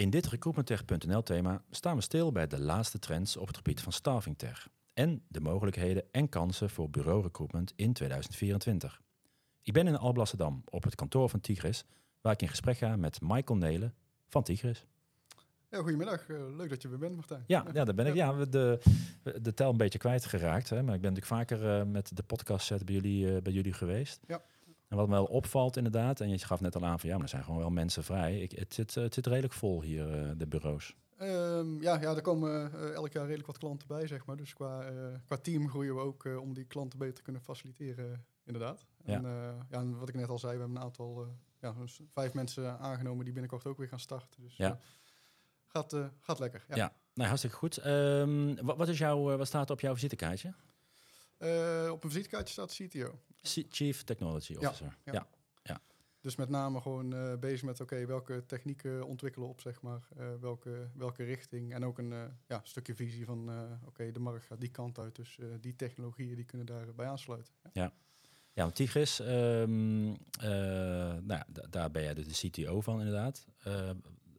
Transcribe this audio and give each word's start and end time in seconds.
In 0.00 0.10
dit 0.10 0.26
recruitmenttech.nl 0.26 1.22
thema 1.22 1.62
staan 1.70 1.96
we 1.96 2.02
stil 2.02 2.32
bij 2.32 2.46
de 2.46 2.60
laatste 2.60 2.98
trends 2.98 3.36
op 3.36 3.46
het 3.46 3.56
gebied 3.56 3.80
van 3.80 3.92
staffingtech 3.92 4.68
en 4.94 5.22
de 5.28 5.40
mogelijkheden 5.40 6.04
en 6.10 6.28
kansen 6.28 6.70
voor 6.70 6.90
bureau 6.90 7.22
recruitment 7.22 7.72
in 7.76 7.92
2024. 7.92 9.00
Ik 9.62 9.72
ben 9.72 9.86
in 9.86 9.96
Alblasserdam 9.96 10.62
op 10.64 10.82
het 10.82 10.94
kantoor 10.94 11.28
van 11.28 11.40
Tigris, 11.40 11.84
waar 12.20 12.32
ik 12.32 12.42
in 12.42 12.48
gesprek 12.48 12.76
ga 12.76 12.96
met 12.96 13.18
Michael 13.22 13.58
Nelen 13.58 13.94
van 14.28 14.42
Tigris. 14.42 14.86
Ja, 15.70 15.78
goedemiddag. 15.78 16.28
Uh, 16.28 16.56
leuk 16.56 16.68
dat 16.68 16.82
je 16.82 16.88
weer 16.88 16.98
bent, 16.98 17.16
Martijn. 17.16 17.44
Ja, 17.46 17.64
ja 17.72 17.84
daar 17.84 17.94
ben 17.94 18.06
ik. 18.06 18.14
Ja, 18.14 18.44
de, 18.44 18.80
de 19.42 19.54
tel 19.54 19.70
een 19.70 19.76
beetje 19.76 19.98
kwijtgeraakt. 19.98 20.70
Hè, 20.70 20.82
maar 20.82 20.94
ik 20.94 21.00
ben 21.00 21.12
natuurlijk 21.12 21.48
vaker 21.48 21.80
uh, 21.80 21.86
met 21.86 22.16
de 22.16 22.22
podcast 22.22 22.66
set 22.66 22.84
bij 22.84 22.94
jullie, 22.94 23.26
uh, 23.26 23.42
bij 23.42 23.52
jullie 23.52 23.72
geweest. 23.72 24.20
Ja. 24.26 24.42
En 24.90 24.96
wat 24.96 25.08
me 25.08 25.14
wel 25.14 25.24
opvalt 25.24 25.76
inderdaad, 25.76 26.20
en 26.20 26.28
je 26.28 26.38
gaf 26.38 26.60
net 26.60 26.76
al 26.76 26.84
aan 26.84 27.00
van 27.00 27.08
ja, 27.08 27.14
maar 27.14 27.24
er 27.24 27.30
zijn 27.30 27.44
gewoon 27.44 27.58
wel 27.58 27.70
mensen 27.70 28.04
vrij. 28.04 28.40
Ik, 28.40 28.50
het, 28.50 28.74
zit, 28.74 28.94
het 28.94 29.14
zit 29.14 29.26
redelijk 29.26 29.52
vol 29.52 29.82
hier, 29.82 30.34
de 30.36 30.46
bureaus. 30.46 30.96
Um, 31.20 31.82
ja, 31.82 32.00
ja, 32.00 32.14
er 32.14 32.22
komen 32.22 32.72
elk 32.94 33.12
jaar 33.12 33.24
redelijk 33.24 33.46
wat 33.46 33.58
klanten 33.58 33.88
bij, 33.88 34.06
zeg 34.06 34.26
maar. 34.26 34.36
Dus 34.36 34.52
qua, 34.52 34.84
qua 35.26 35.36
team 35.36 35.68
groeien 35.68 35.94
we 35.94 36.00
ook 36.00 36.24
om 36.40 36.54
die 36.54 36.64
klanten 36.64 36.98
beter 36.98 37.14
te 37.14 37.22
kunnen 37.22 37.42
faciliteren, 37.42 38.24
inderdaad. 38.44 38.86
En, 39.04 39.22
ja. 39.22 39.66
ja, 39.70 39.78
en 39.78 39.98
wat 39.98 40.08
ik 40.08 40.14
net 40.14 40.28
al 40.28 40.38
zei, 40.38 40.52
we 40.52 40.58
hebben 40.58 40.76
een 40.76 40.82
aantal, 40.82 41.26
ja, 41.60 41.72
dus 41.72 42.00
vijf 42.12 42.34
mensen 42.34 42.78
aangenomen 42.78 43.24
die 43.24 43.32
binnenkort 43.32 43.66
ook 43.66 43.78
weer 43.78 43.88
gaan 43.88 44.00
starten. 44.00 44.42
Dus, 44.42 44.56
ja 44.56 44.78
gaat, 45.66 45.96
gaat 46.20 46.38
lekker. 46.38 46.64
Ja, 46.68 46.76
ja 46.76 46.92
nou, 47.14 47.28
hartstikke 47.28 47.56
goed. 47.56 47.86
Um, 47.86 48.64
wat, 48.64 48.76
wat, 48.76 48.88
is 48.88 48.98
jouw, 48.98 49.36
wat 49.36 49.46
staat 49.46 49.68
er 49.68 49.74
op 49.74 49.80
jouw 49.80 49.94
visitekaartje? 49.94 50.54
Uh, 51.42 51.90
op 51.90 52.04
een 52.04 52.10
visitekaartje 52.10 52.52
staat 52.52 52.74
CTO. 52.74 53.18
Chief 53.68 54.02
Technology 54.04 54.54
Officer. 54.54 54.96
Ja. 55.04 55.12
ja. 55.12 55.26
ja. 55.62 55.80
Dus 56.20 56.36
met 56.36 56.48
name 56.48 56.80
gewoon 56.80 57.14
uh, 57.14 57.34
bezig 57.34 57.62
met 57.62 57.80
oké, 57.80 58.06
welke 58.06 58.46
technieken 58.46 59.06
ontwikkelen 59.06 59.48
op, 59.48 59.60
zeg 59.60 59.82
maar, 59.82 60.08
welke, 60.40 60.88
welke 60.94 61.24
richting. 61.24 61.74
En 61.74 61.84
ook 61.84 61.98
een 61.98 62.14
ja, 62.46 62.60
stukje 62.62 62.94
visie 62.94 63.24
van 63.24 63.50
oké, 63.86 64.10
de 64.10 64.20
markt 64.20 64.44
gaat 64.44 64.60
die 64.60 64.70
kant 64.70 64.98
uit. 64.98 65.16
Dus 65.16 65.38
die 65.60 65.76
technologieën 65.76 66.34
die 66.34 66.44
kunnen 66.44 66.66
daarbij 66.66 67.06
aansluiten. 67.06 67.54
Ja. 67.72 67.92
Ja, 68.52 68.62
want 68.62 68.74
Tigris, 68.74 69.18
um, 69.18 70.16
nou, 71.22 71.42
daar 71.70 71.90
ben 71.90 72.02
jij 72.02 72.14
dus 72.14 72.40
de 72.40 72.48
CTO 72.48 72.80
van 72.80 72.98
inderdaad. 72.98 73.46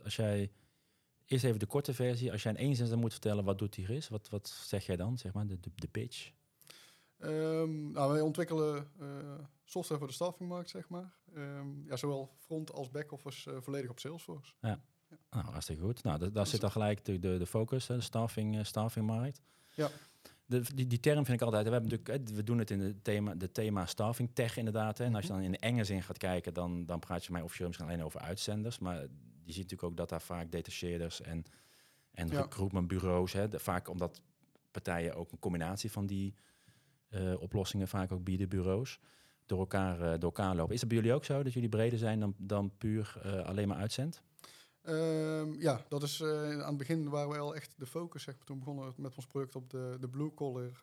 als 0.04 0.16
jij 0.16 0.52
Eerst 1.32 1.44
even 1.44 1.60
de 1.60 1.66
korte 1.66 1.94
versie. 1.94 2.32
Als 2.32 2.44
jij 2.44 2.52
in 2.52 2.58
één 2.58 2.76
zin 2.76 3.00
moet 3.00 3.12
vertellen 3.12 3.44
wat 3.44 3.60
doet 3.60 3.72
Tigris, 3.72 4.10
wat, 4.10 4.30
wat 4.30 4.48
zeg 4.48 4.86
jij 4.86 4.96
dan, 4.96 5.18
zeg 5.18 5.34
maar, 5.34 5.48
de, 5.48 5.58
de, 5.76 5.88
pitch? 5.88 6.32
Um, 7.24 7.92
nou, 7.92 8.12
wij 8.12 8.22
ontwikkelen 8.22 8.88
uh, 9.02 9.08
software 9.64 10.00
voor 10.00 10.08
de 10.08 10.14
staffingmarkt, 10.14 10.70
zeg 10.70 10.90
maar. 10.90 11.14
Um, 11.36 11.84
ja, 11.86 11.96
zowel 11.96 12.36
front 12.38 12.72
als 12.72 12.90
back-office 12.90 13.52
uh, 13.52 13.58
volledig 13.62 13.90
op 13.90 14.00
Salesforce. 14.00 14.54
Ja, 14.62 14.82
ja. 15.10 15.18
Nou, 15.30 15.46
hartstikke 15.46 15.82
goed. 15.82 16.04
Nou, 16.04 16.32
daar 16.32 16.48
zit 16.48 16.62
dan 16.62 16.72
gelijk 16.72 17.06
de, 17.06 17.20
de, 17.20 17.38
de 17.38 17.46
focus, 17.46 17.88
hè, 17.88 17.96
de 17.96 18.02
staffing, 18.02 18.56
uh, 18.56 18.64
staffingmarkt. 18.64 19.42
Ja. 19.76 19.90
De, 20.46 20.64
die, 20.76 20.88
die 20.88 21.00
term 21.00 21.26
vind 21.26 21.42
ik 21.42 21.46
altijd. 21.46 21.66
We, 21.66 21.72
hebben 21.72 21.90
natuurlijk, 21.90 22.30
we 22.30 22.44
doen 22.44 22.58
het 22.58 22.72
in 22.72 22.80
het 22.80 23.04
thema, 23.04 23.36
de 23.36 23.52
thema 23.52 23.86
staffing 23.86 24.30
tech 24.34 24.58
inderdaad. 24.58 24.98
Hè. 24.98 25.06
En 25.06 25.16
als 25.16 25.26
je 25.26 25.32
mhm. 25.32 25.42
dan 25.42 25.46
in 25.46 25.52
de 25.60 25.68
enge 25.68 25.84
zin 25.84 26.04
gaat 26.04 26.18
kijken, 26.18 26.54
dan, 26.54 26.86
dan 26.86 27.00
praat 27.00 27.26
je 27.26 27.32
mij 27.32 27.42
officieel 27.42 27.68
misschien 27.68 27.90
alleen 27.90 28.04
over 28.04 28.20
uitzenders. 28.20 28.80
Maar 28.80 29.02
je 29.44 29.52
ziet 29.54 29.64
natuurlijk 29.64 29.84
ook 29.84 29.98
dat 29.98 30.10
daar 30.10 30.22
vaak 30.22 30.52
detacheerders 30.52 31.22
en, 31.22 31.46
en 32.12 32.28
ja. 32.28 32.42
recruitmentbureaus, 32.42 33.34
hè, 33.34 33.60
vaak 33.60 33.90
omdat 33.90 34.22
partijen 34.72 35.16
ook 35.16 35.32
een 35.32 35.40
combinatie 35.40 35.92
van 35.92 36.06
die 36.06 36.34
oplossingen 37.40 37.88
vaak 37.88 38.12
ook 38.12 38.24
bieden, 38.24 38.50
bureaus, 38.50 39.00
door 39.46 39.60
elkaar, 39.60 40.00
uh, 40.00 40.10
door 40.10 40.22
elkaar 40.22 40.56
lopen. 40.56 40.74
Is 40.74 40.80
dat 40.80 40.90
bij 40.90 40.98
jullie 40.98 41.14
ook 41.14 41.26
zo, 41.26 41.44
dat 41.44 41.54
jullie 41.54 41.70
breder 41.70 42.00
zijn 42.00 42.20
dan, 42.20 42.34
dan 42.38 42.72
puur 42.78 43.22
uh, 43.26 43.46
alleen 43.46 43.68
maar 43.68 43.78
uitzend? 43.78 44.22
Um, 44.84 45.60
ja, 45.60 45.86
dat 45.88 46.04
is 46.04 46.24
aan 46.24 46.60
het 46.60 46.78
begin 46.78 47.10
waren 47.10 47.30
we 47.30 47.38
al 47.38 47.56
echt 47.56 47.74
de 47.78 47.86
focus. 47.86 48.24
Zeg 48.24 48.36
maar, 48.36 48.46
toen 48.46 48.60
begonnen 48.60 48.86
we 48.86 49.02
met 49.02 49.16
ons 49.16 49.28
product 49.28 49.56
op 49.56 49.70
de, 49.70 49.98
de 50.00 50.10
blue 50.10 50.34
collar 50.34 50.82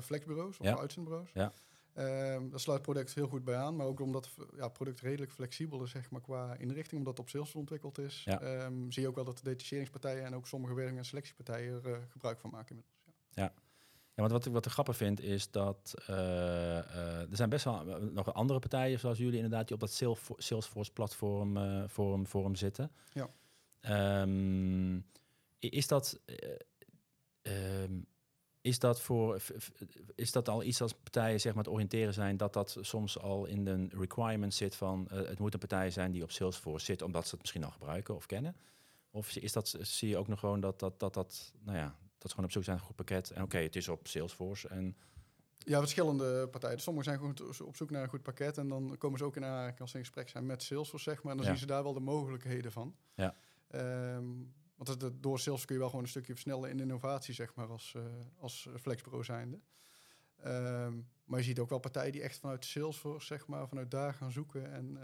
flexbureaus 0.00 0.58
of 0.58 0.66
ja. 0.66 0.78
uitzendbureaus. 0.78 1.30
Ja. 1.32 1.52
Um, 2.34 2.50
daar 2.50 2.60
sluit 2.60 2.78
het 2.78 2.90
product 2.90 3.14
heel 3.14 3.28
goed 3.28 3.44
bij 3.44 3.56
aan. 3.56 3.76
Maar 3.76 3.86
ook 3.86 4.00
omdat 4.00 4.30
ja, 4.56 4.68
product 4.68 5.00
redelijk 5.00 5.32
flexibel 5.32 5.82
is 5.82 5.90
zeg 5.90 6.10
maar, 6.10 6.20
qua 6.20 6.54
inrichting, 6.54 6.98
omdat 6.98 7.16
het 7.16 7.26
op 7.26 7.28
Salesforce 7.28 7.58
ontwikkeld 7.58 7.98
is. 7.98 8.22
Ja. 8.24 8.64
Um, 8.64 8.92
zie 8.92 9.02
je 9.02 9.08
ook 9.08 9.14
wel 9.14 9.24
dat 9.24 9.36
de 9.36 9.44
detacheringspartijen 9.44 10.24
en 10.24 10.34
ook 10.34 10.46
sommige 10.46 10.74
werving- 10.74 10.98
en 10.98 11.04
selectiepartijen 11.04 11.82
er 11.84 11.90
uh, 11.90 11.96
gebruik 12.08 12.40
van 12.40 12.50
maken 12.50 12.68
inmiddels. 12.68 12.96
Ja. 13.30 13.52
Ja. 14.14 14.22
Want 14.22 14.32
wat 14.32 14.46
ik, 14.46 14.52
wat 14.52 14.66
ik 14.66 14.72
grappig 14.72 14.96
vind 14.96 15.20
is 15.20 15.50
dat 15.50 15.94
uh, 16.10 16.16
uh, 16.16 17.20
er 17.20 17.36
zijn 17.36 17.48
best 17.48 17.64
wel 17.64 17.84
nog 18.12 18.34
andere 18.34 18.58
partijen 18.58 18.98
zoals 18.98 19.18
jullie 19.18 19.36
inderdaad 19.36 19.66
die 19.66 19.74
op 19.74 19.80
dat 19.80 20.02
Salesforce 20.36 20.92
platform 20.92 21.56
uh, 21.56 21.84
forum, 21.88 22.26
forum 22.26 22.54
zitten. 22.54 22.90
Ja. 23.12 23.28
Um, 24.22 25.06
is 25.58 25.86
dat 25.86 26.20
um, 27.42 28.06
is 28.60 28.78
dat, 28.78 29.00
voor, 29.00 29.40
is 30.14 30.32
dat 30.32 30.48
al 30.48 30.62
iets 30.62 30.80
als 30.80 30.92
partijen 30.92 31.40
zeg 31.40 31.54
maar, 31.54 31.64
het 31.64 31.72
oriënteren 31.72 32.14
zijn, 32.14 32.36
dat 32.36 32.52
dat 32.52 32.76
soms 32.80 33.18
al 33.18 33.44
in 33.44 33.64
de 33.64 33.88
requirement 33.90 34.54
zit 34.54 34.74
van 34.74 35.08
het 35.10 35.38
moet 35.38 35.52
een 35.52 35.58
partij 35.58 35.90
zijn 35.90 36.12
die 36.12 36.22
op 36.22 36.30
Salesforce 36.30 36.84
zit, 36.84 37.02
omdat 37.02 37.24
ze 37.24 37.30
het 37.30 37.40
misschien 37.40 37.64
al 37.64 37.70
gebruiken 37.70 38.14
of 38.14 38.26
kennen? 38.26 38.56
Of 39.10 39.36
is 39.36 39.52
dat, 39.52 39.76
zie 39.80 40.08
je 40.08 40.16
ook 40.16 40.28
nog 40.28 40.38
gewoon 40.38 40.60
dat 40.60 40.80
dat, 40.80 41.00
dat, 41.00 41.14
dat 41.14 41.52
nou 41.62 41.78
ja, 41.78 41.96
dat 42.24 42.32
ze 42.32 42.38
gewoon 42.38 42.44
op 42.44 42.50
zoek 42.50 42.64
zijn 42.64 42.76
naar 42.76 42.84
een 42.84 42.90
goed 42.90 43.04
pakket 43.06 43.30
en 43.30 43.42
oké, 43.42 43.44
okay, 43.44 43.62
het 43.62 43.76
is 43.76 43.88
op 43.88 44.06
Salesforce 44.06 44.68
en... 44.68 44.96
Ja, 45.58 45.78
verschillende 45.78 46.48
partijen. 46.48 46.80
Sommigen 46.80 47.12
zijn 47.12 47.34
gewoon 47.34 47.66
op 47.66 47.76
zoek 47.76 47.90
naar 47.90 48.02
een 48.02 48.08
goed 48.08 48.22
pakket 48.22 48.58
en 48.58 48.68
dan 48.68 48.98
komen 48.98 49.18
ze 49.18 49.24
ook 49.24 49.36
in 49.36 49.44
aanraking 49.44 49.80
als 49.80 49.90
ze 49.90 49.96
in 49.96 50.04
gesprek 50.04 50.28
zijn 50.28 50.46
met 50.46 50.62
Salesforce, 50.62 51.10
zeg 51.10 51.22
maar. 51.22 51.32
En 51.32 51.38
dan 51.38 51.46
ja. 51.46 51.52
zien 51.52 51.60
ze 51.60 51.66
daar 51.66 51.82
wel 51.82 51.92
de 51.92 52.00
mogelijkheden 52.00 52.72
van. 52.72 52.96
Ja. 53.14 53.34
Um, 54.14 54.54
want 54.76 55.02
het, 55.02 55.22
door 55.22 55.38
sales 55.38 55.64
kun 55.64 55.74
je 55.74 55.80
wel 55.80 55.90
gewoon 55.90 56.04
een 56.04 56.10
stukje 56.10 56.32
versnellen 56.32 56.70
in 56.70 56.80
innovatie, 56.80 57.34
zeg 57.34 57.54
maar, 57.54 57.68
als, 57.68 57.94
uh, 57.96 58.02
als 58.38 58.68
flexbureau 58.80 59.24
zijnde. 59.24 59.60
Um, 60.46 61.08
maar 61.24 61.38
je 61.38 61.44
ziet 61.44 61.58
ook 61.58 61.68
wel 61.68 61.78
partijen 61.78 62.12
die 62.12 62.22
echt 62.22 62.38
vanuit 62.38 62.64
Salesforce, 62.64 63.26
zeg 63.26 63.46
maar, 63.46 63.68
vanuit 63.68 63.90
daar 63.90 64.14
gaan 64.14 64.32
zoeken 64.32 64.72
en 64.72 64.98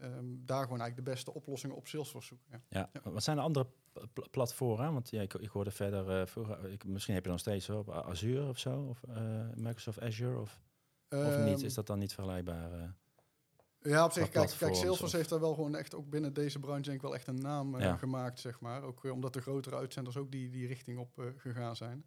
uh, 0.00 0.10
um, 0.16 0.42
daar 0.44 0.62
gewoon 0.62 0.80
eigenlijk 0.80 0.96
de 0.96 1.14
beste 1.14 1.34
oplossingen 1.34 1.76
op 1.76 1.86
Salesforce 1.86 2.28
zoeken. 2.28 2.62
Ja. 2.68 2.90
ja. 2.92 3.10
Wat 3.10 3.22
zijn 3.22 3.36
de 3.36 3.42
andere 3.42 3.66
pl 4.12 4.22
platformen? 4.30 4.92
Want 4.92 5.10
ja, 5.10 5.22
ik, 5.22 5.34
ik 5.34 5.48
hoorde 5.48 5.70
verder, 5.70 6.20
uh, 6.20 6.26
vroeger, 6.26 6.70
ik, 6.70 6.84
misschien 6.84 7.14
heb 7.14 7.24
je 7.24 7.30
nog 7.30 7.40
steeds 7.40 7.70
op 7.70 7.90
Azure 7.90 8.48
of 8.48 8.58
zo, 8.58 8.80
of 8.80 9.02
Microsoft 9.54 10.00
Azure, 10.00 10.40
of, 10.40 10.60
um, 11.08 11.26
of 11.26 11.38
niet? 11.44 11.62
Is 11.62 11.74
dat 11.74 11.86
dan 11.86 11.98
niet 11.98 12.14
vergelijkbaar? 12.14 12.94
Ja, 13.80 14.04
op 14.04 14.12
zich, 14.12 14.28
kijk, 14.28 14.54
kijk 14.58 14.74
Salesforce 14.74 15.16
heeft 15.16 15.28
daar 15.28 15.40
wel 15.40 15.54
gewoon 15.54 15.76
echt 15.76 15.94
ook 15.94 16.10
binnen 16.10 16.32
deze 16.32 16.58
branche 16.58 16.82
denk 16.82 16.96
ik 16.96 17.02
wel 17.02 17.14
echt 17.14 17.26
een 17.26 17.40
naam 17.40 17.78
ja. 17.78 17.96
gemaakt, 17.96 18.40
zeg 18.40 18.60
maar. 18.60 18.82
Ook 18.82 19.04
omdat 19.04 19.32
de 19.32 19.40
grotere 19.40 19.76
uitzenders 19.76 20.16
ook 20.16 20.30
die, 20.30 20.50
die 20.50 20.66
richting 20.66 20.98
op 20.98 21.32
gegaan 21.36 21.76
zijn. 21.76 22.04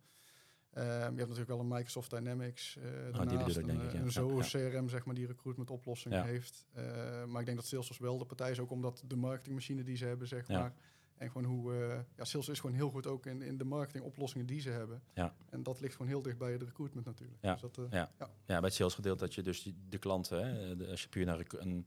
Um, 0.77 0.83
je 0.83 0.89
hebt 0.91 1.17
natuurlijk 1.17 1.47
wel 1.47 1.59
een 1.59 1.67
Microsoft 1.67 2.09
Dynamics, 2.09 2.75
uh, 2.75 2.83
oh, 2.83 3.13
daarnaast 3.13 3.57
ik, 3.57 3.65
ja. 3.65 3.93
een 3.93 4.11
Zoho 4.11 4.39
CRM, 4.39 4.89
zeg 4.89 5.05
maar, 5.05 5.15
die 5.15 5.27
recruitment 5.27 5.69
oplossing 5.69 6.13
ja. 6.13 6.23
heeft. 6.23 6.65
Uh, 6.77 6.83
maar 7.25 7.39
ik 7.39 7.45
denk 7.45 7.57
dat 7.57 7.67
Salesforce 7.67 8.03
wel 8.03 8.17
de 8.17 8.25
partij 8.25 8.51
is, 8.51 8.59
ook 8.59 8.71
omdat 8.71 9.03
de 9.07 9.15
marketingmachine 9.15 9.83
die 9.83 9.95
ze 9.95 10.05
hebben, 10.05 10.27
zeg 10.27 10.47
maar, 10.47 10.73
en 11.21 11.31
gewoon 11.31 11.47
hoe... 11.47 11.73
Uh, 11.73 11.99
ja, 12.15 12.23
sales 12.23 12.49
is 12.49 12.59
gewoon 12.59 12.75
heel 12.75 12.89
goed 12.89 13.07
ook 13.07 13.25
in, 13.25 13.41
in 13.41 13.57
de 13.57 13.63
marketingoplossingen 13.63 14.45
die 14.45 14.61
ze 14.61 14.69
hebben. 14.69 15.01
Ja. 15.13 15.35
En 15.49 15.63
dat 15.63 15.79
ligt 15.81 15.95
gewoon 15.95 16.07
heel 16.07 16.21
dicht 16.21 16.37
bij 16.37 16.57
de 16.57 16.65
recruitment 16.65 17.05
natuurlijk. 17.05 17.39
Ja, 17.41 17.51
dus 17.51 17.61
dat, 17.61 17.77
uh, 17.77 17.85
ja. 17.89 18.11
ja. 18.19 18.29
ja. 18.45 18.59
bij 18.59 18.59
het 18.59 18.73
salesgedeelte 18.73 19.23
dat 19.23 19.33
je 19.33 19.41
dus 19.41 19.71
de 19.89 19.97
klanten... 19.97 20.55
Hè, 20.55 20.75
de, 20.75 20.87
als 20.87 21.01
je 21.01 21.09
puur 21.09 21.25
naar 21.25 21.39
een, 21.39 21.85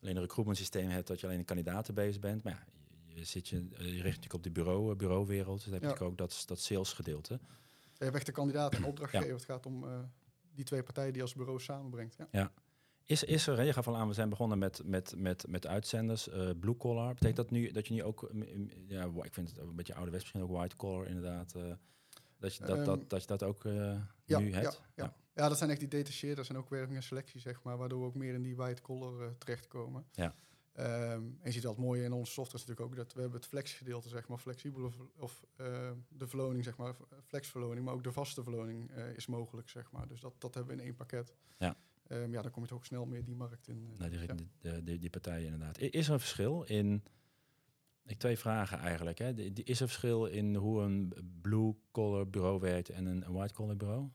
alleen 0.00 0.16
een 0.16 0.22
recruitment 0.22 0.58
systeem 0.58 0.88
hebt... 0.88 1.06
dat 1.06 1.20
je 1.20 1.26
alleen 1.26 1.38
de 1.38 1.44
kandidaten 1.44 1.94
bezig 1.94 2.20
bent. 2.20 2.42
Maar 2.42 2.52
ja, 2.52 2.64
je, 3.14 3.24
zit 3.24 3.48
je, 3.48 3.56
je 3.56 3.84
richt 3.84 4.04
natuurlijk 4.04 4.34
op 4.34 4.42
de 4.42 4.50
bureau, 4.50 4.94
bureauwereld. 4.94 5.56
Dus 5.56 5.64
dan 5.64 5.72
heb 5.72 5.82
je 5.82 6.04
ja. 6.04 6.10
ook 6.10 6.18
dat, 6.18 6.42
dat 6.46 6.60
salesgedeelte. 6.60 7.32
Je 7.32 7.69
echt 8.00 8.26
de 8.26 8.32
kandidaat 8.32 8.74
en 8.74 8.84
opdrachtgever. 8.84 9.28
Ja. 9.28 9.34
Het 9.34 9.44
gaat 9.44 9.66
om 9.66 9.84
uh, 9.84 9.98
die 10.54 10.64
twee 10.64 10.82
partijen 10.82 11.12
die 11.12 11.22
als 11.22 11.34
bureau 11.34 11.60
samenbrengt. 11.60 12.16
Ja. 12.16 12.28
ja. 12.30 12.52
Is, 13.04 13.24
is 13.24 13.46
er, 13.46 13.64
je 13.64 13.72
gaf 13.72 13.88
al 13.88 13.96
aan, 13.96 14.08
we 14.08 14.14
zijn 14.14 14.28
begonnen 14.28 14.58
met, 14.58 14.82
met, 14.84 15.14
met, 15.16 15.44
met 15.48 15.66
uitzenders, 15.66 16.28
uh, 16.28 16.50
blue 16.60 16.76
collar. 16.76 17.14
Betekent 17.14 17.36
dat 17.36 17.50
nu 17.50 17.70
dat 17.70 17.86
je 17.86 17.94
nu 17.94 18.02
ook, 18.02 18.30
ja, 18.86 19.04
ik 19.22 19.34
vind 19.34 19.48
het 19.48 19.58
een 19.58 19.76
beetje 19.76 19.94
ouderwets, 19.94 20.22
misschien 20.22 20.42
ook 20.42 20.56
white 20.56 20.76
collar 20.76 21.06
inderdaad, 21.06 21.54
uh, 21.56 21.72
dat, 22.38 22.54
je 22.54 22.64
dat, 22.64 22.78
um, 22.78 22.84
dat, 22.84 23.10
dat 23.10 23.20
je 23.20 23.26
dat 23.26 23.42
ook 23.42 23.64
uh, 23.64 23.96
ja, 24.24 24.38
nu 24.38 24.52
hebt? 24.52 24.80
Ja, 24.94 25.04
ja. 25.04 25.14
ja. 25.34 25.48
dat 25.48 25.58
zijn 25.58 25.70
echt 25.70 25.78
die 25.78 25.88
detacheerders 25.88 26.48
en 26.48 26.56
ook 26.56 26.70
werving 26.70 26.96
en 26.96 27.02
selectie, 27.02 27.40
zeg 27.40 27.62
maar, 27.62 27.76
waardoor 27.76 28.00
we 28.00 28.06
ook 28.06 28.14
meer 28.14 28.34
in 28.34 28.42
die 28.42 28.56
white 28.56 28.82
collar 28.82 29.38
terechtkomen. 29.38 30.06
Ja. 30.12 30.34
Um, 30.80 30.86
en 30.86 31.38
je 31.42 31.50
ziet 31.50 31.62
dat 31.62 31.76
het 31.76 31.84
mooie 31.84 32.02
in 32.02 32.12
onze 32.12 32.32
software 32.32 32.62
is 32.62 32.66
natuurlijk 32.66 32.90
ook 32.90 33.04
dat 33.04 33.14
we 33.14 33.20
hebben 33.20 33.38
het 33.38 33.48
flexgedeelte, 33.48 34.08
zeg 34.08 34.28
maar, 34.28 34.38
flexibele 34.38 34.86
of, 34.86 34.96
of 35.16 35.44
de 36.08 36.26
verloning, 36.26 36.64
zeg 36.64 36.76
maar, 36.76 36.94
flexverloning, 37.24 37.84
maar 37.84 37.94
ook 37.94 38.04
de 38.04 38.12
vaste 38.12 38.42
verloning 38.42 38.90
is 38.90 39.26
mogelijk, 39.26 39.68
zeg 39.68 39.90
maar. 39.90 40.08
Dus 40.08 40.20
dat, 40.20 40.34
dat 40.38 40.54
hebben 40.54 40.74
we 40.74 40.80
in 40.80 40.86
één 40.86 40.96
pakket. 40.96 41.34
Ja. 41.58 41.76
Um, 42.08 42.32
ja, 42.32 42.42
dan 42.42 42.50
kom 42.50 42.62
je 42.62 42.68
toch 42.68 42.78
ook 42.78 42.84
snel 42.84 43.06
meer 43.06 43.24
die 43.24 43.34
markt 43.34 43.68
in. 43.68 43.88
Uh, 43.92 43.98
nou, 43.98 44.10
die, 44.10 44.20
ja. 44.20 44.34
de, 44.60 44.82
de, 44.82 44.98
die 44.98 45.10
partijen 45.10 45.44
inderdaad. 45.44 45.78
Is 45.78 46.06
er 46.06 46.12
een 46.12 46.20
verschil 46.20 46.62
in... 46.62 47.04
Ik 48.06 48.18
twee 48.18 48.38
vragen 48.38 48.78
eigenlijk. 48.78 49.18
Hè. 49.18 49.32
Is 49.64 49.80
er 49.80 49.86
verschil 49.86 50.26
in 50.26 50.54
hoe 50.54 50.82
een 50.82 51.14
blue-collar 51.42 52.30
bureau 52.30 52.60
werkt 52.60 52.88
en 52.88 53.06
een, 53.06 53.26
een 53.26 53.32
white-collar 53.32 53.76
bureau? 53.76 54.08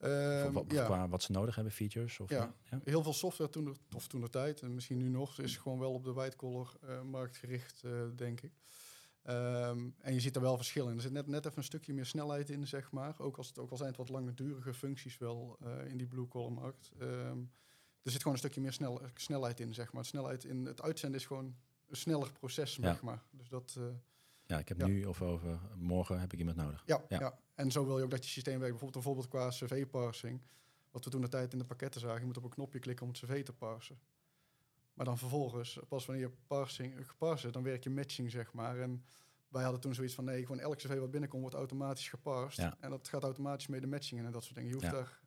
Ehm, 0.00 0.52
Wat, 0.52 0.64
ja. 0.68 0.84
Qua 0.84 1.08
wat 1.08 1.22
ze 1.22 1.32
nodig 1.32 1.54
hebben, 1.54 1.72
features? 1.72 2.20
Of, 2.20 2.30
Ja. 2.30 2.54
ja? 2.70 2.80
Heel 2.84 3.02
veel 3.02 3.12
software 3.12 3.50
toen 3.50 3.64
de, 3.64 3.72
of 3.96 4.06
toen 4.08 4.20
de 4.20 4.28
tijd, 4.28 4.60
en 4.62 4.74
misschien 4.74 4.98
nu 4.98 5.08
nog, 5.08 5.38
is 5.38 5.56
gewoon 5.56 5.78
wel 5.78 5.92
op 5.92 6.04
de 6.04 6.12
white-collar 6.12 6.74
eh, 6.80 7.02
markt 7.02 7.36
gericht, 7.36 7.82
eh, 7.84 7.92
denk 8.16 8.40
ik. 8.40 8.52
Ehm, 9.22 9.88
en 9.98 10.14
je 10.14 10.20
ziet 10.20 10.34
er 10.36 10.42
wel 10.42 10.56
verschillen 10.56 10.90
in. 10.90 10.96
Er 10.96 11.02
zit 11.02 11.12
net, 11.12 11.26
net 11.26 11.44
even 11.46 11.58
een 11.58 11.64
stukje 11.64 11.92
meer 11.92 12.06
snelheid 12.06 12.50
in, 12.50 12.66
zeg 12.66 12.90
maar. 12.92 13.14
Ook, 13.18 13.36
als 13.36 13.48
het, 13.48 13.58
ook 13.58 13.70
al 13.70 13.76
zijn 13.76 13.88
het 13.88 13.98
wat 13.98 14.08
langdurige 14.08 14.74
functies 14.74 15.18
wel 15.18 15.56
eh, 15.60 15.86
in 15.90 15.96
die 15.96 16.06
blue-collar 16.06 16.52
markt. 16.52 16.90
Ehm, 16.98 17.38
er 18.02 18.10
zit 18.10 18.16
gewoon 18.18 18.32
een 18.32 18.38
stukje 18.38 18.60
meer 18.60 18.72
snel, 18.72 19.00
snelheid 19.14 19.60
in, 19.60 19.74
zeg 19.74 19.92
maar. 19.92 20.04
Snelheid 20.04 20.44
in 20.44 20.66
het 20.66 20.82
uitzenden 20.82 21.20
is 21.20 21.26
gewoon 21.26 21.56
een 21.88 21.96
sneller 21.96 22.32
proces, 22.32 22.76
Ja. 22.76 22.82
zeg 22.92 23.02
maar. 23.02 23.22
Dus 23.30 23.48
dat... 23.48 23.78
ja, 24.50 24.58
ik 24.58 24.68
heb 24.68 24.78
Ja. 24.80 24.86
nu 24.86 25.04
of 25.04 25.22
over 25.22 25.58
morgen 25.76 26.20
heb 26.20 26.32
ik 26.32 26.38
iemand 26.38 26.56
nodig. 26.56 26.82
ja, 26.86 27.04
Ja. 27.08 27.18
ja. 27.20 27.38
en 27.54 27.70
zo 27.70 27.84
wil 27.86 27.98
je 27.98 28.04
ook 28.04 28.10
dat 28.10 28.24
je 28.24 28.30
systeem 28.30 28.58
werkt. 28.58 28.78
Bijvoorbeeld, 28.78 29.04
bijvoorbeeld 29.04 29.28
qua 29.28 29.48
cv-parsing. 29.48 30.40
Wat 30.90 31.04
we 31.04 31.10
toen 31.10 31.20
de 31.20 31.28
tijd 31.28 31.52
in 31.52 31.58
de 31.58 31.64
pakketten 31.64 32.00
zagen. 32.00 32.20
Je 32.20 32.26
moet 32.26 32.36
op 32.36 32.44
een 32.44 32.50
knopje 32.50 32.78
klikken 32.78 33.06
om 33.06 33.12
het 33.12 33.20
cv 33.22 33.44
te 33.44 33.52
parsen. 33.52 33.98
Maar 34.94 35.04
dan 35.04 35.18
vervolgens, 35.18 35.78
pas 35.88 36.06
wanneer 36.06 36.24
je 36.24 36.32
parsing 36.46 37.06
geparst 37.08 37.44
is, 37.44 37.52
dan 37.52 37.62
werk 37.62 37.82
je 37.84 37.90
matching, 37.90 38.30
zeg 38.30 38.52
maar. 38.52 38.78
En 38.78 39.04
wij 39.48 39.62
hadden 39.62 39.80
toen 39.80 39.94
zoiets 39.94 40.14
van, 40.14 40.24
nee, 40.24 40.40
gewoon 40.40 40.60
elk 40.60 40.76
cv 40.76 40.98
wat 40.98 41.10
binnenkomt 41.10 41.42
wordt 41.42 41.56
automatisch 41.56 42.08
geparst. 42.08 42.56
Ja. 42.58 42.76
En 42.80 42.90
dat 42.90 43.08
gaat 43.08 43.22
automatisch 43.22 43.66
mee 43.66 43.80
de 43.80 43.86
matching 43.86 44.20
in 44.20 44.26
en 44.26 44.32
dat 44.32 44.42
soort 44.42 44.54
dingen. 44.54 44.68
Je 44.70 44.76
hoeft 44.76 44.90
daar, 44.90 45.20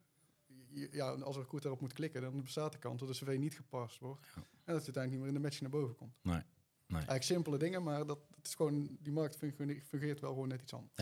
ja, 0.92 1.10
als 1.10 1.36
er 1.38 1.46
goed 1.46 1.62
daarop 1.62 1.81
moet 1.81 1.94
klikken, 1.94 2.22
dan 2.22 2.42
bestaat 2.44 2.72
de 2.72 2.78
kans 2.78 3.00
dat 3.00 3.08
de 3.08 3.25
cv 3.25 3.38
niet 3.38 3.56
geparst 3.56 4.00
wordt. 4.00 4.25
Ja. 4.36 4.42
En 4.42 4.74
dat 4.74 4.86
het 4.86 4.96
uiteindelijk 4.96 5.12
niet 5.12 5.20
meer 5.20 5.28
in 5.28 5.34
de 5.34 5.40
matching 5.40 5.62
naar 5.72 5.80
boven 5.81 5.96
komt. 5.96 6.14
Nee. 6.22 6.42
Eigenlijk 6.95 7.24
simpele 7.24 7.57
dingen, 7.57 7.84
maar 7.84 7.98
dat, 8.06 8.19
dat 8.30 8.45
is 8.48 8.56
gewoon, 8.56 8.98
die 9.00 9.13
markt 9.13 9.36
fungeert, 9.36 9.84
fungeert 9.88 10.19
wel 10.19 10.30
gewoon 10.34 10.48
net 10.48 10.62
iets 10.62 10.74
anders. 10.74 10.98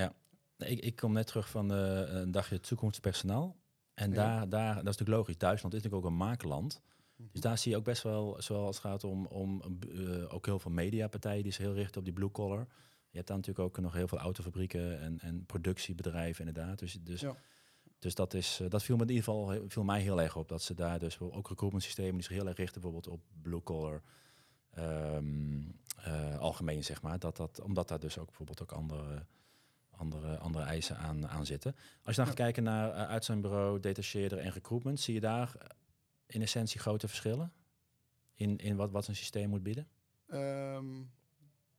Nee, 0.58 0.70
Ik, 0.70 0.80
ik 0.84 0.96
kom 0.96 1.14
net 1.14 1.28
terug 1.28 1.50
van 1.50 1.74
eh, 1.74 2.14
een 2.14 2.32
dagje 2.32 2.60
toekomstpersoneel. 2.60 3.56
En 3.94 4.10
Ja. 4.10 4.16
daar, 4.16 4.50
daar, 4.50 4.68
dat 4.68 4.78
is 4.78 4.84
natuurlijk 4.84 5.18
logisch. 5.18 5.38
Duitsland 5.38 5.74
is 5.74 5.82
natuurlijk 5.82 6.06
ook 6.06 6.12
een 6.12 6.18
maakland. 6.28 6.82
Mhm. 7.16 7.30
Dus 7.32 7.42
daar 7.42 7.58
zie 7.58 7.72
je 7.72 7.78
ook 7.78 7.84
best 7.84 8.04
wel, 8.04 8.42
zoals 8.42 8.76
het 8.76 8.86
gaat 8.86 9.04
om, 9.04 9.26
om 9.26 9.62
eh, 9.90 10.34
ook 10.34 10.46
heel 10.46 10.60
veel 10.60 10.72
mediapartijen 10.72 11.44
die 11.44 11.52
zich 11.52 11.62
heel 11.66 11.74
richten 11.74 11.98
op 12.00 12.06
die 12.06 12.14
blue 12.14 12.32
collar. 12.32 12.68
Je 13.10 13.18
hebt 13.18 13.28
daar 13.28 13.38
natuurlijk 13.38 13.66
ook 13.68 13.80
nog 13.84 13.94
heel 13.94 14.08
veel 14.08 14.18
autofabrieken 14.18 15.00
en, 15.00 15.20
en 15.20 15.46
productiebedrijven 15.46 16.48
inderdaad. 16.48 16.80
Dus, 16.80 16.98
dus, 17.02 17.22
Ja. 17.22 17.36
dus 18.00 18.16
dat, 18.16 18.34
is, 18.34 18.60
eh, 18.62 18.70
dat 18.70 18.84
viel 18.84 18.96
me 18.96 19.02
in 19.02 19.10
ieder 19.10 19.24
geval 19.24 19.64
viel 19.68 19.84
mij 19.84 20.02
heel 20.02 20.22
erg 20.22 20.36
op. 20.36 20.48
Dat 20.50 20.62
ze 20.62 20.74
daar 20.74 21.00
dus 21.00 21.20
ook 21.20 21.48
recruitment 21.48 21.84
systemen 21.84 22.14
die 22.14 22.24
zich 22.24 22.36
heel 22.38 22.48
erg 22.48 22.58
richten 22.58 22.82
bijvoorbeeld 22.82 23.14
op 23.14 23.22
blue 23.42 23.64
collar. 23.64 24.02
ehm, 24.72 25.62
eh, 25.98 26.38
algemeen 26.40 26.84
zeg 26.84 27.02
maar. 27.02 27.20
Dat 27.20 27.36
dat, 27.38 27.62
omdat 27.62 27.88
daar 27.88 28.00
dus 28.00 28.18
ook 28.18 28.26
bijvoorbeeld 28.26 28.62
ook 28.62 28.72
andere, 28.72 29.26
andere, 29.90 30.38
andere 30.38 30.66
eisen 30.66 30.98
aan, 30.98 31.28
aan 31.28 31.46
zitten. 31.46 31.76
Als 31.76 32.16
je 32.16 32.22
dan 32.22 32.26
gaat 32.26 32.36
kijken 32.36 32.64
naar 32.64 32.90
uh, 32.90 33.08
uitzendbureau, 33.08 33.80
detacheerder 33.80 34.38
en 34.38 34.52
recruitment, 34.52 35.00
zie 35.00 35.14
je 35.14 35.20
daar 35.20 35.56
eh, 35.56 35.68
in 36.26 36.42
essentie 36.42 36.80
grote 36.80 37.08
verschillen 37.08 37.54
in, 38.34 38.58
in 38.58 38.76
wat, 38.76 38.92
wat 38.92 39.08
een 39.08 39.16
systeem 39.16 39.50
moet 39.50 39.64
bieden? 39.64 39.88
Ehm, 40.28 40.96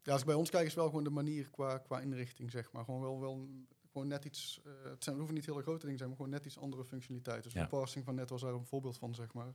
ja, 0.02 0.12
als 0.12 0.20
ik 0.20 0.26
bij 0.26 0.34
ons 0.34 0.50
kijk, 0.50 0.66
is 0.66 0.74
wel 0.74 0.86
gewoon 0.88 1.04
de 1.04 1.10
manier 1.10 1.48
qua, 1.50 1.78
qua 1.78 2.00
inrichting, 2.00 2.50
zeg 2.50 2.72
maar. 2.72 2.84
Gewoon 2.84 3.00
wel, 3.00 3.20
wel 3.20 3.48
gewoon 3.92 4.06
net 4.08 4.24
iets. 4.24 4.60
eh, 4.64 4.70
het, 4.72 4.82
zijn, 4.84 4.98
het 5.00 5.14
hoeven 5.16 5.34
niet 5.34 5.46
hele 5.46 5.62
grote 5.62 5.80
dingen 5.82 5.96
zijn, 5.98 6.08
maar 6.08 6.18
gewoon 6.18 6.32
net 6.32 6.44
iets 6.46 6.58
andere 6.58 6.84
functionaliteit. 6.84 7.42
Dus 7.42 7.52
Ja. 7.52 7.62
de 7.62 7.68
parsing 7.68 8.04
van 8.04 8.14
net 8.14 8.30
was 8.30 8.40
daar 8.40 8.52
een 8.52 8.66
voorbeeld 8.66 8.98
van, 8.98 9.14
zeg 9.14 9.32
maar. 9.32 9.54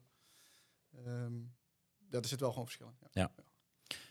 Ehm, 1.06 1.36
ja, 2.10 2.20
er 2.20 2.26
zit 2.28 2.40
wel 2.40 2.50
gewoon 2.50 2.66
verschillen. 2.66 2.98
Ja. 3.12 3.32
Even 3.36 3.44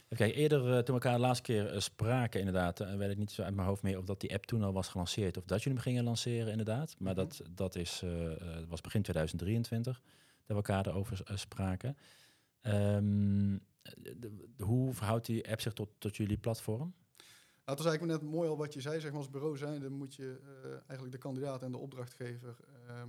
eerder 0.09 0.61
eh, 0.61 0.73
toen 0.73 0.85
we 0.85 0.93
elkaar 0.93 1.13
de 1.15 1.19
laatste 1.21 1.43
keer 1.43 1.67
eh, 1.73 1.81
spraken 1.81 2.39
inderdaad, 2.41 2.81
uh, 2.81 2.95
weet 2.95 3.11
ik 3.11 3.17
niet 3.19 3.31
zo 3.31 3.43
uit 3.43 3.55
mijn 3.55 3.69
hoofd 3.69 3.83
meer 3.83 3.99
of 3.99 4.05
dat 4.05 4.21
die 4.21 4.35
app 4.35 4.47
toen 4.47 4.63
al 4.63 4.73
was 4.73 4.89
gelanceerd 4.89 5.37
of 5.37 5.45
dat 5.45 5.63
jullie 5.63 5.79
hem 5.79 5.87
gingen 5.89 6.05
lanceren 6.05 6.51
inderdaad. 6.51 6.95
Maar 6.99 7.15
Mhm. 7.15 7.23
dat, 7.23 7.43
dat 7.51 7.75
is, 7.77 8.01
eh, 8.03 8.33
eh, 8.59 8.69
was 8.69 8.81
begin 8.81 9.03
2023 9.03 10.01
dat 10.03 10.47
we 10.47 10.55
elkaar 10.55 10.87
erover 10.87 11.21
eh, 11.25 11.37
spraken. 11.37 11.97
Ehm, 12.61 13.59
de- 13.97 14.19
de- 14.19 14.49
hoe 14.63 14.95
verhoudt 14.95 15.27
die 15.27 15.51
app 15.51 15.61
zich 15.61 15.73
tot, 15.73 15.89
tot 15.99 16.17
jullie 16.17 16.39
platform? 16.39 16.79
Nou, 17.65 17.79
het 17.79 17.79
was 17.79 17.87
eigenlijk 17.87 18.23
net 18.23 18.31
mooi 18.33 18.49
al 18.49 18.57
wat 18.57 18.75
je 18.75 18.81
zei, 18.81 19.01
zeg 19.01 19.11
maar, 19.11 19.21
als 19.21 19.31
bureau 19.31 19.57
zijn, 19.57 19.81
dan 19.81 19.93
moet 19.93 20.15
je 20.15 20.41
eh, 20.65 20.71
eigenlijk 20.73 21.13
de 21.13 21.19
kandidaat 21.19 21.63
en 21.63 21.71
de 21.73 21.79
opdrachtgever 21.79 22.57
ehm, 22.89 23.09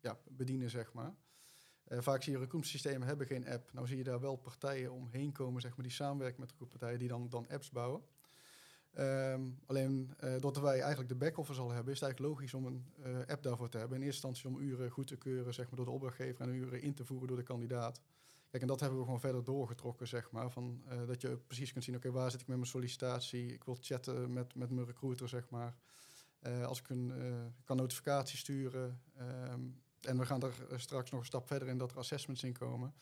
ja, 0.00 0.18
bedienen, 0.30 0.70
zeg 0.70 0.92
maar. 0.92 1.14
Eh, 1.84 1.98
vaak 2.00 2.22
zie 2.22 2.32
je 2.32 2.38
recruitmentsystemen 2.38 3.06
hebben 3.06 3.26
geen 3.26 3.48
app. 3.48 3.72
Nou 3.72 3.86
zie 3.86 3.96
je 3.96 4.04
daar 4.04 4.20
wel 4.20 4.36
partijen 4.36 4.92
omheen 4.92 5.32
komen, 5.32 5.60
zeg 5.60 5.76
maar, 5.76 5.86
die 5.86 5.94
samenwerken 5.94 6.40
met 6.40 6.50
recruitpartijen 6.50 6.98
die 6.98 7.08
dan, 7.08 7.28
dan 7.28 7.48
apps 7.48 7.70
bouwen. 7.70 8.02
Ehm, 8.92 9.42
alleen 9.66 10.14
uh, 10.24 10.30
doordat 10.30 10.62
wij 10.62 10.80
eigenlijk 10.80 11.08
de 11.08 11.14
back-office 11.14 11.60
al 11.60 11.70
hebben, 11.70 11.92
is 11.92 12.00
het 12.00 12.08
eigenlijk 12.08 12.34
logisch 12.34 12.54
om 12.54 12.66
een 12.66 12.84
uh, 13.06 13.18
app 13.26 13.42
daarvoor 13.42 13.68
te 13.68 13.78
hebben. 13.78 13.96
In 13.98 14.02
eerste 14.02 14.26
instantie 14.26 14.60
om 14.60 14.68
uren 14.68 14.90
goed 14.90 15.06
te 15.06 15.16
keuren 15.16 15.54
zeg 15.54 15.66
maar, 15.66 15.76
door 15.76 15.84
de 15.84 15.90
opdrachtgever 15.90 16.40
en 16.40 16.54
uren 16.54 16.82
in 16.82 16.94
te 16.94 17.04
voeren 17.04 17.28
door 17.28 17.36
de 17.36 17.42
kandidaat. 17.42 18.00
Kijk, 18.48 18.62
en 18.62 18.68
dat 18.68 18.80
hebben 18.80 18.98
we 18.98 19.04
gewoon 19.04 19.20
verder 19.20 19.44
doorgetrokken, 19.44 20.08
zeg 20.08 20.30
maar. 20.30 20.50
Van, 20.50 20.82
dat 21.06 21.20
je 21.20 21.36
precies 21.46 21.72
kunt 21.72 21.84
zien, 21.84 21.96
oké, 21.96 22.10
waar 22.10 22.30
zit 22.30 22.40
ik 22.40 22.46
met 22.46 22.56
mijn 22.56 22.68
sollicitatie? 22.68 23.52
Ik 23.52 23.64
wil 23.64 23.76
chatten 23.80 24.32
met, 24.32 24.54
met 24.54 24.70
mijn 24.70 24.86
recruiter, 24.86 25.28
zeg 25.28 25.48
maar. 25.48 25.76
Als 26.64 26.78
ik 26.78 26.88
een, 26.88 27.12
kan 27.64 27.76
notificaties 27.76 28.38
sturen. 28.38 29.00
Um, 29.52 29.82
en 30.06 30.18
we 30.18 30.26
gaan 30.26 30.42
er 30.42 30.80
straks 30.80 31.10
nog 31.10 31.20
een 31.20 31.26
stap 31.26 31.46
verder 31.46 31.68
in 31.68 31.78
dat 31.78 31.90
er 31.90 31.98
assessments 31.98 32.42
in 32.42 32.52
komen. 32.52 32.94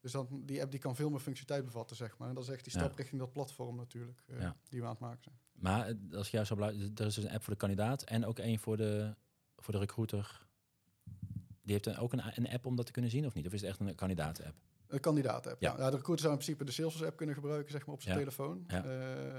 Dus 0.00 0.12
dan, 0.12 0.28
die 0.44 0.62
app 0.62 0.70
die 0.70 0.80
kan 0.80 0.96
veel 0.96 1.10
meer 1.10 1.20
functionaliteit 1.20 1.64
bevatten, 1.72 1.96
zeg 1.96 2.18
maar. 2.18 2.28
En 2.28 2.34
dat 2.34 2.44
is 2.44 2.50
echt 2.50 2.64
die 2.64 2.72
stap 2.72 2.90
ja. 2.90 2.96
richting 2.96 3.20
dat 3.20 3.32
platform 3.32 3.76
natuurlijk, 3.76 4.22
uh, 4.26 4.40
ja. 4.40 4.56
die 4.68 4.80
we 4.80 4.86
aan 4.86 4.92
het 4.92 5.00
maken 5.00 5.22
zijn. 5.22 5.36
Maar 5.52 5.88
eh, 5.88 6.16
als 6.16 6.26
ik 6.26 6.32
jou 6.32 6.44
zo 6.44 6.54
blij, 6.54 6.68
er 6.68 7.06
is 7.06 7.14
dus 7.14 7.24
een 7.24 7.30
app 7.30 7.42
voor 7.42 7.52
de 7.52 7.58
kandidaat 7.58 8.02
en 8.02 8.26
ook 8.26 8.38
één 8.38 8.58
voor 8.58 8.76
de, 8.76 9.14
voor 9.56 9.72
de 9.72 9.78
recruiter. 9.78 10.46
Die 11.62 11.72
heeft 11.72 11.84
dan 11.84 11.96
ook 11.96 12.12
een, 12.12 12.22
een 12.34 12.48
app 12.48 12.66
om 12.66 12.76
dat 12.76 12.86
te 12.86 12.92
kunnen 12.92 13.10
zien 13.10 13.26
of 13.26 13.34
niet? 13.34 13.46
Of 13.46 13.52
is 13.52 13.60
het 13.60 13.70
echt 13.70 13.80
een 13.80 13.94
kandidaat-app? 13.94 14.54
Een 14.86 15.00
kandidaat-app. 15.00 15.60
Ja. 15.60 15.74
ja. 15.78 15.90
de 15.90 15.96
recruiter 15.96 16.18
zou 16.18 16.32
in 16.32 16.38
principe 16.38 16.64
de 16.64 16.72
Salesforce-app 16.72 17.16
kunnen 17.16 17.34
gebruiken, 17.34 17.72
zeg 17.72 17.86
maar, 17.86 17.94
op 17.94 18.02
zijn 18.02 18.14
ja. 18.14 18.20
telefoon. 18.20 18.64
Ja. 18.66 18.84
Uh, 18.84 19.36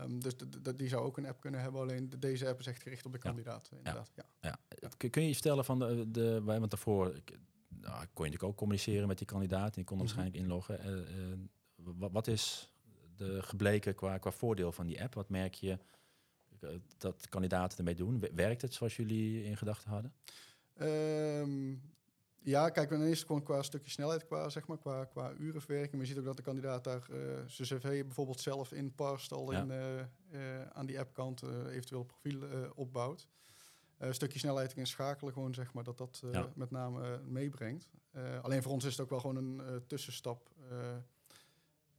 um, 0.00 0.20
dus 0.20 0.34
die 0.76 0.88
zou 0.88 1.04
ook 1.04 1.16
een 1.16 1.26
app 1.26 1.40
kunnen 1.40 1.60
hebben. 1.60 1.80
Alleen 1.80 2.10
de, 2.10 2.18
deze 2.18 2.48
app 2.48 2.60
is 2.60 2.66
echt 2.66 2.82
gericht 2.82 3.06
op 3.06 3.12
de 3.12 3.18
kandidaat. 3.18 3.68
Ja. 3.70 3.76
Inderdaad. 3.76 4.10
Ja. 4.40 4.58
Kun 5.10 5.22
je 5.22 5.28
je 5.28 5.34
vertellen 5.34 5.64
van 5.64 5.78
de, 5.78 6.10
de 6.10 6.42
want 6.44 6.70
daarvoor 6.70 7.14
nou, 7.82 7.94
kon 7.94 8.24
je 8.24 8.30
natuurlijk 8.30 8.42
ook 8.42 8.56
communiceren 8.56 9.08
met 9.08 9.18
die 9.18 9.26
kandidaat. 9.26 9.66
En 9.66 9.72
die 9.72 9.84
kon 9.84 9.96
mm 9.96 10.02
-hmm. 10.02 10.14
waarschijnlijk 10.14 10.44
inloggen. 10.44 10.80
Uh, 10.86 10.96
uh, 10.96 11.36
wat, 11.98 12.12
wat, 12.12 12.26
is 12.26 12.72
de 13.16 13.42
gebleken 13.42 13.94
qua, 13.94 14.18
qua 14.18 14.30
voordeel 14.30 14.72
van 14.72 14.86
die 14.86 15.02
app? 15.02 15.14
Wat 15.14 15.28
merk 15.28 15.54
je 15.54 15.78
dat 16.98 17.28
kandidaten 17.28 17.78
ermee 17.78 17.94
doen? 17.94 18.24
Werkt 18.34 18.62
het 18.62 18.74
zoals 18.74 18.96
jullie 18.96 19.44
in 19.44 19.56
gedachten 19.56 19.90
hadden? 19.90 20.12
Um, 20.80 21.82
ja, 22.44 22.70
kijk, 22.70 22.88
dan 22.88 23.02
is 23.02 23.18
het 23.18 23.26
gewoon 23.26 23.42
qua 23.42 23.62
stukje 23.62 23.90
snelheid, 23.90 24.26
qua, 24.26 24.48
zeg 24.48 24.66
maar, 24.66 24.78
qua, 24.78 25.04
qua 25.04 25.32
urenverwerking. 25.38 25.92
Maar 25.92 26.00
je 26.00 26.06
ziet 26.06 26.18
ook 26.18 26.24
dat 26.24 26.36
de 26.36 26.42
kandidaat 26.42 26.84
daar 26.84 27.06
uh, 27.10 27.18
zijn 27.46 27.68
cv 27.68 28.04
bijvoorbeeld 28.04 28.40
zelf 28.40 28.72
in 28.72 28.94
past, 28.94 29.32
al 29.32 29.52
ja. 29.52 29.62
in, 29.62 29.70
uh, 29.70 29.94
uh, 30.40 30.66
aan 30.72 30.86
die 30.86 30.98
appkant 30.98 31.42
eventueel 31.68 32.04
profiel 32.04 32.42
opbouwt. 32.74 33.28
Een 34.08 34.14
stukje 34.14 34.38
snelheid 34.38 34.76
in 34.76 34.86
schakelen, 34.86 35.32
gewoon 35.32 35.54
zeg 35.54 35.72
maar, 35.72 35.84
dat 35.84 35.98
dat 35.98 36.22
ja. 36.32 36.52
met 36.54 36.70
name 36.70 37.20
meebrengt. 37.24 37.90
alleen 38.42 38.62
voor 38.62 38.72
ons 38.72 38.84
is 38.84 38.90
het 38.90 39.00
ook 39.00 39.10
wel 39.10 39.20
gewoon 39.20 39.36
een 39.36 39.82
tussenstap. 39.86 40.50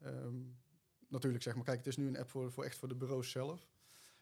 Um, 0.06 0.58
natuurlijk, 1.14 1.44
zeg 1.44 1.56
maar, 1.56 1.64
kijk, 1.64 1.78
het 1.78 1.88
is 1.88 1.98
nu 1.98 2.08
een 2.08 2.18
app 2.18 2.30
voor, 2.30 2.52
voor 2.52 2.64
echt 2.64 2.78
voor 2.78 2.88
de 2.88 2.96
bureaus 2.96 3.32
zelf. 3.32 3.68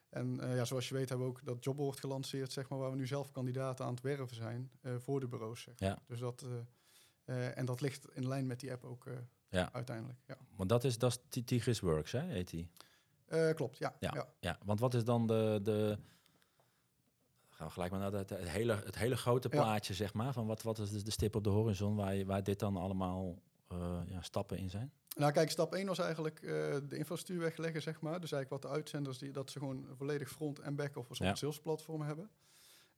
En 0.09 0.39
uh, 0.43 0.55
ja, 0.55 0.65
zoals 0.65 0.89
je 0.89 0.93
weet 0.93 1.09
hebben 1.09 1.27
we 1.27 1.33
ook 1.33 1.45
dat 1.45 1.63
jobboard 1.63 1.99
gelanceerd, 1.99 2.51
zeg 2.51 2.69
maar, 2.69 2.79
waar 2.79 2.91
we 2.91 2.97
nu 2.97 3.07
zelf 3.07 3.31
kandidaten 3.31 3.85
aan 3.85 3.93
het 3.93 4.01
werven 4.01 4.35
zijn 4.35 4.71
uh, 4.81 4.95
voor 4.97 5.19
de 5.19 5.27
bureaus. 5.27 5.61
Zeg 5.61 5.79
maar. 5.79 5.89
ja. 5.89 5.99
Dus 6.07 6.19
dat, 6.19 6.45
uh, 7.25 7.57
en 7.57 7.65
dat 7.65 7.81
ligt 7.81 8.07
in 8.13 8.27
lijn 8.27 8.47
met 8.47 8.59
die 8.59 8.71
app 8.71 8.83
ook 8.83 9.05
ja. 9.49 9.73
uiteindelijk. 9.73 10.19
Ja. 10.25 10.37
Want 10.55 10.69
dat 10.69 10.83
is, 10.83 10.97
dat 10.97 11.21
is 11.29 11.41
Tigris 11.45 11.79
Works, 11.79 12.11
hè, 12.11 12.21
heet 12.21 12.49
die? 12.49 12.69
klopt, 13.53 13.77
ja. 13.77 13.95
Ja, 13.99 14.11
ja. 14.13 14.33
ja. 14.39 14.57
want 14.65 14.79
wat 14.79 14.93
is 14.93 15.03
dan 15.03 15.27
de... 15.27 15.59
de 15.63 15.97
gaan 17.61 17.69
we 17.69 17.73
gelijk 17.73 17.91
maar 17.91 18.11
naar 18.11 18.19
het, 18.19 18.29
het, 18.29 18.49
hele, 18.49 18.81
het 18.85 18.97
hele 18.97 19.17
grote 19.17 19.49
plaatje, 19.49 19.93
zeg 19.93 20.13
maar. 20.13 20.33
Van 20.33 20.47
wat, 20.47 20.61
wat 20.61 20.79
is 20.79 21.03
de 21.03 21.11
stip 21.11 21.35
op 21.35 21.43
de 21.43 21.49
horizon 21.49 21.95
waar, 21.95 22.15
je, 22.15 22.25
waar 22.25 22.43
dit 22.43 22.59
dan 22.59 22.77
allemaal 22.77 23.41
ja, 24.05 24.21
stappen 24.21 24.57
in 24.57 24.69
zijn? 24.69 24.91
Nou 25.15 25.31
kijk, 25.31 25.49
stap 25.49 25.73
1 25.73 25.87
was 25.87 25.99
eigenlijk 25.99 26.41
uh, 26.41 26.49
de 26.87 26.97
infrastructuur 26.97 27.39
wegleggen, 27.39 27.81
zeg 27.81 28.01
maar. 28.01 28.19
Dus 28.19 28.31
eigenlijk 28.31 28.63
wat 28.63 28.71
de 28.71 28.77
uitzenders, 28.77 29.17
die, 29.17 29.31
dat 29.31 29.51
ze 29.51 29.59
gewoon 29.59 29.87
volledig 29.97 30.29
front- 30.29 30.59
en 30.59 30.75
back-office 30.75 31.21
op 31.21 31.29
ja. 31.29 31.35
salesplatform 31.35 32.01
hebben. 32.01 32.29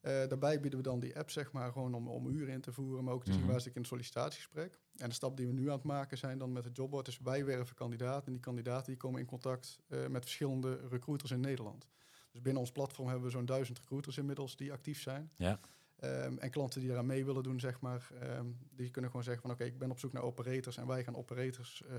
Uh, 0.01 0.11
daarbij 0.11 0.59
bieden 0.59 0.79
we 0.79 0.85
dan 0.85 0.99
die 0.99 1.17
app, 1.17 1.29
zeg 1.29 1.51
maar, 1.51 1.71
gewoon 1.71 1.93
om, 1.93 2.07
om 2.07 2.27
uren 2.27 2.53
in 2.53 2.61
te 2.61 2.71
voeren, 2.71 3.03
maar 3.03 3.13
ook 3.13 3.23
te 3.23 3.29
mm 3.29 3.35
-hmm. 3.35 3.43
zien 3.43 3.51
waar 3.51 3.61
zit 3.61 3.69
ik 3.69 3.75
in 3.75 3.81
het 3.81 3.89
sollicitatiegesprek. 3.89 4.79
En 4.97 5.09
de 5.09 5.15
stap 5.15 5.37
die 5.37 5.47
we 5.47 5.53
nu 5.53 5.67
aan 5.67 5.75
het 5.75 5.83
maken 5.83 6.17
zijn 6.17 6.37
dan 6.37 6.51
met 6.51 6.63
het 6.63 6.75
jobboard, 6.75 7.07
is 7.07 7.19
wij 7.19 7.45
werven 7.45 7.75
kandidaten. 7.75 8.25
En 8.25 8.31
die 8.31 8.41
kandidaten 8.41 8.85
die 8.85 8.97
komen 8.97 9.19
in 9.19 9.25
contact 9.25 9.79
uh, 9.87 10.07
met 10.07 10.23
verschillende 10.23 10.87
recruiters 10.89 11.31
in 11.31 11.39
Nederland. 11.39 11.87
Dus 12.33 12.41
binnen 12.41 12.61
ons 12.61 12.71
platform 12.71 13.07
hebben 13.07 13.25
we 13.25 13.31
zo'n 13.31 13.45
duizend 13.45 13.79
recruiters 13.79 14.17
inmiddels 14.17 14.55
die 14.55 14.71
actief 14.71 15.01
zijn. 15.01 15.31
Ja. 15.35 15.59
Um, 16.03 16.37
en 16.37 16.49
klanten 16.49 16.81
die 16.81 16.89
eraan 16.89 17.05
mee 17.05 17.25
willen 17.25 17.43
doen, 17.43 17.59
zeg 17.59 17.79
maar, 17.79 18.09
um, 18.23 18.57
die 18.71 18.89
kunnen 18.89 19.09
gewoon 19.09 19.25
zeggen 19.25 19.41
van 19.41 19.51
oké, 19.51 19.61
okay, 19.61 19.73
ik 19.73 19.79
ben 19.79 19.91
op 19.91 19.99
zoek 19.99 20.13
naar 20.13 20.23
operators 20.23 20.77
en 20.77 20.87
wij 20.87 21.03
gaan 21.03 21.15
operators 21.15 21.83
uh, 21.91 21.97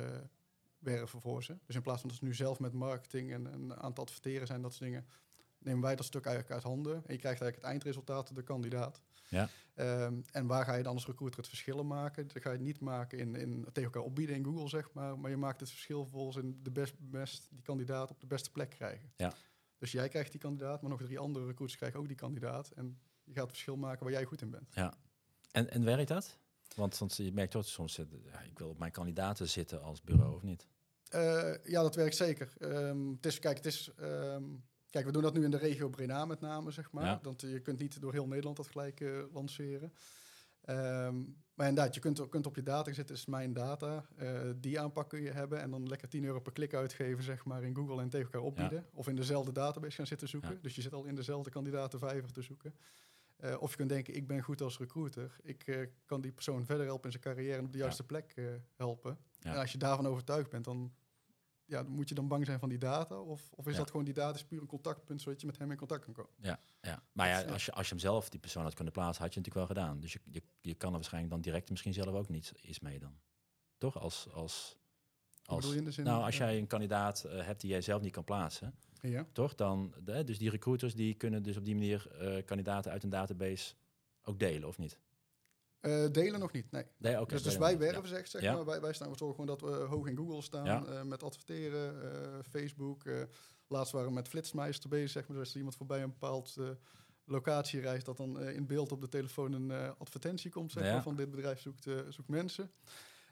werven 0.78 1.20
voor 1.20 1.42
ze. 1.42 1.56
Dus 1.66 1.74
in 1.74 1.82
plaats 1.82 2.00
van 2.00 2.08
dat 2.08 2.18
ze 2.18 2.24
nu 2.24 2.34
zelf 2.34 2.58
met 2.58 2.72
marketing 2.72 3.32
en 3.32 3.44
een 3.44 3.76
aantal 3.76 4.04
adverteren 4.04 4.46
zijn, 4.46 4.62
dat 4.62 4.72
soort 4.74 4.84
dingen, 4.84 5.06
nemen 5.58 5.82
wij 5.82 5.96
dat 5.96 6.04
stuk 6.04 6.24
eigenlijk 6.24 6.54
uit 6.54 6.62
handen. 6.62 6.94
En 6.94 7.12
je 7.12 7.18
krijgt 7.18 7.24
eigenlijk 7.40 7.56
het 7.56 7.64
eindresultaat, 7.64 8.34
de 8.34 8.42
kandidaat. 8.42 9.02
Ja. 9.28 9.48
Ehm, 9.74 10.20
en 10.30 10.46
waar 10.46 10.64
ga 10.64 10.74
je 10.74 10.82
dan 10.82 10.94
als 10.94 11.06
recruiter 11.06 11.38
het 11.38 11.48
verschil 11.48 11.84
maken? 11.84 12.28
Dat 12.28 12.42
ga 12.42 12.52
je 12.52 12.58
niet 12.58 12.80
maken 12.80 13.18
in, 13.18 13.34
in 13.34 13.62
tegen 13.64 13.82
elkaar 13.82 14.02
opbieden 14.02 14.36
in 14.36 14.44
Google, 14.44 14.68
zeg 14.68 14.92
maar. 14.92 15.18
Maar 15.18 15.30
je 15.30 15.36
maakt 15.36 15.60
het 15.60 15.70
verschil 15.70 16.06
volgens 16.06 16.36
in 16.36 16.60
de 16.62 16.70
best, 16.70 16.94
best 16.98 17.48
die 17.50 17.62
kandidaat 17.62 18.10
op 18.10 18.20
de 18.20 18.26
beste 18.26 18.50
plek 18.50 18.70
krijgen. 18.70 19.12
Ja. 19.16 19.32
Dus 19.78 19.93
jij 19.93 20.09
krijgt 20.09 20.31
die 20.31 20.40
kandidaat, 20.40 20.81
maar 20.81 20.90
nog 20.90 21.02
drie 21.02 21.19
andere 21.19 21.47
recruiters 21.47 21.78
krijgen 21.78 22.00
ook 22.00 22.07
die 22.07 22.16
kandidaat. 22.16 22.71
En 22.71 22.99
je 23.25 23.33
gaat 23.33 23.43
het 23.43 23.50
verschil 23.50 23.76
maken 23.76 24.04
waar 24.04 24.12
jij 24.12 24.25
goed 24.25 24.43
in 24.43 24.50
bent. 24.50 24.75
Ja. 24.75 24.95
En, 25.50 25.71
en 25.71 25.85
werkt 25.85 26.09
dat? 26.09 26.38
Want, 26.76 26.99
want 26.99 27.16
je 27.16 27.33
merkt 27.33 27.52
toch 27.52 27.66
soms, 27.66 27.99
eh, 27.99 28.04
ja, 28.33 28.40
ik 28.40 28.59
wil 28.59 28.69
op 28.69 28.78
mijn 28.78 28.93
kandidaten 28.93 29.49
zitten 29.49 29.83
als 29.83 30.02
bureau 30.02 30.35
of 30.35 30.43
niet? 30.43 30.66
Eh, 31.09 31.54
ja, 31.64 31.83
dat 31.83 31.95
werkt 31.95 32.16
zeker. 32.16 32.52
Ehm, 32.59 33.11
het 33.11 33.26
is, 33.26 33.38
kijk, 33.38 33.57
het 33.57 33.66
is, 33.66 33.90
ehm, 33.97 34.45
kijk, 34.90 35.04
we 35.07 35.12
doen 35.12 35.23
dat 35.23 35.35
nu 35.35 35.45
in 35.45 35.50
de 35.50 35.57
regio 35.57 35.88
Breda 35.88 36.25
met 36.25 36.40
name, 36.40 36.71
zeg 36.71 36.90
maar. 36.90 37.04
Ja. 37.04 37.21
Want 37.23 37.40
je 37.40 37.61
kunt 37.61 37.78
niet 37.78 38.00
door 38.00 38.12
heel 38.12 38.26
Nederland 38.26 38.57
dat 38.57 38.66
gelijk 38.66 39.00
eh, 39.00 39.23
lanceren. 39.33 39.93
Ehm, 40.64 41.23
maar 41.54 41.68
inderdaad, 41.68 41.94
je 41.94 42.00
kunt, 42.00 42.28
kunt 42.28 42.47
op 42.47 42.56
je 42.56 42.62
data 42.62 42.92
zitten, 42.92 43.14
is 43.14 43.26
mijn 43.26 43.52
data. 43.52 44.04
Eh, 44.16 44.40
die 44.56 44.80
aanpak 44.80 45.09
kun 45.09 45.21
je 45.21 45.30
hebben 45.30 45.61
en 45.61 45.71
dan 45.71 45.88
lekker 45.88 46.09
10 46.09 46.25
euro 46.25 46.40
per 46.40 46.52
klik 46.52 46.75
uitgeven, 46.75 47.25
zeg 47.25 47.44
maar, 47.44 47.62
in 47.62 47.75
Google 47.75 48.00
en 48.00 48.09
tegen 48.09 48.25
elkaar 48.26 48.40
opbieden. 48.40 48.87
Of 48.92 49.09
in 49.09 49.16
dezelfde 49.16 49.52
database 49.52 49.97
gaan 49.97 50.06
zitten 50.06 50.28
zoeken. 50.28 50.52
Ja. 50.52 50.59
Dus 50.62 50.75
je 50.75 50.83
zit 50.83 50.92
al 50.92 51.04
in 51.04 51.14
dezelfde 51.14 51.50
kandidaten 51.50 51.99
vijver 51.99 52.33
te 52.33 52.42
zoeken. 52.42 52.75
Eh, 53.37 53.56
of 53.61 53.71
je 53.71 53.76
kunt 53.76 53.88
denken, 53.88 54.14
ik 54.14 54.26
ben 54.26 54.42
goed 54.42 54.61
als 54.61 54.78
recruiter. 54.78 55.37
Ik 55.42 55.66
eh, 55.66 55.87
kan 56.04 56.21
die 56.21 56.33
persoon 56.33 56.64
verder 56.64 56.87
helpen 56.87 57.04
in 57.04 57.18
zijn 57.21 57.35
carrière 57.35 57.59
en 57.59 57.64
op 57.64 57.73
de 57.73 57.78
Ja. 57.78 57.85
juiste 57.85 58.04
plek 58.04 58.35
helpen. 58.76 59.18
En 59.40 59.56
als 59.56 59.73
je 59.73 59.78
daarvan 59.78 60.06
overtuigd 60.06 60.50
bent, 60.50 60.64
dan 60.64 60.92
ja, 61.66 61.83
moet 61.83 62.09
je 62.09 62.14
dan 62.14 62.28
bang 62.28 62.47
zijn 62.47 62.59
van 62.59 62.68
die 62.68 62.78
data? 62.78 63.21
Of, 63.21 63.52
of 63.52 63.66
is 63.66 63.73
Ja. 63.73 63.78
dat 63.78 63.90
gewoon 63.90 64.04
die 64.04 64.14
data 64.14 64.35
is 64.35 64.44
puur 64.44 64.61
een 64.61 64.66
contactpunt, 64.66 65.21
zodat 65.23 65.40
je 65.40 65.47
met 65.47 65.59
hem 65.59 65.71
in 65.71 65.76
contact 65.76 66.04
kan 66.04 66.14
komen? 66.14 66.33
Ja, 66.40 66.61
maar 67.12 67.28
ja, 67.28 67.37
Dat, 67.38 67.47
ja. 67.47 67.52
als 67.52 67.64
je, 67.64 67.73
als 67.73 67.85
je 67.88 67.92
hem 67.92 68.02
zelf, 68.02 68.28
die 68.28 68.40
persoon 68.40 68.62
had 68.62 68.75
kunnen 68.75 68.92
plaatsen, 68.92 69.23
had 69.25 69.35
je 69.35 69.40
natuurlijk 69.40 69.66
wel 69.68 69.76
gedaan. 69.76 70.00
Dus 70.00 70.12
je, 70.12 70.21
je, 70.30 70.42
je 70.61 70.75
kan 70.75 70.88
er 70.88 70.94
waarschijnlijk 70.94 71.33
dan 71.33 71.42
direct 71.42 71.71
misschien 71.71 71.92
zelf 71.94 72.14
ook 72.14 72.28
niet 72.28 72.52
iets 72.62 72.80
mee 72.80 72.99
dan. 72.99 73.18
Toch? 73.78 73.99
Als, 73.99 74.28
als, 74.33 74.76
als, 75.44 75.66
je 75.71 75.76
in 75.76 75.85
de 75.85 75.90
zin? 75.90 76.04
nou, 76.04 76.23
als 76.25 76.37
jij 76.37 76.59
een 76.59 76.66
kandidaat 76.66 77.25
eh, 77.25 77.44
hebt 77.47 77.61
die 77.61 77.71
jij 77.71 77.80
zelf 77.80 78.02
niet 78.02 78.12
kan 78.12 78.25
plaatsen, 78.25 78.75
Ja. 79.00 79.26
toch? 79.33 79.54
Dan, 79.54 79.94
de, 80.04 80.25
dus 80.25 80.38
die 80.38 80.50
recruiters 80.50 80.94
die 80.94 81.14
kunnen 81.14 81.42
dus 81.42 81.56
op 81.56 81.64
die 81.64 81.75
manier 81.75 82.11
eh, 82.18 82.44
kandidaten 82.44 82.90
uit 82.92 83.02
een 83.02 83.11
database 83.11 83.75
ook 84.23 84.38
delen, 84.38 84.68
of 84.68 84.78
niet? 84.78 84.99
Eh, 85.84 86.04
delen 86.12 86.40
nog 86.40 86.52
niet, 86.52 86.70
nee. 86.70 86.84
Nee, 86.96 87.26
dus, 87.26 87.42
dus 87.42 87.56
wij. 87.56 87.72
Ja. 87.72 87.78
werven, 87.78 88.08
zeg, 88.08 88.26
zeg 88.26 88.42
Ja. 88.42 88.54
maar. 88.54 88.64
Wij, 88.64 88.80
wij 88.80 88.92
staan, 88.92 89.10
we 89.10 89.16
zorgen 89.16 89.40
gewoon 89.44 89.58
dat 89.58 89.70
we 89.70 89.76
hoog 89.84 90.06
in 90.06 90.16
Google 90.16 90.42
staan 90.42 90.64
Ja. 90.64 90.84
eh, 90.84 91.02
met 91.02 91.22
adverteren, 91.22 92.12
eh, 92.12 92.38
Facebook. 92.50 93.04
eh, 93.04 93.22
laatst 93.68 93.92
waren 93.92 94.08
we 94.08 94.14
met 94.14 94.28
Flitsmeister 94.28 94.88
bezig, 94.88 95.10
zeg 95.10 95.22
maar. 95.22 95.30
Dus 95.36 95.38
als 95.40 95.50
er 95.50 95.56
iemand 95.56 95.76
voorbij 95.76 96.02
een 96.02 96.10
bepaald 96.10 96.56
eh, 96.58 96.68
locatie 97.24 97.80
reist, 97.80 98.06
dat 98.06 98.16
dan 98.16 98.40
eh, 98.40 98.54
in 98.56 98.66
beeld 98.66 98.92
op 98.92 99.00
de 99.00 99.08
telefoon 99.08 99.52
een 99.52 99.70
eh, 99.70 99.90
advertentie 99.98 100.50
komt, 100.50 100.72
zeg 100.72 100.82
maar, 100.92 101.02
van 101.02 101.16
dit 101.16 101.30
bedrijf 101.30 101.60
zoekt, 101.60 101.86
eh, 101.86 101.98
zoekt 102.08 102.28
mensen. 102.28 102.70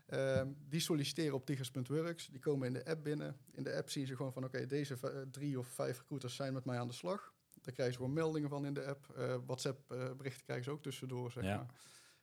Ehm, 0.07 0.53
die 0.69 0.81
solliciteren 0.81 1.35
op 1.35 1.47
tigers.works. 1.47 2.27
Die 2.29 2.41
komen 2.41 2.67
in 2.67 2.73
de 2.73 2.85
app 2.85 3.03
binnen. 3.05 3.37
In 3.53 3.63
de 3.63 3.75
app 3.77 3.91
zien 3.91 4.07
ze 4.07 4.17
gewoon 4.17 4.33
van, 4.33 4.45
oké, 4.45 4.67
deze 4.67 4.97
eh, 5.03 5.21
drie 5.31 5.59
of 5.59 5.67
vijf 5.67 5.99
recruiters 5.99 6.35
zijn 6.35 6.53
met 6.53 6.65
mij 6.65 6.79
aan 6.79 6.87
de 6.89 6.93
slag. 6.95 7.33
Daar 7.63 7.75
krijgen 7.75 7.95
ze 7.95 8.01
gewoon 8.01 8.15
meldingen 8.15 8.49
van 8.49 8.67
in 8.67 8.75
de 8.75 8.85
app. 8.87 9.09
Eh, 9.17 9.37
WhatsApp-berichten 9.47 10.45
krijgen 10.45 10.65
ze 10.65 10.71
ook 10.71 10.83
tussendoor, 10.83 11.31
zeg 11.31 11.45
Ja. 11.45 11.57
maar. 11.57 11.67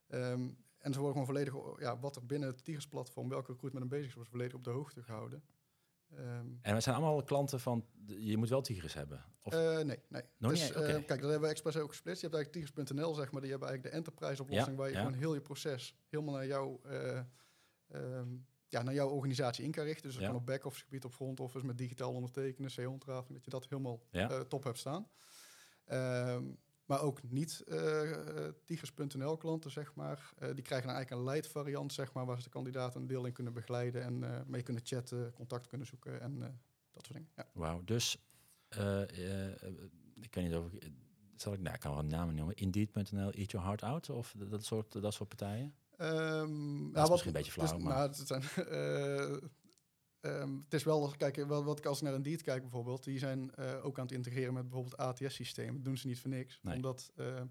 Ehm, 0.09 0.49
en 0.77 0.93
ze 0.93 0.99
worden 0.99 1.11
gewoon 1.25 1.25
volledig, 1.25 1.79
ja, 1.81 1.99
wat 1.99 2.15
er 2.15 2.25
binnen 2.25 2.49
het 2.49 2.63
Tigers-platform, 2.63 3.29
welke 3.29 3.51
recruitment 3.51 3.89
bezig 3.89 4.07
is, 4.07 4.13
wordt 4.13 4.29
volledig 4.29 4.53
op 4.55 4.63
de 4.63 4.69
hoogte 4.69 5.03
gehouden. 5.03 5.43
Ehm, 6.15 6.47
En 6.61 6.73
we 6.75 6.79
zijn 6.81 6.95
allemaal 6.95 7.23
klanten 7.23 7.59
van, 7.59 7.85
je 8.05 8.37
moet 8.37 8.49
wel 8.49 8.61
Tigris 8.61 8.93
hebben. 8.93 9.23
Of, 9.43 9.53
eh, 9.53 9.79
nee, 9.79 9.99
nee. 10.07 10.21
Nog 10.37 10.51
dus, 10.51 10.61
niet? 10.63 10.73
kijk, 10.73 11.07
dat 11.07 11.19
hebben 11.19 11.41
we 11.41 11.47
expres 11.47 11.77
ook 11.77 11.89
gesplitst. 11.89 12.21
Je 12.21 12.27
hebt 12.27 12.37
eigenlijk 12.43 12.73
Tigers.nl, 12.73 13.13
zeg 13.13 13.31
maar, 13.31 13.41
die 13.41 13.49
hebben 13.49 13.67
eigenlijk 13.69 13.95
de 13.95 14.01
enterprise-oplossing, 14.01 14.71
Ja, 14.75 14.81
waar 14.81 14.87
je 14.89 14.95
ja. 14.95 14.99
gewoon 15.03 15.17
heel 15.17 15.33
je 15.33 15.41
proces 15.41 15.95
helemaal 16.09 16.33
naar 16.33 16.45
jouw, 16.47 16.79
eh, 16.83 17.19
ehm, 17.87 18.27
ja, 18.67 18.81
naar 18.83 18.93
jouw 18.93 19.09
organisatie 19.09 19.63
in 19.65 19.71
kan 19.71 19.83
richten. 19.83 20.03
Dus 20.03 20.13
dat 20.13 20.21
Ja. 20.21 20.27
kan 20.29 20.37
op 20.39 20.45
back-office 20.45 20.83
gebied, 20.83 21.05
op 21.05 21.13
front 21.13 21.39
office, 21.39 21.65
met 21.65 21.77
digitaal 21.77 22.13
ondertekenen, 22.13 22.71
CO-ontrafing, 22.75 23.33
dat 23.33 23.43
je 23.45 23.49
dat 23.51 23.67
helemaal 23.69 24.01
Ja. 24.11 24.43
top 24.43 24.63
hebt 24.63 24.77
staan. 24.77 25.07
Ehm, 25.85 26.43
maar 26.89 27.01
ook 27.01 27.19
niet 27.23 27.63
eh 27.67 28.47
Tigers.nl 28.65 29.37
klanten, 29.37 29.71
zeg 29.71 29.95
maar. 29.95 30.31
eh, 30.37 30.53
die 30.53 30.63
krijgen 30.63 30.87
dan 30.87 30.95
eigenlijk 30.95 31.11
een 31.27 31.33
light 31.33 31.51
variant, 31.51 31.93
zeg 31.93 32.13
maar, 32.13 32.25
waar 32.25 32.37
ze 32.37 32.43
de 32.43 32.49
kandidaten 32.49 33.01
een 33.01 33.07
deel 33.07 33.25
in 33.25 33.33
kunnen 33.33 33.53
begeleiden 33.53 34.03
en 34.03 34.23
eh, 34.23 34.41
mee 34.47 34.61
kunnen 34.63 34.85
chatten, 34.85 35.33
contact 35.33 35.67
kunnen 35.67 35.87
zoeken 35.87 36.21
en 36.21 36.39
dat 36.91 37.05
soort 37.05 37.13
dingen. 37.13 37.29
Ja. 37.35 37.45
Wauw, 37.53 37.81
dus 37.83 38.17
ik 40.13 40.33
weet 40.33 40.43
niet 40.43 40.55
of 40.55 40.71
ik, 40.73 40.91
zal 41.35 41.53
ik, 41.53 41.59
nou, 41.59 41.73
ik 41.75 41.79
kan 41.79 41.91
wel 41.91 41.99
een 41.99 42.07
naam 42.07 42.35
noemen, 42.35 42.55
Indeed.nl, 42.55 43.31
Eat 43.31 43.51
Your 43.51 43.65
Heart 43.65 43.83
Out 43.83 44.09
of 44.09 44.35
dat 44.37 44.65
soort, 44.65 45.01
dat 45.01 45.13
soort 45.13 45.29
partijen? 45.29 45.73
Ehm, 45.97 46.91
Dat 46.91 47.03
is 47.03 47.09
misschien 47.09 47.35
een 47.35 47.41
beetje 47.41 47.51
flauw, 47.51 47.67
het 47.67 47.77
is, 47.77 47.83
maar- 47.83 47.93
nou, 47.95 48.07
het, 48.07 48.27
zijn, 48.27 48.43
eh, 50.21 50.41
ehm, 50.41 50.55
het 50.63 50.73
is 50.73 50.83
wel, 50.83 51.13
kijk, 51.17 51.35
wel, 51.35 51.63
wat 51.63 51.77
ik 51.77 51.85
als 51.85 51.97
ik 51.97 52.03
naar 52.03 52.13
Indeed 52.13 52.41
kijk 52.41 52.61
bijvoorbeeld, 52.61 53.03
die 53.03 53.19
zijn 53.19 53.55
eh, 53.55 53.85
ook 53.85 53.97
aan 53.97 54.03
het 54.05 54.13
integreren 54.13 54.53
met 54.53 54.63
bijvoorbeeld 54.63 54.97
ATS-systemen. 54.97 55.73
Dat 55.75 55.83
doen 55.83 55.97
ze 55.97 56.07
niet 56.07 56.19
voor 56.19 56.29
niks, 56.29 56.59
Nee. 56.61 56.75
omdat 56.75 57.11
eh, 57.15 57.41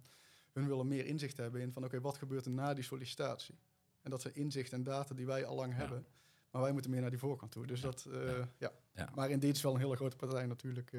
hun 0.53 0.69
willen 0.69 0.89
meer 0.89 1.07
inzicht 1.07 1.37
hebben 1.37 1.61
in 1.61 1.73
van, 1.73 1.85
oké, 1.85 2.01
wat 2.01 2.17
gebeurt 2.17 2.45
er 2.45 2.51
na 2.51 2.75
die 2.75 2.85
sollicitatie? 2.85 3.59
En 4.03 4.11
dat 4.11 4.21
zijn 4.23 4.35
inzicht 4.35 4.73
en 4.73 4.83
data 4.83 5.15
die 5.15 5.27
wij 5.27 5.45
al 5.45 5.55
lang 5.57 5.73
Ja. 5.73 5.79
hebben, 5.79 6.07
maar 6.51 6.63
wij 6.63 6.73
moeten 6.73 6.91
meer 6.91 7.01
naar 7.01 7.11
die 7.11 7.19
voorkant 7.19 7.53
toe. 7.53 7.67
Dus 7.67 7.81
dat, 7.81 8.05
eh, 8.13 8.27
Ja. 8.39 8.49
ja. 8.59 8.73
Ja. 8.95 9.11
Maar 9.15 9.31
Indeed 9.31 9.57
is 9.57 9.63
wel 9.63 9.75
een 9.75 9.81
hele 9.81 9.97
grote 9.97 10.17
partij 10.17 10.47
natuurlijk 10.47 10.93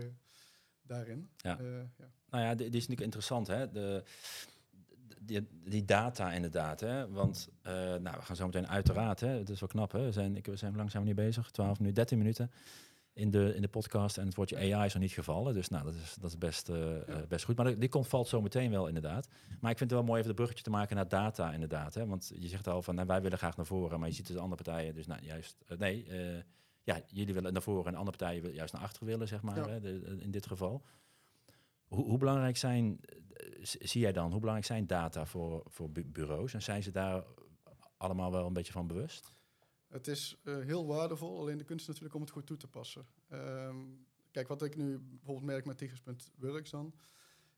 daarin. 0.82 1.30
Ja. 1.38 1.60
Ja. 1.62 1.90
Nou 2.30 2.44
ja, 2.44 2.50
die, 2.56 2.70
die 2.70 2.82
is 2.82 2.88
natuurlijk 2.88 3.02
interessant, 3.02 3.48
hè? 3.48 3.72
De, 3.72 4.04
die, 5.22 5.48
die 5.66 5.86
data 5.86 6.32
inderdaad, 6.32 6.80
hè? 6.80 7.10
Want 7.10 7.50
eh, 7.62 7.74
nou, 7.74 8.02
we 8.18 8.22
gaan 8.22 8.36
zo 8.36 8.46
meteen 8.46 8.68
uiteraard, 8.68 9.20
hè? 9.20 9.28
Het 9.28 9.50
is 9.50 9.60
wel 9.60 9.70
knap, 9.70 9.92
hè? 9.92 10.04
We 10.04 10.12
zijn, 10.12 10.36
ik, 10.36 10.46
we 10.46 10.56
zijn 10.56 10.76
langzaam 10.76 11.04
niet 11.04 11.16
bezig, 11.16 11.52
12 11.52 11.78
minuten, 11.80 11.96
13 11.96 12.18
minuten 12.18 12.52
in 13.14 13.30
de, 13.30 13.56
in 13.56 13.62
de 13.62 13.68
podcast 13.68 14.18
en 14.18 14.26
het 14.26 14.36
woordje 14.36 14.56
AI 14.76 14.86
is 14.86 14.94
nog 14.94 15.02
niet 15.04 15.12
gevallen. 15.12 15.54
Dus 15.54 15.70
nou, 15.70 15.84
dat 15.84 15.94
is, 15.94 16.16
dat 16.22 16.30
is 16.30 16.38
best, 16.38 16.70
eh, 16.70 16.96
eh, 17.10 17.28
best 17.28 17.46
goed. 17.46 17.56
Maar 17.58 17.66
die- 17.66 17.78
die 17.78 17.90
komt, 17.90 18.08
valt 18.08 18.28
zo 18.28 18.42
meteen 18.42 18.72
wel 18.72 18.88
inderdaad. 18.88 19.28
Maar 19.60 19.72
ik 19.72 19.78
vind 19.78 19.90
het 19.90 20.00
wel 20.00 20.04
mooi 20.04 20.18
even 20.18 20.30
de 20.30 20.36
bruggetje 20.36 20.64
te 20.64 20.70
maken 20.70 20.96
naar 20.96 21.08
data 21.08 21.54
inderdaad. 21.54 21.94
Hè? 21.94 22.06
Want 22.06 22.32
je 22.40 22.48
zegt 22.48 22.68
al 22.68 22.82
van, 22.82 22.96
nou, 22.96 23.08
wij 23.08 23.22
willen 23.22 23.38
graag 23.38 23.58
naar 23.58 23.66
voren, 23.66 24.00
maar 24.00 24.10
je 24.10 24.16
ziet 24.16 24.28
dus 24.28 24.38
andere 24.38 24.64
partijen, 24.64 24.94
dus 24.96 25.08
nou, 25.08 25.22
juist, 25.24 25.58
nee, 25.78 26.06
ja, 26.84 27.00
jullie 27.08 27.34
willen 27.34 27.54
naar 27.54 27.62
voren 27.62 27.86
en 27.92 27.98
andere 28.00 28.18
partijen 28.18 28.42
willen 28.42 28.56
juist 28.58 28.74
naar 28.74 28.82
achter 28.82 29.06
willen, 29.06 29.28
zeg 29.28 29.42
maar, 29.42 29.58
Ja. 29.58 29.68
hè? 29.70 29.80
De- 29.80 30.18
in 30.20 30.32
dit 30.32 30.46
geval. 30.48 30.82
Hoe, 31.90 32.04
hoe 32.06 32.18
belangrijk 32.18 32.58
zijn, 32.58 33.00
eh, 33.02 33.64
z- 33.66 33.76
zie 33.76 34.02
jij 34.02 34.12
dan, 34.12 34.30
hoe 34.30 34.40
belangrijk 34.40 34.68
zijn 34.68 34.88
data 34.88 35.26
voor, 35.26 35.64
voor 35.66 35.92
bu- 35.92 36.06
bureaus? 36.06 36.54
En 36.54 36.62
zijn 36.62 36.84
ze 36.84 36.92
daar 36.92 37.24
allemaal 37.98 38.32
wel 38.32 38.46
een 38.46 38.54
beetje 38.54 38.72
van 38.72 38.88
bewust? 38.88 39.34
Het 39.88 40.08
is 40.08 40.38
eh, 40.44 40.58
heel 40.60 40.86
waardevol, 40.88 41.40
alleen 41.40 41.58
de 41.58 41.64
kunst 41.64 41.82
is 41.82 41.88
natuurlijk 41.88 42.16
om 42.16 42.22
het 42.22 42.30
goed 42.32 42.46
toe 42.46 42.58
te 42.58 42.68
passen. 42.68 43.06
Ehm, 43.28 43.78
kijk, 44.32 44.48
wat 44.48 44.62
ik 44.64 44.76
nu 44.76 45.00
bijvoorbeeld 45.00 45.46
merk 45.46 45.66
met 45.66 45.78
Tigers.works 45.78 46.70
dan. 46.70 46.94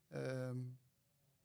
ehm, 0.10 0.58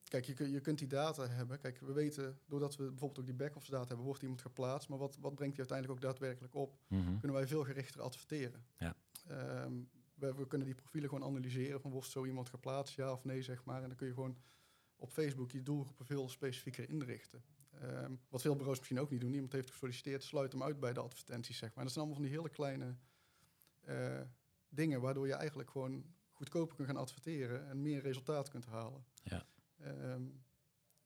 kijk, 0.05 0.25
je, 0.25 0.51
je 0.51 0.61
kunt 0.61 0.79
die 0.79 0.89
data 0.89 1.27
hebben. 1.29 1.59
Kijk, 1.59 1.81
we 1.81 1.93
weten, 1.93 2.39
doordat 2.47 2.77
we 2.77 2.83
bijvoorbeeld 2.89 3.19
ook 3.19 3.27
die 3.27 3.35
back-office 3.35 3.71
data 3.71 3.87
hebben, 3.87 4.05
wordt 4.07 4.23
iemand 4.23 4.41
geplaatst. 4.43 4.89
Maar 4.89 4.99
wat, 4.99 5.17
wat 5.21 5.35
brengt 5.35 5.57
die 5.57 5.65
uiteindelijk 5.69 5.99
ook 5.99 6.11
daadwerkelijk 6.11 6.55
op? 6.55 6.79
Mhm. 6.89 7.19
Kunnen 7.19 7.37
wij 7.37 7.47
veel 7.47 7.65
gerichter 7.65 8.01
adverteren. 8.01 8.67
Ja. 8.79 8.95
Ehm, 9.29 9.73
we, 10.17 10.35
we 10.35 10.47
kunnen 10.47 10.67
die 10.67 10.77
profielen 10.77 11.09
gewoon 11.09 11.29
analyseren 11.29 11.81
van 11.81 11.91
wordt 11.91 12.09
zo 12.09 12.25
iemand 12.27 12.49
geplaatst, 12.49 12.95
ja 12.95 13.13
of 13.13 13.25
nee, 13.25 13.43
zeg 13.43 13.65
maar. 13.65 13.83
En 13.83 13.89
dan 13.89 13.97
kun 13.97 14.07
je 14.07 14.15
gewoon 14.15 14.39
op 14.97 15.11
Facebook 15.11 15.51
je 15.51 15.63
doelgroepen 15.63 16.07
veel 16.07 16.29
specifieker 16.29 16.89
inrichten. 16.89 17.45
Ehm, 17.81 18.15
wat 18.29 18.41
veel 18.41 18.57
bureaus 18.57 18.79
misschien 18.79 19.01
ook 19.01 19.11
niet 19.11 19.21
doen. 19.21 19.35
Iemand 19.35 19.53
heeft 19.53 19.71
gesolliciteerd, 19.71 20.23
sluit 20.23 20.53
hem 20.53 20.63
uit 20.63 20.81
bij 20.81 20.93
de 20.93 21.01
advertenties, 21.01 21.59
zeg 21.59 21.69
maar. 21.69 21.79
En 21.79 21.85
dat 21.85 21.93
zijn 21.93 22.05
allemaal 22.05 22.23
van 22.23 22.31
die 22.31 22.39
hele 22.39 22.55
kleine 22.55 22.97
eh, 23.81 24.21
dingen, 24.69 25.01
waardoor 25.01 25.27
je 25.27 25.35
eigenlijk 25.35 25.71
gewoon 25.71 26.05
goedkoper 26.33 26.77
kunt 26.77 26.89
gaan 26.89 26.97
adverteren 26.97 27.69
en 27.69 27.83
meer 27.83 28.01
resultaat 28.01 28.49
kunt 28.49 28.67
halen. 28.67 29.05
Ja. 29.23 29.47
Ehm, 29.79 30.25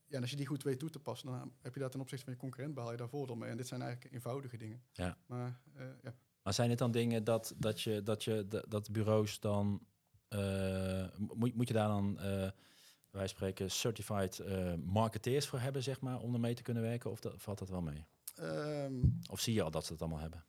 ja, 0.07 0.17
en 0.17 0.21
als 0.21 0.31
je 0.31 0.37
die 0.37 0.47
goed 0.47 0.63
weet 0.63 0.79
toe 0.79 0.91
te 0.91 1.01
passen, 1.01 1.29
dan 1.29 1.53
heb 1.61 1.75
je 1.75 1.81
daar 1.81 1.91
ten 1.91 2.01
opzichte 2.01 2.25
van 2.25 2.35
je 2.35 2.41
concurrent 2.41 2.75
behaal 2.75 2.91
je 2.91 2.97
daar 2.97 3.09
voordeel 3.09 3.37
mee. 3.37 3.51
En 3.51 3.57
dit 3.57 3.67
zijn 3.67 3.83
eigenlijk 3.83 4.15
eenvoudige 4.15 4.57
dingen. 4.57 4.83
Ja. 4.93 5.19
Maar 5.27 5.61
eh, 5.75 5.87
ja. 6.03 6.15
Maar 6.43 6.55
zijn 6.55 6.71
het 6.71 6.79
dan 6.79 6.91
dingen 6.91 7.25
dat, 7.25 7.55
dat, 7.59 7.81
je, 7.81 8.03
dat, 8.03 8.25
je, 8.25 8.47
dat, 8.49 8.65
dat 8.69 8.91
bureaus 8.93 9.41
dan... 9.41 9.87
eh, 10.29 11.07
moet, 11.19 11.55
moet 11.55 11.69
je 11.69 11.75
daar 11.75 11.89
dan, 11.89 12.19
eh, 12.19 12.51
wij 13.11 13.27
spreken, 13.27 13.71
certified 13.71 14.39
eh, 14.39 14.75
marketeers 14.75 15.47
voor 15.49 15.59
hebben, 15.59 15.83
zeg 15.83 16.01
maar, 16.01 16.21
om 16.21 16.35
ermee 16.35 16.55
te 16.55 16.63
kunnen 16.63 16.83
werken? 16.83 17.11
Of 17.11 17.21
dat, 17.21 17.35
valt 17.37 17.59
dat 17.59 17.69
wel 17.69 17.81
mee? 17.83 18.05
Ehm, 18.35 19.01
Of 19.31 19.41
zie 19.41 19.55
je 19.55 19.63
al 19.63 19.71
dat 19.71 19.85
ze 19.87 19.93
het 19.93 20.01
allemaal 20.03 20.21
hebben? 20.21 20.45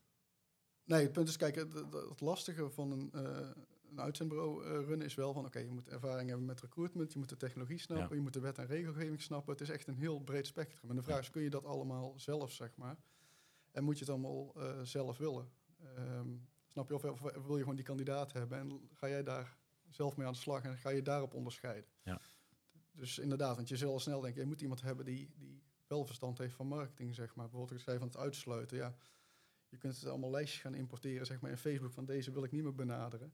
Nee, 0.84 1.02
het 1.04 1.12
punt 1.12 1.28
is, 1.28 1.38
kijk, 1.38 1.56
het, 1.56 2.20
lastige 2.22 2.70
van 2.70 2.92
een, 2.92 3.10
een 3.90 4.00
uitzendbureau 4.02 4.64
runnen 4.64 5.06
is 5.08 5.16
wel 5.16 5.34
van, 5.34 5.46
oké, 5.46 5.60
je 5.60 5.72
moet 5.72 5.90
ervaring 5.90 6.30
hebben 6.30 6.48
met 6.48 6.62
recruitment, 6.62 7.14
je 7.14 7.20
moet 7.20 7.30
de 7.30 7.38
technologie 7.38 7.78
snappen, 7.80 8.10
Ja. 8.10 8.16
je 8.16 8.22
moet 8.22 8.34
de 8.34 8.40
wet 8.40 8.58
en 8.58 8.66
regelgeving 8.68 9.22
snappen. 9.22 9.52
Het 9.54 9.62
is 9.62 9.70
echt 9.70 9.88
een 9.88 9.96
heel 9.96 10.20
breed 10.20 10.48
spectrum. 10.48 10.90
En 10.90 10.96
de 10.96 11.02
vraag 11.04 11.20
is, 11.20 11.30
kun 11.30 11.42
je 11.42 11.50
dat 11.50 11.66
allemaal 11.66 12.14
zelf, 12.18 12.52
zeg 12.52 12.76
maar? 12.76 12.98
En 13.72 13.84
moet 13.84 13.94
je 14.00 14.06
het 14.06 14.14
allemaal 14.14 14.56
zelf 14.84 15.18
willen? 15.18 15.50
Ehm, 15.96 16.30
snap 16.68 16.88
je? 16.90 16.94
Of, 16.96 17.04
of 17.04 17.20
wil 17.46 17.56
je 17.56 17.62
gewoon 17.62 17.76
die 17.76 17.86
kandidaat 17.86 18.34
hebben 18.34 18.58
en 18.60 18.90
ga 18.94 19.08
jij 19.08 19.24
daar 19.24 19.58
zelf 19.90 20.18
mee 20.18 20.28
aan 20.28 20.34
de 20.34 20.40
slag 20.40 20.64
en 20.64 20.78
ga 20.78 20.90
je 20.90 21.02
daarop 21.02 21.34
onderscheiden. 21.34 21.90
Ja. 22.04 22.20
Dus 22.92 23.20
inderdaad, 23.20 23.56
want 23.56 23.68
je 23.70 23.78
zal 23.78 23.92
al 23.92 24.00
snel 24.00 24.22
denken, 24.22 24.42
je 24.42 24.48
moet 24.48 24.62
iemand 24.62 24.82
hebben 24.82 25.06
die, 25.06 25.30
die 25.36 25.64
wel 25.88 26.06
verstand 26.06 26.38
heeft 26.38 26.56
van 26.56 26.68
marketing, 26.68 27.16
zeg 27.16 27.36
maar. 27.36 27.50
Bijvoorbeeld, 27.50 27.80
ik 27.80 27.86
zei 27.86 27.98
van 27.98 28.08
het 28.08 28.18
uitsluiten, 28.18 28.78
ja. 28.78 28.96
Je 29.70 29.78
kunt 29.78 29.96
het 29.96 30.06
allemaal 30.06 30.30
lijstjes 30.32 30.62
gaan 30.62 30.74
importeren, 30.76 31.26
zeg 31.26 31.42
maar, 31.42 31.52
in 31.52 31.58
Facebook 31.58 31.94
van 31.94 32.06
deze 32.06 32.32
wil 32.32 32.44
ik 32.44 32.52
niet 32.52 32.64
meer 32.64 32.76
benaderen. 32.76 33.34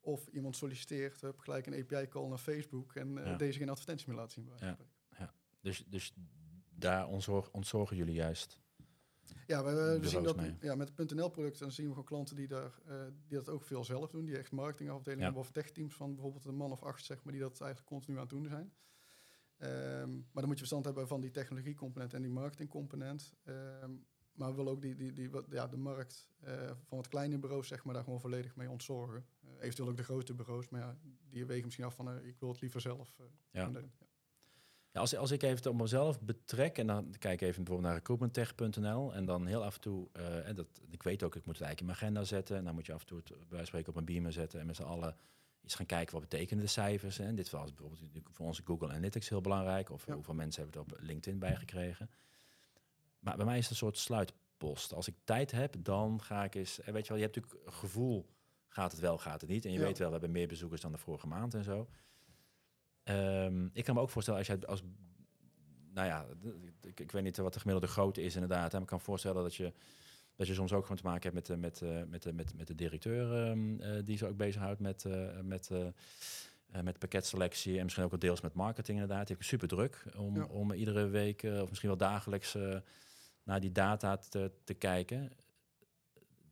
Of 0.00 0.26
iemand 0.26 0.56
solliciteert, 0.56 1.20
heb 1.20 1.38
gelijk 1.38 1.66
een 1.66 1.74
API-call 1.74 2.28
naar 2.28 2.38
Facebook 2.38 2.94
en 2.94 3.18
eh, 3.18 3.24
Ja. 3.26 3.36
deze 3.36 3.58
geen 3.58 3.68
advertentie 3.68 4.08
meer 4.08 4.16
laten 4.16 4.32
zien. 4.32 4.44
bij 4.44 4.54
Ja. 4.58 4.72
spreken. 4.72 4.92
Dus, 5.60 5.84
dus 5.86 6.12
daar 6.70 7.06
ontzorg, 7.06 7.50
ontzorgen 7.50 7.96
jullie 7.96 8.14
juist. 8.14 8.60
Ja, 9.46 9.64
we, 9.64 9.70
we 9.70 9.76
Bureaus 9.76 10.10
zien 10.10 10.22
dat 10.22 10.36
mee. 10.36 10.54
ja, 10.60 10.74
met 10.74 10.92
het 10.96 11.10
.nl-product 11.14 11.58
dan 11.58 11.72
zien 11.72 11.84
we 11.84 11.90
gewoon 11.90 12.04
klanten 12.04 12.36
die, 12.36 12.46
daar, 12.48 12.78
eh, 12.86 13.00
die 13.26 13.36
dat 13.38 13.48
ook 13.48 13.64
veel 13.64 13.84
zelf 13.84 14.10
doen. 14.10 14.24
Die 14.24 14.38
echt 14.38 14.52
marketingafdelingen 14.52 15.18
Ja. 15.18 15.24
hebben 15.24 15.42
of 15.48 15.50
techteams 15.52 15.94
van 15.94 16.14
bijvoorbeeld 16.14 16.44
een 16.44 16.56
man 16.56 16.70
of 16.72 16.82
acht, 16.82 17.04
zeg 17.04 17.22
maar, 17.24 17.32
die 17.32 17.42
dat 17.42 17.60
eigenlijk 17.60 17.90
continu 17.90 18.16
aan 18.16 18.22
het 18.22 18.30
doen 18.32 18.46
zijn. 18.46 18.72
Ehm, 19.56 20.10
maar 20.10 20.28
dan 20.32 20.44
moet 20.44 20.52
je 20.52 20.56
verstand 20.58 20.84
hebben 20.84 21.08
van 21.08 21.20
die 21.20 21.30
technologiecomponent 21.30 22.14
en 22.14 22.22
die 22.22 22.30
marketingcomponent. 22.30 23.34
Ehm, 23.44 23.90
maar 24.32 24.50
we 24.50 24.56
willen 24.56 24.72
ook 24.72 24.80
die, 24.82 24.94
die, 24.94 25.12
die, 25.12 25.30
wat- 25.30 25.46
ja, 25.50 25.66
de 25.68 25.76
markt 25.76 26.28
eh, 26.40 26.66
van 26.84 26.96
wat 26.98 27.08
kleine 27.08 27.38
bureaus 27.38 27.68
zeg 27.68 27.84
maar, 27.84 27.94
daar 27.94 28.04
gewoon 28.04 28.20
volledig 28.20 28.56
mee 28.56 28.70
ontzorgen. 28.70 29.26
Eh, 29.40 29.48
eventueel 29.60 29.88
ook 29.88 29.96
de 29.96 30.04
grote 30.04 30.34
bureaus, 30.34 30.68
maar 30.68 30.80
ja, 30.80 30.98
die 31.30 31.46
wegen 31.46 31.64
misschien 31.64 31.84
af 31.84 31.94
van 31.94 32.24
ik 32.24 32.38
wil 32.38 32.48
het 32.48 32.60
liever 32.60 32.80
zelf 32.80 33.20
Ja. 33.50 33.64
doen. 33.68 33.74
Ja. 33.82 34.06
Ja, 34.92 35.00
als, 35.00 35.16
als 35.16 35.30
ik 35.30 35.42
even 35.42 35.56
het 35.56 35.66
op 35.66 35.74
mezelf 35.80 36.20
betrek 36.20 36.78
en 36.78 36.86
dan 36.86 37.14
kijk 37.18 37.40
ik 37.40 37.48
even 37.48 37.64
bijvoorbeeld 37.64 37.88
naar 37.88 37.94
recruitmenttech.nl 37.96 39.14
en 39.14 39.24
dan 39.24 39.46
heel 39.46 39.64
af 39.64 39.74
en 39.74 39.80
toe, 39.80 40.08
eh, 40.12 40.48
en 40.48 40.54
dat, 40.54 40.66
ik 40.90 41.02
weet 41.02 41.22
ook, 41.22 41.34
ik 41.36 41.44
moet 41.44 41.58
het 41.58 41.62
eigenlijk 41.66 41.80
in 41.80 41.86
mijn 41.86 41.98
agenda 41.98 42.36
zetten 42.36 42.56
en 42.56 42.64
dan 42.64 42.74
moet 42.74 42.86
je 42.86 42.92
af 42.92 43.00
en 43.00 43.06
toe 43.06 43.18
het 43.18 43.26
bij 43.28 43.36
wijze 43.38 43.56
van 43.56 43.66
spreken 43.66 43.88
op 43.92 43.96
een 43.96 44.04
beamer 44.04 44.32
zetten 44.32 44.60
en 44.60 44.66
met 44.66 44.76
z'n 44.76 44.82
allen 44.82 45.16
eens 45.62 45.74
gaan 45.74 45.86
kijken 45.86 46.12
wat 46.12 46.28
betekenen 46.28 46.62
de 46.64 46.70
cijfers. 46.70 47.16
Hè. 47.16 47.26
In 47.28 47.34
dit 47.36 47.48
geval 47.48 47.64
is 47.64 47.74
bijvoorbeeld 47.74 48.10
voor 48.30 48.46
onze 48.46 48.62
Google 48.64 48.88
Analytics 48.88 49.28
heel 49.28 49.40
belangrijk 49.40 49.90
of 49.90 50.06
Ja. 50.06 50.14
hoeveel 50.14 50.34
mensen 50.34 50.62
hebben 50.62 50.80
het 50.82 50.92
op 50.92 50.98
LinkedIn 51.00 51.38
bijgekregen. 51.38 52.10
Maar 53.18 53.36
bij 53.36 53.44
mij 53.46 53.56
is 53.56 53.62
het 53.62 53.70
een 53.70 53.76
soort 53.76 53.98
sluitpost. 53.98 54.92
Als 54.92 55.08
ik 55.08 55.14
tijd 55.24 55.50
heb, 55.50 55.74
dan 55.78 56.22
ga 56.22 56.44
ik 56.44 56.54
eens, 56.54 56.80
en 56.80 56.92
weet 56.92 57.02
je 57.02 57.08
wel, 57.08 57.18
je 57.18 57.24
hebt 57.24 57.36
natuurlijk 57.36 57.66
een 57.66 57.72
gevoel, 57.72 58.28
gaat 58.68 58.90
het 58.92 59.00
wel, 59.00 59.18
gaat 59.18 59.40
het 59.40 59.50
niet. 59.50 59.64
En 59.64 59.72
je 59.72 59.78
Ja. 59.78 59.84
weet 59.84 59.98
wel, 59.98 60.06
we 60.06 60.12
hebben 60.12 60.30
meer 60.32 60.48
bezoekers 60.48 60.80
dan 60.80 60.92
de 60.92 60.98
vorige 60.98 61.26
maand 61.26 61.54
en 61.54 61.64
zo. 61.64 61.88
Ehm, 63.08 63.68
ik 63.72 63.84
kan 63.84 63.94
me 63.94 64.00
ook 64.00 64.10
voorstellen 64.10 64.38
als 64.40 64.48
jij 64.48 64.66
als 64.66 64.82
nou 65.92 66.06
ja, 66.06 66.26
ik, 66.80 67.00
ik 67.00 67.12
weet 67.12 67.22
niet 67.22 67.36
wat 67.36 67.52
de 67.52 67.60
gemiddelde 67.60 67.92
grootte 67.92 68.22
is 68.22 68.34
inderdaad. 68.34 68.72
Maar 68.72 68.80
ik 68.80 68.86
kan 68.86 68.98
me 68.98 69.04
voorstellen 69.04 69.42
dat 69.42 69.54
je, 69.54 69.72
dat 70.36 70.46
je 70.46 70.54
soms 70.54 70.72
ook 70.72 70.82
gewoon 70.82 70.96
te 70.96 71.04
maken 71.04 71.22
hebt 71.22 71.34
met, 71.34 71.46
de- 71.46 71.56
met, 71.56 71.82
eh, 71.82 72.02
met, 72.10 72.22
de- 72.22 72.32
met, 72.32 72.54
met 72.56 72.66
de 72.66 72.74
directeur 72.74 73.46
ehm, 73.46 73.80
eh, 73.80 74.04
die 74.04 74.18
zich 74.18 74.28
ook 74.28 74.36
bezighoudt 74.36 74.80
met, 74.80 75.04
eh, 75.04 75.40
met, 75.40 75.70
eh, 75.70 75.86
eh, 75.86 76.82
met 76.82 76.98
pakketselectie 76.98 77.76
en 77.78 77.82
misschien 77.82 78.04
ook 78.04 78.20
deels 78.20 78.40
met 78.40 78.54
marketing 78.54 78.98
inderdaad. 79.00 79.26
Die 79.26 79.36
heeft 79.36 79.48
super 79.48 79.68
druk 79.68 80.04
om, 80.16 80.34
Ja. 80.36 80.44
om 80.44 80.72
iedere 80.72 81.06
week 81.06 81.42
eh, 81.42 81.60
of 81.62 81.68
misschien 81.68 81.88
wel 81.88 81.98
dagelijks 81.98 82.54
eh, 82.54 82.76
naar 83.42 83.60
die 83.60 83.72
data 83.72 84.16
te, 84.16 84.50
te 84.64 84.74
kijken. 84.74 85.30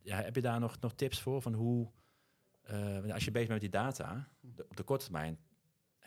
Ja, 0.01 0.21
heb 0.21 0.35
je 0.35 0.41
daar 0.41 0.59
nog, 0.59 0.79
nog 0.79 0.93
tips 0.93 1.21
voor 1.21 1.41
van 1.41 1.53
hoe, 1.53 1.91
eh, 2.63 3.13
als 3.13 3.25
je 3.25 3.31
bezig 3.31 3.47
bent 3.47 3.49
met 3.49 3.59
die 3.61 3.69
data, 3.69 4.27
de- 4.39 4.65
op 4.69 4.75
de 4.77 4.83
korte 4.83 5.03
termijn 5.03 5.37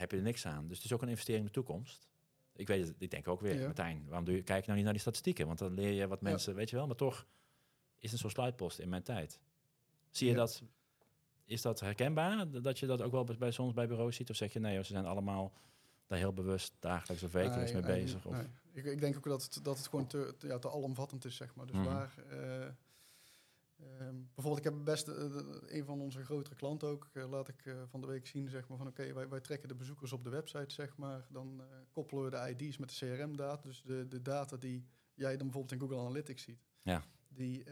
heb 0.01 0.11
je 0.11 0.17
er 0.17 0.23
niks 0.23 0.47
aan. 0.47 0.67
Dus 0.69 0.77
het 0.77 0.87
is 0.87 0.93
ook 0.93 1.03
een 1.03 1.09
investering 1.09 1.41
in 1.47 1.53
de 1.53 1.55
toekomst. 1.55 2.09
Ik 2.57 2.67
weet 2.67 2.87
het, 2.87 2.97
ik 2.99 3.11
denk 3.11 3.29
ook 3.29 3.41
weer, 3.41 3.55
Ja. 3.59 3.65
Martijn, 3.65 4.05
waarom 4.07 4.25
doe 4.25 4.35
je, 4.35 4.43
kijk 4.43 4.63
nou 4.63 4.75
niet 4.75 4.85
naar 4.85 4.93
die 4.93 5.03
statistieken? 5.03 5.47
Want 5.47 5.59
dan 5.59 5.75
leer 5.75 5.93
je 5.93 6.07
wat 6.07 6.21
Ja. 6.21 6.29
mensen, 6.29 6.55
weet 6.55 6.71
je 6.71 6.77
wel, 6.77 6.87
maar 6.87 6.97
toch 6.97 7.27
is 7.99 8.11
het 8.11 8.21
zo'n 8.21 8.31
sluitpost 8.31 8.79
in 8.79 8.89
mijn 8.89 9.03
tijd. 9.03 9.41
Zie 10.11 10.27
je 10.27 10.33
Ja. 10.33 10.39
dat, 10.39 10.63
is 11.45 11.63
dat 11.63 11.81
herkenbaar, 11.81 12.63
dat 12.63 12.79
je 12.79 12.87
dat 12.87 13.03
ook 13.03 13.13
wel 13.13 13.25
bij- 13.39 13.51
soms 13.51 13.73
bij 13.73 13.87
bureaus 13.89 14.17
ziet? 14.17 14.31
Of 14.31 14.37
zeg 14.37 14.53
je, 14.53 14.59
nee, 14.61 14.77
ze 14.85 14.93
zijn 14.93 15.07
allemaal 15.07 15.53
daar 16.07 16.19
heel 16.19 16.33
bewust 16.33 16.73
dagelijks 16.79 17.23
of 17.23 17.33
wekelijks 17.33 17.73
Nee, 17.73 17.83
mee 17.83 17.91
nee, 17.91 18.03
bezig? 18.03 18.27
Of, 18.27 18.37
nee. 18.37 18.47
Ik, 18.73 18.85
ik 18.85 19.01
denk 19.01 19.17
ook 19.17 19.25
dat 19.25 19.43
het, 19.43 19.65
dat 19.65 19.77
het 19.79 19.87
gewoon 19.87 20.07
te, 20.07 20.35
te, 20.39 20.47
ja, 20.47 20.59
te 20.59 20.69
alomvattend 20.71 21.25
is, 21.25 21.37
zeg 21.37 21.55
maar. 21.55 21.67
Dus 21.67 21.77
Mhm. 21.77 21.85
waar... 21.85 22.15
eh, 22.31 22.67
ehm, 23.81 24.15
bijvoorbeeld, 24.35 24.67
ik 24.67 24.73
heb 24.73 24.85
best 24.85 25.09
eh, 25.09 25.25
een 25.67 25.85
van 25.85 26.01
onze 26.01 26.25
grotere 26.25 26.55
klanten 26.55 26.89
ook, 26.89 27.09
eh, 27.13 27.31
laat 27.31 27.49
ik 27.49 27.67
eh, 27.67 27.83
van 27.87 28.01
de 28.01 28.07
week 28.07 28.27
zien, 28.27 28.49
zeg 28.49 28.69
maar, 28.69 28.79
van 28.79 28.87
oké, 28.87 29.13
wij, 29.13 29.29
wij 29.29 29.41
trekken 29.41 29.69
de 29.69 29.75
bezoekers 29.75 30.13
op 30.13 30.25
de 30.25 30.31
website, 30.31 30.75
zeg 30.75 30.97
maar. 30.97 31.27
Dan 31.31 31.63
koppelen 31.93 32.25
we 32.25 32.31
de 32.31 32.65
ID's 32.65 32.77
met 32.77 32.89
de 32.89 32.95
CRM-data. 33.17 33.63
Dus 33.69 33.83
de, 33.83 34.09
de 34.09 34.23
data 34.23 34.57
die 34.57 34.87
jij 35.15 35.37
dan 35.37 35.47
bijvoorbeeld 35.47 35.73
in 35.73 35.81
Google 35.81 35.99
Analytics 35.99 36.43
ziet, 36.43 36.65
Ja. 36.79 37.05
die, 37.29 37.65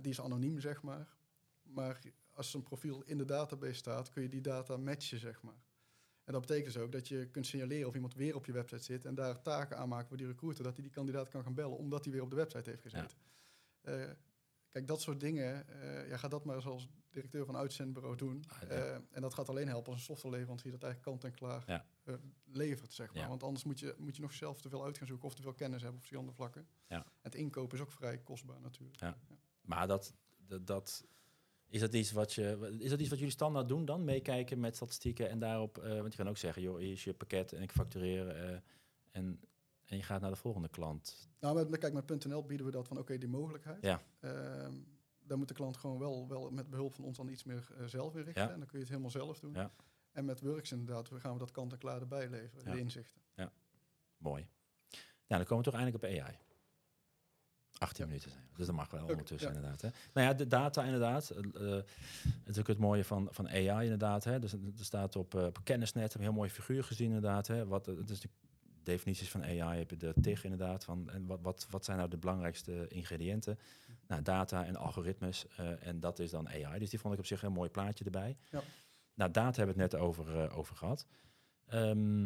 die 0.00 0.10
is 0.10 0.20
anoniem, 0.20 0.60
zeg 0.60 0.82
maar. 0.82 1.16
Maar 1.62 2.00
als 2.32 2.54
een 2.54 2.62
profiel 2.62 3.02
in 3.02 3.18
de 3.18 3.24
database 3.24 3.74
staat, 3.74 4.10
kun 4.10 4.22
je 4.22 4.28
die 4.28 4.40
data 4.40 4.76
matchen, 4.76 5.18
zeg 5.18 5.42
maar. 5.42 5.64
En 6.24 6.32
dat 6.32 6.40
betekent 6.40 6.72
dus 6.74 6.82
ook 6.82 6.92
dat 6.92 7.08
je 7.08 7.28
kunt 7.30 7.46
signaleren 7.46 7.88
of 7.88 7.94
iemand 7.94 8.14
weer 8.14 8.34
op 8.34 8.46
je 8.46 8.52
website 8.52 8.82
zit 8.82 9.04
en 9.04 9.14
daar 9.14 9.42
taken 9.42 9.78
aanmaken 9.78 10.08
voor 10.08 10.16
die 10.16 10.26
recruiter, 10.26 10.64
dat 10.64 10.74
hij 10.74 10.82
die 10.82 10.92
kandidaat 10.92 11.28
kan 11.28 11.42
gaan 11.42 11.54
bellen 11.54 11.76
omdat 11.76 12.04
hij 12.04 12.12
weer 12.12 12.22
op 12.22 12.30
de 12.30 12.36
website 12.36 12.70
heeft 12.70 12.82
gezeten. 12.82 13.18
Kijk, 14.76 14.88
dat 14.88 15.00
soort 15.00 15.20
dingen, 15.20 15.68
eh, 15.68 16.08
ja, 16.08 16.16
ga 16.16 16.28
dat 16.28 16.44
maar 16.44 16.56
eens 16.56 16.66
als 16.66 16.88
directeur 17.10 17.44
van 17.44 17.56
uitzendbureau 17.56 18.16
doen. 18.16 18.44
Ah, 18.48 18.60
ja. 18.60 18.68
Eh, 18.68 18.94
en 19.10 19.20
dat 19.20 19.34
gaat 19.34 19.48
alleen 19.48 19.68
helpen 19.68 19.92
als 19.92 19.98
een 20.00 20.06
softwareleverancier 20.06 20.70
dat 20.70 20.82
eigenlijk 20.82 21.20
kant 21.20 21.32
en 21.32 21.38
klaar 21.38 21.62
Ja. 21.66 21.86
eh, 22.04 22.14
levert, 22.44 22.92
zeg 22.92 23.12
maar. 23.12 23.22
Ja. 23.22 23.28
Want 23.28 23.42
anders 23.42 23.64
moet 23.64 23.80
je, 23.80 23.94
moet 23.98 24.16
je 24.16 24.22
nog 24.22 24.32
zelf 24.32 24.60
te 24.60 24.68
veel 24.68 24.84
uit 24.84 24.98
gaan 24.98 25.06
zoeken 25.06 25.26
of 25.26 25.34
te 25.34 25.42
veel 25.42 25.54
kennis 25.54 25.76
hebben 25.80 25.94
op 25.94 25.98
verschillende 25.98 26.32
vlakken. 26.32 26.66
Ja. 26.88 27.06
Het 27.20 27.34
inkopen 27.34 27.76
is 27.78 27.84
ook 27.84 27.90
vrij 27.92 28.18
kostbaar 28.18 28.60
natuurlijk. 28.60 29.00
Ja. 29.00 29.18
Maar 29.60 29.86
dat, 29.86 30.14
dat, 30.36 30.66
dat 30.66 31.04
is 31.68 31.80
dat 31.80 31.94
iets 31.94 32.12
wat 32.12 32.32
je 32.32 32.76
is 32.78 32.90
dat 32.90 33.00
iets 33.00 33.08
wat 33.08 33.18
jullie 33.18 33.32
standaard 33.32 33.68
doen 33.68 33.84
dan 33.84 34.04
meekijken 34.04 34.60
met 34.60 34.76
statistieken 34.76 35.28
en 35.28 35.38
daarop, 35.38 35.76
want 35.76 36.12
je 36.12 36.18
kan 36.18 36.28
ook 36.28 36.36
zeggen, 36.36 36.62
joh, 36.62 36.78
hier 36.78 36.92
is 36.92 37.04
je 37.04 37.14
pakket 37.14 37.52
en 37.52 37.62
ik 37.62 37.72
factureer 37.72 38.62
en 39.10 39.40
en 39.86 39.96
je 39.96 40.02
gaat 40.02 40.20
naar 40.20 40.30
de 40.30 40.36
volgende 40.36 40.68
klant. 40.68 41.28
Nou, 41.40 41.68
met, 41.68 41.78
kijk, 41.78 41.92
met 41.92 42.24
.nl 42.24 42.44
bieden 42.44 42.66
we 42.66 42.72
dat 42.72 42.88
van 42.88 42.98
oké, 42.98 43.18
die 43.18 43.28
mogelijkheid. 43.28 43.82
Ja. 43.82 44.00
Daar 45.26 45.38
moet 45.38 45.48
de 45.48 45.54
klant 45.54 45.76
gewoon 45.76 45.98
wel, 45.98 46.28
wel 46.28 46.50
met 46.50 46.70
behulp 46.70 46.94
van 46.94 47.04
ons 47.04 47.16
dan 47.16 47.28
iets 47.28 47.44
meer 47.44 47.68
eh, 47.78 47.84
zelf 47.86 48.14
inrichten. 48.16 48.42
Ja. 48.44 48.50
En 48.52 48.58
dan 48.58 48.66
kun 48.66 48.74
je 48.78 48.80
het 48.84 48.88
helemaal 48.88 49.10
zelf 49.10 49.38
doen. 49.40 49.52
Ja. 49.54 49.70
En 50.12 50.24
met 50.24 50.40
Works 50.40 50.72
inderdaad, 50.72 51.08
we 51.08 51.20
gaan 51.20 51.32
we 51.32 51.38
dat 51.38 51.50
kant 51.50 51.72
en 51.72 51.78
klaar 51.78 52.00
erbij 52.00 52.28
leveren, 52.28 52.64
Ja. 52.64 52.72
de 52.72 52.78
inzichten. 52.78 53.20
Mooi. 54.16 54.46
Nou, 55.26 55.40
dan 55.40 55.44
komen 55.44 55.64
we 55.64 55.70
toch 55.70 55.80
eindelijk 55.80 56.04
op 56.04 56.10
AI. 56.10 56.38
18 57.78 58.04
Ja. 58.04 58.06
minuten 58.10 58.30
zijn. 58.30 58.48
Dus 58.56 58.66
dat 58.66 58.74
mag 58.74 58.90
wel 58.90 59.02
Oké, 59.02 59.10
ondertussen 59.10 59.50
ja. 59.50 59.54
inderdaad. 59.56 59.80
Hè. 59.80 59.88
Nou 60.12 60.26
ja, 60.26 60.34
de 60.34 60.46
data 60.46 60.84
inderdaad. 60.84 61.30
eh, 61.30 61.70
het 62.44 62.48
is 62.48 62.58
ook 62.58 62.66
het 62.66 62.78
mooie 62.78 63.04
van, 63.04 63.28
van 63.30 63.48
AI 63.48 63.82
inderdaad. 63.82 64.24
Hè. 64.24 64.38
Dus 64.38 64.52
er 64.52 64.58
staat 64.74 65.16
op, 65.16 65.34
op 65.34 65.58
kennisnet, 65.64 66.14
een 66.14 66.20
heel 66.20 66.32
mooie 66.32 66.50
figuur 66.50 66.84
gezien 66.84 67.06
inderdaad. 67.06 67.46
Hè. 67.46 67.66
Wat, 67.66 67.86
het 67.86 68.10
is 68.10 68.20
de 68.20 68.28
definities 68.86 69.30
van 69.30 69.44
AI, 69.44 69.78
heb 69.78 69.90
je 69.90 69.96
de 69.96 70.14
TIG 70.20 70.44
inderdaad. 70.44 70.84
Van, 70.84 71.10
en 71.10 71.26
wat, 71.26 71.40
wat, 71.42 71.66
wat 71.70 71.84
zijn 71.84 71.96
nou 71.96 72.10
de 72.10 72.16
belangrijkste 72.16 72.88
ingrediënten? 72.88 73.58
Nou, 74.06 74.22
data 74.22 74.64
en 74.64 74.76
algoritmes. 74.76 75.46
eh, 75.56 75.86
en 75.86 76.00
dat 76.00 76.18
is 76.18 76.30
dan 76.30 76.48
AI. 76.48 76.78
Dus 76.78 76.90
die 76.90 76.98
vond 76.98 77.14
ik 77.14 77.20
op 77.20 77.26
zich 77.26 77.42
een 77.42 77.52
mooi 77.52 77.70
plaatje 77.70 78.04
erbij. 78.04 78.36
Ja. 78.50 78.62
Nou, 79.14 79.30
data 79.30 79.56
hebben 79.56 79.76
we 79.76 79.82
het 79.82 79.92
net 79.92 80.00
over, 80.00 80.42
eh, 80.42 80.58
over 80.58 80.76
gehad. 80.76 81.06
Ehm, 81.66 82.24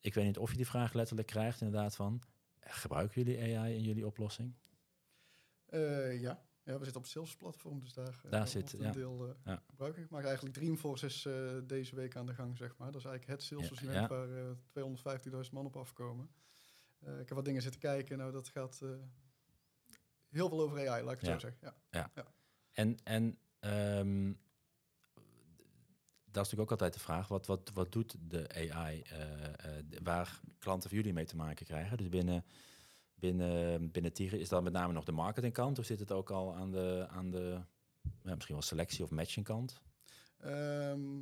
ik 0.00 0.14
weet 0.14 0.24
niet 0.24 0.38
of 0.38 0.50
je 0.50 0.56
die 0.56 0.66
vraag 0.66 0.92
letterlijk 0.92 1.28
krijgt 1.28 1.60
inderdaad 1.60 1.96
van... 1.96 2.22
Gebruiken 2.64 3.22
jullie 3.22 3.56
AI 3.58 3.74
in 3.74 3.82
jullie 3.82 4.06
oplossing? 4.06 4.54
Eh, 5.66 6.20
ja. 6.20 6.42
Ja, 6.64 6.78
we 6.78 6.84
zitten 6.84 6.96
op 6.96 7.02
het 7.02 7.10
Salesforce-platform, 7.12 7.80
dus 7.80 7.92
daar, 7.92 8.20
eh, 8.24 8.30
Daar 8.30 8.48
zit, 8.48 8.72
een 8.72 8.80
ja. 8.80 8.90
deel 8.92 9.28
eh, 9.28 9.34
Ja. 9.44 9.62
gebruik 9.68 9.96
ik. 9.96 10.10
Maar 10.10 10.24
eigenlijk 10.24 10.54
Dreamforce 10.54 11.06
is 11.06 11.24
eh, 11.26 11.58
deze 11.64 11.94
week 11.96 12.16
aan 12.16 12.26
de 12.26 12.34
gang, 12.34 12.56
zeg 12.56 12.76
maar. 12.76 12.92
Dat 12.92 13.00
is 13.00 13.06
eigenlijk 13.06 13.38
het 13.38 13.48
Salesforce 13.48 13.84
Ja, 13.84 13.90
event 13.90 14.08
waar 14.08 14.30
eh 14.38 14.50
250.000 15.46 15.52
man 15.52 15.66
op 15.66 15.76
afkomen. 15.76 16.30
Ik 17.00 17.08
heb 17.28 17.28
wat 17.28 17.44
dingen 17.44 17.62
zitten 17.62 17.80
kijken. 17.80 18.18
Nou, 18.18 18.32
dat 18.32 18.48
gaat 18.48 18.80
heel 20.28 20.48
veel 20.48 20.60
over 20.60 20.88
AI, 20.88 21.02
laat 21.04 21.12
ik 21.12 21.18
het 21.20 21.28
Ja. 21.28 21.32
zo 21.32 21.38
zeggen. 21.38 21.74
Ja. 21.90 22.10
En, 22.72 22.96
en 23.04 23.38
ehm, 23.58 24.32
dat 26.24 26.44
is 26.44 26.50
natuurlijk 26.50 26.60
ook 26.60 26.70
altijd 26.70 26.92
de 26.94 27.00
vraag, 27.00 27.28
wat, 27.28 27.46
wat, 27.46 27.70
wat 27.74 27.92
doet 27.92 28.16
de 28.20 28.70
AI 28.70 29.02
waar 30.02 30.40
klanten 30.58 30.88
van 30.88 30.98
jullie 30.98 31.12
mee 31.12 31.24
te 31.24 31.36
maken 31.36 31.66
krijgen? 31.66 31.96
Dus 31.96 32.08
binnen, 32.08 32.44
binnen, 33.22 33.90
binnen 33.90 34.12
Tiger 34.12 34.40
is 34.40 34.48
dat 34.48 34.62
met 34.62 34.72
name 34.72 34.92
nog 34.92 35.04
de 35.04 35.12
marketingkant 35.12 35.78
of 35.78 35.84
zit 35.84 36.00
het 36.00 36.12
ook 36.12 36.30
al 36.30 36.54
aan 36.54 36.70
de, 36.70 37.06
aan 37.08 37.30
de 37.30 37.60
ja, 38.22 38.34
misschien 38.34 38.54
wel 38.54 38.64
selectie 38.64 39.04
of 39.04 39.10
matchingkant? 39.10 39.80
Ehm, 40.38 41.16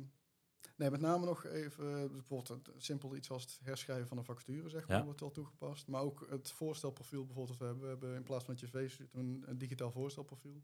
nee, 0.77 0.89
met 0.89 1.01
name 1.01 1.25
nog 1.25 1.45
even, 1.45 2.03
eh, 2.03 2.09
bijvoorbeeld 2.09 2.69
simpel 2.77 3.15
iets 3.15 3.29
als 3.31 3.43
het 3.43 3.59
herschrijven 3.63 4.07
van 4.07 4.17
een 4.17 4.23
factuur, 4.23 4.69
zeg 4.69 4.87
maar, 4.87 4.97
Ja. 4.97 5.03
wordt 5.03 5.19
wel 5.19 5.31
toegepast. 5.31 5.87
Maar 5.87 6.01
ook 6.01 6.27
het 6.29 6.51
voorstelprofiel 6.51 7.25
bijvoorbeeld 7.25 7.59
dat 7.59 7.67
we 7.67 7.73
hebben. 7.73 7.83
We 7.83 7.89
hebben 7.89 8.15
in 8.15 8.23
plaats 8.23 8.45
van 8.45 8.55
het 8.55 8.63
cv 8.63 8.99
een, 9.11 9.43
een 9.45 9.57
digitaal 9.57 9.91
voorstelprofiel. 9.91 10.61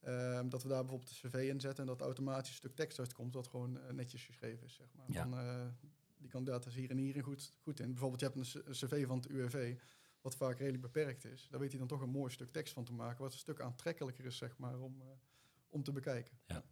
Ehm, 0.00 0.48
dat 0.48 0.62
we 0.62 0.68
daar 0.68 0.80
bijvoorbeeld 0.80 1.20
de 1.20 1.28
cv 1.28 1.48
in 1.48 1.60
zetten 1.60 1.84
en 1.84 1.90
dat 1.90 2.00
automatisch 2.00 2.48
een 2.48 2.54
stuk 2.54 2.74
tekst 2.74 2.98
uitkomt 2.98 3.32
dat 3.32 3.48
gewoon 3.48 3.80
eh, 3.80 3.92
netjes 3.92 4.24
geschreven 4.24 4.66
is, 4.66 4.74
zeg 4.74 4.86
maar. 4.94 5.06
Ja. 5.08 5.22
Van, 5.22 5.38
eh, 5.38 5.66
die 6.18 6.30
kandidaat 6.30 6.66
is 6.66 6.74
hier 6.74 6.90
en 6.90 6.96
hier 6.96 7.22
goed, 7.22 7.54
goed 7.62 7.80
in. 7.80 7.88
Bijvoorbeeld 7.88 8.20
je 8.20 8.26
hebt 8.26 8.54
een 8.54 8.72
cv 8.72 9.06
van 9.06 9.16
het 9.16 9.28
UWV, 9.28 9.76
wat 10.24 10.36
vaak 10.36 10.58
redelijk 10.58 10.82
beperkt 10.82 11.24
is. 11.24 11.48
Daar 11.50 11.60
weet 11.60 11.70
hij 11.70 11.78
dan 11.78 11.88
toch 11.88 12.00
een 12.00 12.10
mooi 12.10 12.32
stuk 12.32 12.50
tekst 12.50 12.72
van 12.74 12.84
te 12.84 12.92
maken, 12.92 13.22
wat 13.22 13.32
een 13.32 13.38
stuk 13.38 13.60
aantrekkelijker 13.60 14.24
is, 14.24 14.36
zeg 14.36 14.58
maar, 14.58 14.78
om, 14.80 15.00
eh, 15.00 15.06
om 15.68 15.82
te 15.82 15.92
bekijken. 15.92 16.38
Ja, 16.46 16.62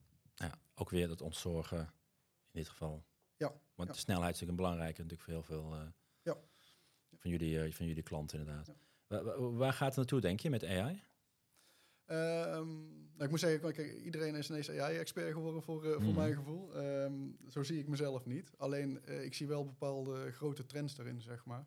ook 0.75 0.91
weer 0.91 1.09
dat 1.09 1.21
ontzorgen 1.21 1.79
in 1.81 2.61
dit 2.61 2.69
geval. 2.69 3.05
Ja, 3.37 3.49
Want 3.75 3.89
ja. 3.89 3.95
de 3.95 4.01
snelheid 4.01 4.35
is 4.35 4.41
natuurlijk 4.41 4.59
een 4.59 4.65
belangrijke 4.65 5.03
natuurlijk 5.03 5.23
voor 5.23 5.33
heel 5.33 5.43
veel 5.43 5.75
eh, 5.75 5.87
Ja. 6.23 6.37
van, 7.19 7.31
jullie, 7.31 7.61
eh, 7.63 7.73
van 7.73 7.87
jullie 7.87 8.03
klanten 8.03 8.39
inderdaad. 8.39 8.67
Ja. 8.67 8.75
Wa- 9.07 9.23
wa- 9.23 9.51
Waar, 9.51 9.73
gaat 9.73 9.89
het 9.89 9.97
naartoe, 9.97 10.21
denk 10.21 10.41
je, 10.41 10.51
met 10.51 10.65
AI? 10.65 11.03
Ehm, 12.05 12.69
nou, 13.13 13.25
ik 13.25 13.31
moet 13.31 13.41
zeggen, 13.41 13.73
kijk, 13.73 13.95
iedereen 14.03 14.35
is 14.35 14.51
ineens 14.51 14.71
AI-expert 14.71 15.33
geworden 15.33 15.63
voor, 15.63 15.83
voor 15.83 16.03
Mhm. 16.03 16.15
mijn 16.15 16.35
gevoel. 16.35 16.75
Ehm, 16.75 17.15
zo 17.49 17.63
zie 17.63 17.79
ik 17.79 17.89
mezelf 17.89 18.25
niet. 18.27 18.53
Alleen, 18.57 19.09
ik 19.25 19.35
zie 19.35 19.47
wel 19.47 19.65
bepaalde 19.65 20.33
grote 20.33 20.67
trends 20.67 20.99
erin, 20.99 21.21
zeg 21.21 21.45
maar. 21.45 21.67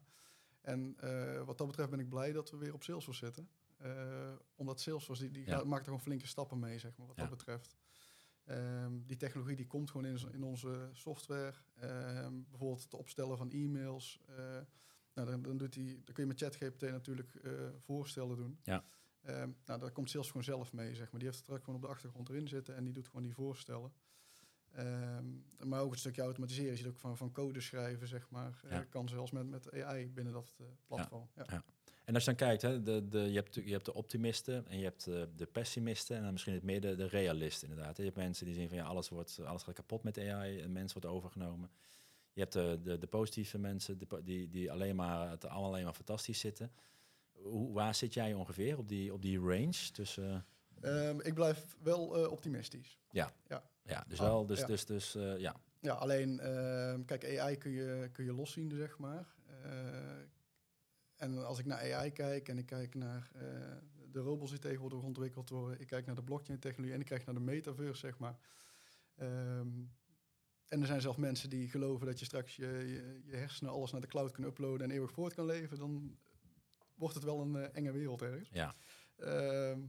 En 0.66 0.96
eh, 1.00 1.42
wat 1.44 1.58
dat 1.58 1.68
betreft 1.68 1.90
ben 1.90 2.00
ik 2.00 2.10
blij 2.10 2.32
dat 2.32 2.52
we 2.52 2.58
weer 2.58 2.74
op 2.74 2.84
Salesforce 2.84 3.26
zitten. 3.26 3.50
Eh, 3.78 4.32
omdat 4.56 4.80
Salesforce, 4.82 5.22
die, 5.22 5.32
die 5.32 5.46
Ja. 5.46 5.56
gaat, 5.56 5.66
maakt 5.66 5.80
er 5.80 5.86
gewoon 5.86 6.02
flinke 6.02 6.28
stappen 6.28 6.60
mee, 6.60 6.80
zeg 6.80 6.98
maar, 6.98 7.08
wat 7.08 7.16
Ja. 7.16 7.22
dat 7.28 7.38
betreft. 7.38 7.76
Ehm, 8.46 8.94
die 9.06 9.18
technologie 9.18 9.56
die 9.56 9.68
komt 9.68 9.92
gewoon 9.92 10.06
in, 10.06 10.34
in 10.34 10.44
onze 10.44 10.90
software. 10.94 11.54
Ehm, 11.76 12.34
bijvoorbeeld 12.50 12.84
het 12.84 12.94
opstellen 12.94 13.38
van 13.38 13.52
e-mails. 13.52 14.20
eh, 14.26 14.36
nou, 15.14 15.28
dan, 15.30 15.42
dan, 15.42 15.58
doet 15.58 15.74
die, 15.74 15.94
dan 16.04 16.14
kun 16.14 16.24
je 16.24 16.30
met 16.30 16.40
ChatGPT 16.40 16.82
natuurlijk 16.82 17.32
voorstellen 17.78 18.38
doen. 18.38 18.60
Ja. 18.64 18.84
Ehm, 19.22 19.50
nou, 19.66 19.80
daar 19.80 19.92
komt 19.92 20.10
Sales 20.10 20.28
gewoon 20.28 20.44
zelf 20.44 20.74
mee, 20.74 20.96
zeg 20.96 21.12
maar. 21.12 21.20
Die 21.20 21.30
heeft 21.30 21.40
het 21.42 21.48
er 21.50 21.60
gewoon 21.60 21.76
op 21.76 21.82
de 21.82 21.88
achtergrond 21.88 22.30
erin 22.30 22.48
zitten 22.48 22.76
en 22.76 22.84
die 22.84 22.94
doet 22.94 23.08
gewoon 23.08 23.24
die 23.24 23.34
voorstellen. 23.34 23.94
Ehm, 24.76 25.26
maar 25.70 25.82
ook 25.82 25.92
het 25.92 26.00
stukje 26.00 26.22
automatiseren. 26.22 26.72
Je 26.72 26.78
ziet 26.78 26.88
ook 26.88 26.98
van, 27.00 27.18
van 27.18 27.32
code 27.32 27.62
schrijven, 27.62 28.08
zeg 28.08 28.30
maar. 28.30 28.60
eh, 28.64 28.72
Ja. 28.72 28.84
kan 28.84 29.10
zelfs 29.10 29.32
met, 29.32 29.50
met 29.50 29.72
AI 29.84 30.10
binnen 30.10 30.34
dat 30.34 30.56
eh, 30.60 30.66
platform. 30.86 31.28
Ja. 31.36 31.46
Ja. 31.50 31.64
En 32.06 32.14
als 32.14 32.24
je 32.26 32.30
dan 32.30 32.48
kijkt, 32.48 32.62
hè, 32.62 32.82
de, 32.82 33.08
de, 33.08 33.20
je, 33.20 33.34
hebt, 33.36 33.54
de- 33.54 33.66
je 33.66 33.72
hebt 33.72 33.86
de 33.86 33.94
optimisten 33.94 34.68
en 34.68 34.78
je 34.78 34.84
hebt 34.84 35.04
de, 35.06 35.30
de 35.36 35.46
pessimisten 35.46 36.16
en 36.18 36.24
dan 36.24 36.32
misschien 36.32 36.54
het 36.54 36.64
midden 36.64 36.98
de 36.98 37.08
realisten 37.08 37.70
inderdaad. 37.70 37.98
Je 37.98 38.04
hebt 38.04 38.16
mensen 38.16 38.46
die 38.46 38.56
zien 38.56 38.68
van 38.68 38.78
ja, 38.78 38.84
alles, 38.86 39.10
wordt, 39.10 39.40
alles 39.46 39.64
gaat 39.64 39.76
kapot 39.76 40.04
met 40.04 40.18
AI, 40.18 40.62
een 40.62 40.72
mens 40.72 40.94
wordt 40.94 41.08
overgenomen. 41.08 41.70
Je 42.34 42.40
hebt 42.42 42.54
de, 42.54 42.80
de, 42.84 42.98
de 42.98 43.08
positieve 43.08 43.58
mensen 43.58 43.98
de, 43.98 44.08
die, 44.24 44.50
die 44.50 44.72
alleen 44.72 44.96
maar, 44.96 45.30
het 45.30 45.46
allemaal 45.46 45.70
alleen 45.70 45.84
maar 45.84 45.94
fantastisch 45.94 46.40
zitten. 46.40 46.72
Hoe, 47.32 47.74
waar 47.74 47.96
zit 47.96 48.14
jij 48.14 48.34
ongeveer 48.34 48.78
op 48.78 48.88
die, 48.90 49.14
op 49.14 49.22
die 49.22 49.40
range 49.40 49.92
tussen... 49.92 50.46
Ehm, 50.82 51.20
ik 51.20 51.34
blijf 51.34 51.76
wel 51.84 52.18
eh, 52.18 52.32
optimistisch. 52.32 53.00
Ja, 53.12 53.32
dus 54.08 54.20
Ah, 54.20 54.26
wel, 54.26 54.46
dus, 54.46 54.60
ja. 54.60 54.66
dus, 54.66 54.86
dus 54.86 55.16
eh, 55.16 55.38
ja. 55.38 55.56
Ja, 55.80 55.94
alleen, 55.94 56.40
ehm, 56.40 57.06
kijk, 57.06 57.40
AI 57.40 57.58
kun 57.58 57.72
je, 57.72 58.10
kun 58.12 58.26
je 58.26 58.34
loszien, 58.34 58.72
zeg 58.72 58.98
maar. 58.98 59.36
Eh, 59.64 60.18
en 61.16 61.46
als 61.46 61.60
ik 61.60 61.66
naar 61.66 61.94
AI 61.94 62.12
kijk 62.12 62.50
en 62.50 62.58
ik 62.58 62.66
kijk 62.66 62.96
naar 62.96 63.32
eh, 63.34 63.42
de 64.12 64.20
robots 64.20 64.52
die 64.52 64.60
tegenwoordig 64.60 65.02
ontwikkeld 65.02 65.50
worden, 65.50 65.80
ik 65.80 65.88
kijk 65.88 66.06
naar 66.06 66.16
de 66.16 66.24
blockchain-technologie 66.24 66.94
en 66.96 67.00
ik 67.02 67.06
kijk 67.06 67.26
naar 67.26 67.36
de 67.36 67.42
metaverse, 67.42 68.00
zeg 68.00 68.18
maar. 68.18 68.38
Ehm, 69.16 69.70
en 70.68 70.82
er 70.82 70.86
zijn 70.88 71.02
zelfs 71.02 71.18
mensen 71.18 71.50
die 71.50 71.70
geloven 71.70 72.06
dat 72.06 72.20
je 72.20 72.26
straks 72.26 72.56
je, 72.56 72.68
je, 72.68 73.22
je 73.26 73.36
hersenen 73.36 73.74
alles 73.74 73.92
naar 73.92 74.02
de 74.02 74.08
cloud 74.08 74.32
kan 74.32 74.44
uploaden 74.44 74.90
en 74.90 74.96
eeuwig 74.96 75.12
voort 75.12 75.34
kan 75.34 75.46
leven. 75.46 75.78
Dan 75.78 76.18
wordt 76.96 77.16
het 77.16 77.24
wel 77.24 77.42
een 77.42 77.56
enge 77.56 77.92
wereld 77.92 78.22
ergens. 78.22 78.50
ja. 78.52 78.76
Ehm, 79.16 79.80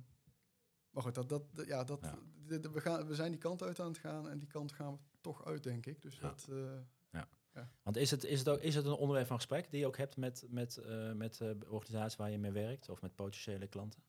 maar 0.97 1.05
goed, 1.05 1.15
dat, 1.15 1.29
dat, 1.29 1.43
ja, 1.67 1.85
dat, 1.85 1.99
Ja. 2.03 2.19
de- 2.47 2.61
de- 2.61 2.71
we, 2.71 2.81
gaan, 2.81 3.07
we 3.07 3.15
zijn 3.15 3.31
die 3.31 3.41
kant 3.41 3.63
uit 3.63 3.81
aan 3.81 3.87
het 3.89 3.99
gaan 3.99 4.29
en 4.29 4.39
die 4.39 4.49
kant 4.49 4.73
gaan 4.73 4.93
we 4.93 4.99
toch 5.21 5.45
uit, 5.45 5.63
denk 5.63 5.87
ik. 5.87 6.03
Dus 6.03 6.15
Ja. 6.15 6.21
dat, 6.21 6.47
eh, 6.51 7.63
Want 7.83 7.97
is 7.97 8.11
het, 8.11 8.25
is, 8.25 8.39
het 8.39 8.49
ook, 8.49 8.61
is 8.61 8.75
het 8.75 8.85
een 8.87 8.93
onderwerp 8.93 9.27
van 9.27 9.37
gesprek 9.37 9.71
die 9.71 9.81
je 9.81 9.87
ook 9.87 9.97
hebt 9.97 10.17
met, 10.17 10.47
met, 10.49 10.77
eh, 10.77 11.13
met 11.13 11.41
eh, 11.41 11.51
organisaties 11.69 12.17
waar 12.17 12.31
je 12.31 12.39
mee 12.39 12.51
werkt 12.51 12.89
of 12.89 13.01
met 13.01 13.15
potentiële 13.15 13.67
klanten? 13.67 14.03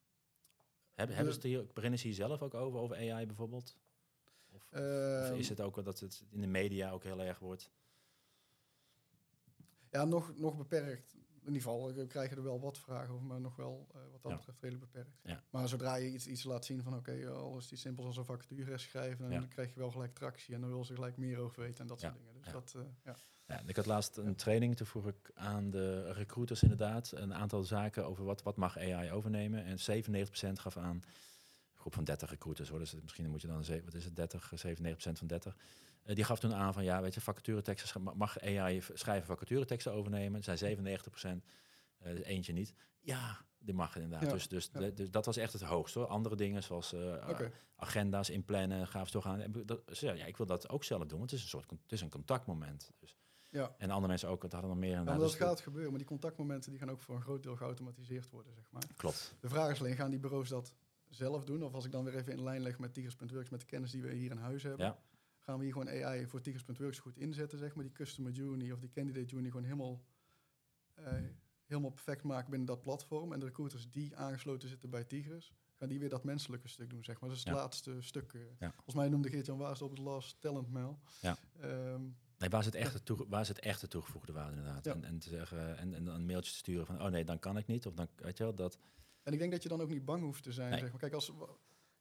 Hebben, 0.93 1.15
hebben 1.15 1.33
ze 1.33 1.39
het 1.39 1.49
hier, 1.49 1.67
beginnen 1.73 1.99
ze 1.99 2.05
hier 2.07 2.15
zelf 2.15 2.41
ook 2.41 2.53
over, 2.53 2.79
over 2.79 2.95
AI 2.95 3.25
bijvoorbeeld? 3.25 3.77
Of, 4.51 4.67
of 4.71 4.79
Ehm, 4.79 5.33
is 5.35 5.49
het 5.49 5.61
ook 5.61 5.75
wel 5.75 5.83
dat 5.83 5.99
het 5.99 6.23
in 6.29 6.41
de 6.41 6.47
media 6.47 6.91
ook 6.91 7.03
heel 7.03 7.21
erg 7.21 7.39
wordt? 7.39 7.71
Ja, 9.91 10.05
nog, 10.05 10.37
nog 10.37 10.57
beperkt. 10.57 11.15
In 11.47 11.53
ieder 11.53 11.69
geval, 11.69 11.93
we 11.93 12.07
krijgen 12.07 12.37
er 12.37 12.43
wel 12.43 12.59
wat 12.59 12.77
vragen 12.77 13.13
over, 13.13 13.25
maar 13.25 13.39
nog 13.41 13.55
wel 13.55 13.87
eh, 13.93 14.01
wat 14.11 14.21
dat 14.21 14.31
Ja. 14.31 14.37
betreft 14.37 14.61
redelijk 14.61 14.91
beperkt. 14.91 15.17
Ja. 15.23 15.43
Maar 15.49 15.67
zodra 15.67 15.95
je 15.95 16.11
iets, 16.11 16.27
iets 16.27 16.43
laat 16.43 16.65
zien 16.65 16.83
van 16.83 16.95
oké, 16.95 17.11
okay, 17.11 17.25
al 17.27 17.57
is 17.57 17.67
die 17.67 17.77
simpel 17.77 18.05
als 18.05 18.17
een 18.17 18.25
vacature 18.25 18.77
schrijven, 18.77 19.29
dan 19.29 19.41
Ja. 19.41 19.47
krijg 19.47 19.73
je 19.73 19.79
wel 19.79 19.91
gelijk 19.91 20.13
tractie 20.13 20.55
en 20.55 20.61
dan 20.61 20.69
wil 20.69 20.85
ze 20.85 20.93
gelijk 20.93 21.17
meer 21.17 21.37
over 21.37 21.61
weten 21.61 21.77
en 21.81 21.87
dat 21.87 21.99
soort 21.99 22.13
dingen. 22.13 22.33
Dus 22.33 22.51
dat, 22.51 22.73
eh, 22.75 22.81
ja. 23.03 23.15
Ja, 23.47 23.61
ik 23.65 23.75
had 23.75 23.85
laatst 23.85 24.17
een 24.17 24.35
training, 24.35 24.75
toen 24.75 24.87
vroeg 24.87 25.07
ik 25.07 25.31
aan 25.33 25.69
de 25.69 26.11
recruiters 26.11 26.63
inderdaad 26.63 27.11
een 27.11 27.33
aantal 27.33 27.63
zaken 27.63 28.05
over 28.05 28.23
wat, 28.23 28.43
wat 28.43 28.55
mag 28.57 28.77
AI 28.77 29.11
overnemen. 29.11 29.63
En 29.63 29.79
97% 29.79 30.59
gaf 30.59 30.77
aan, 30.77 30.95
een 30.95 31.03
groep 31.73 31.93
van 31.93 32.03
30 32.03 32.29
recruiters 32.29 32.69
hoor, 32.69 32.79
dus 32.79 32.95
misschien 33.01 33.29
moet 33.29 33.41
je 33.41 33.47
dan, 33.47 33.63
wat 33.85 33.93
is 33.93 34.05
het, 34.05 34.15
30, 34.15 34.51
97% 34.55 35.17
van 35.17 35.27
30. 35.27 35.57
Eh, 36.07 36.15
die 36.15 36.23
gaf 36.23 36.39
toen 36.39 36.53
aan 36.53 36.73
van, 36.73 36.83
ja 36.83 37.01
weet 37.01 37.13
je, 37.13 37.21
vacatureteksten, 37.21 38.01
mag 38.15 38.39
AI 38.41 38.81
schrijven 38.93 39.27
vacatureteksten 39.27 39.93
overnemen? 39.93 40.41
Het 40.41 40.43
zijn 40.43 40.57
97%, 40.57 41.45
eh, 41.97 42.11
dus 42.15 42.23
eentje 42.23 42.53
niet. 42.53 42.73
Ja, 42.99 43.37
die 43.57 43.73
mag 43.73 43.95
inderdaad. 43.95 44.21
Ja, 44.23 44.29
Dus, 44.33 44.47
dus, 44.47 44.69
ja. 44.73 44.79
de- 44.79 44.93
dus 44.93 45.11
dat 45.11 45.25
was 45.25 45.37
echt 45.37 45.53
het 45.53 45.61
hoogste 45.61 45.99
hoor. 45.99 46.07
Andere 46.07 46.35
dingen 46.35 46.63
zoals 46.63 46.93
Oké. 46.93 47.51
agenda's 47.75 48.29
inplannen, 48.29 48.87
gaven 48.87 49.07
ze 49.07 49.13
toch 49.13 49.25
aan. 49.25 49.43
Dat, 49.65 49.81
ze 49.87 49.95
zei, 49.95 50.17
ja, 50.17 50.25
ik 50.25 50.37
wil 50.37 50.45
dat 50.45 50.69
ook 50.69 50.83
zelf 50.83 51.05
doen, 51.05 51.17
want 51.19 51.31
het 51.31 51.39
is 51.39 51.45
een 51.45 51.49
soort 51.51 51.69
het 51.69 51.91
is 51.91 52.01
een 52.01 52.09
contactmoment. 52.09 52.91
Dus 52.99 53.17
ja. 53.49 53.75
en 53.77 53.89
andere 53.89 54.07
mensen 54.07 54.29
ook, 54.29 54.43
het 54.43 54.51
hadden 54.51 54.69
nog 54.69 54.79
meer 54.79 54.91
Ja, 54.91 55.03
dat 55.03 55.19
Dus 55.19 55.35
gaat 55.35 55.59
gebeuren, 55.61 55.89
maar 55.89 55.99
die 55.99 56.07
contactmomenten 56.07 56.69
die 56.71 56.79
gaan 56.79 56.91
ook 56.91 57.01
voor 57.01 57.15
een 57.15 57.21
groot 57.21 57.43
deel 57.43 57.55
geautomatiseerd 57.55 58.29
worden, 58.29 58.53
zeg 58.53 58.71
maar. 58.71 58.83
Klopt. 58.95 59.35
De 59.39 59.49
vraag 59.49 59.71
is 59.71 59.79
alleen, 59.79 59.95
gaan 59.95 60.09
die 60.09 60.19
bureaus 60.19 60.49
dat 60.49 60.73
zelf 61.09 61.43
doen? 61.45 61.63
Of 61.63 61.73
als 61.73 61.85
ik 61.85 61.91
dan 61.91 62.03
weer 62.03 62.15
even 62.15 62.31
in 62.33 62.43
lijn 62.43 62.61
leg 62.61 62.79
met 62.79 62.93
Tigers.works, 62.93 63.49
met 63.49 63.59
de 63.59 63.65
kennis 63.65 63.91
die 63.91 64.01
we 64.01 64.13
hier 64.13 64.31
in 64.31 64.37
huis 64.37 64.63
hebben, 64.63 64.85
Ja. 64.85 64.97
Gaan 65.47 65.57
we 65.57 65.63
hier 65.63 65.73
gewoon 65.73 65.89
AI 66.03 66.27
voor 66.27 66.41
Tigers.works 66.41 66.99
goed 66.99 67.17
inzetten, 67.17 67.57
zeg 67.57 67.75
maar. 67.75 67.83
Die 67.83 67.93
customer 67.93 68.31
journey 68.31 68.71
of 68.71 68.79
die 68.79 68.89
candidate 68.89 69.25
journey 69.25 69.49
gewoon 69.49 69.65
helemaal, 69.65 70.03
eh, 70.93 71.13
helemaal 71.65 71.89
perfect 71.91 72.23
maken 72.23 72.49
binnen 72.49 72.67
dat 72.67 72.81
platform. 72.81 73.33
En 73.33 73.39
de 73.39 73.45
recruiters 73.45 73.89
die 73.89 74.15
aangesloten 74.15 74.69
zitten 74.69 74.89
bij 74.89 75.03
Tigers, 75.03 75.53
gaan 75.77 75.87
die 75.87 75.99
weer 75.99 76.09
dat 76.09 76.23
menselijke 76.23 76.67
stuk 76.67 76.89
doen, 76.89 77.03
zeg 77.03 77.19
maar. 77.19 77.29
Dat 77.29 77.37
is 77.37 77.43
het 77.45 77.53
Ja. 77.53 77.59
laatste 77.59 78.01
stuk. 78.01 78.33
eh. 78.33 78.41
Ja. 78.59 78.71
Volgens 78.71 78.95
mij 78.95 79.09
noemde 79.09 79.29
Geert-Jan 79.29 79.57
Waas 79.57 79.81
op 79.81 79.89
het 79.89 79.99
last 79.99 80.41
talent 80.41 80.69
mail. 80.71 80.99
Ja. 81.21 81.37
Ehm, 81.59 82.01
Nee, 82.37 82.49
waar 82.49 82.59
is 82.59 82.65
het 82.65 82.75
echte, 82.75 83.03
toege- 83.03 83.27
waar 83.27 83.41
is 83.41 83.47
het 83.47 83.59
echte 83.59 83.87
toegevoegde 83.87 84.31
waarde 84.33 84.55
inderdaad? 84.57 84.85
Ja. 84.85 84.93
En, 84.93 85.03
en 85.03 85.19
te 85.19 85.29
zeggen 85.29 85.77
en, 85.77 85.93
en 85.93 86.05
een 86.07 86.25
mailtje 86.25 86.51
te 86.51 86.57
sturen 86.57 86.85
van, 86.85 87.01
oh 87.01 87.07
nee, 87.07 87.23
dan 87.23 87.39
kan 87.39 87.57
ik 87.57 87.67
niet. 87.67 87.85
Of 87.85 87.93
dan, 87.93 88.07
weet 88.15 88.37
je 88.37 88.43
wel, 88.43 88.55
dat. 88.55 88.77
En 89.23 89.33
ik 89.33 89.39
denk 89.39 89.51
dat 89.51 89.63
je 89.63 89.69
dan 89.69 89.81
ook 89.81 89.89
niet 89.89 90.05
bang 90.05 90.23
hoeft 90.23 90.43
te 90.43 90.51
zijn. 90.51 90.69
Nee. 90.69 90.79
Zeg 90.79 90.89
maar. 90.89 90.99
Kijk, 90.99 91.13
als, 91.13 91.31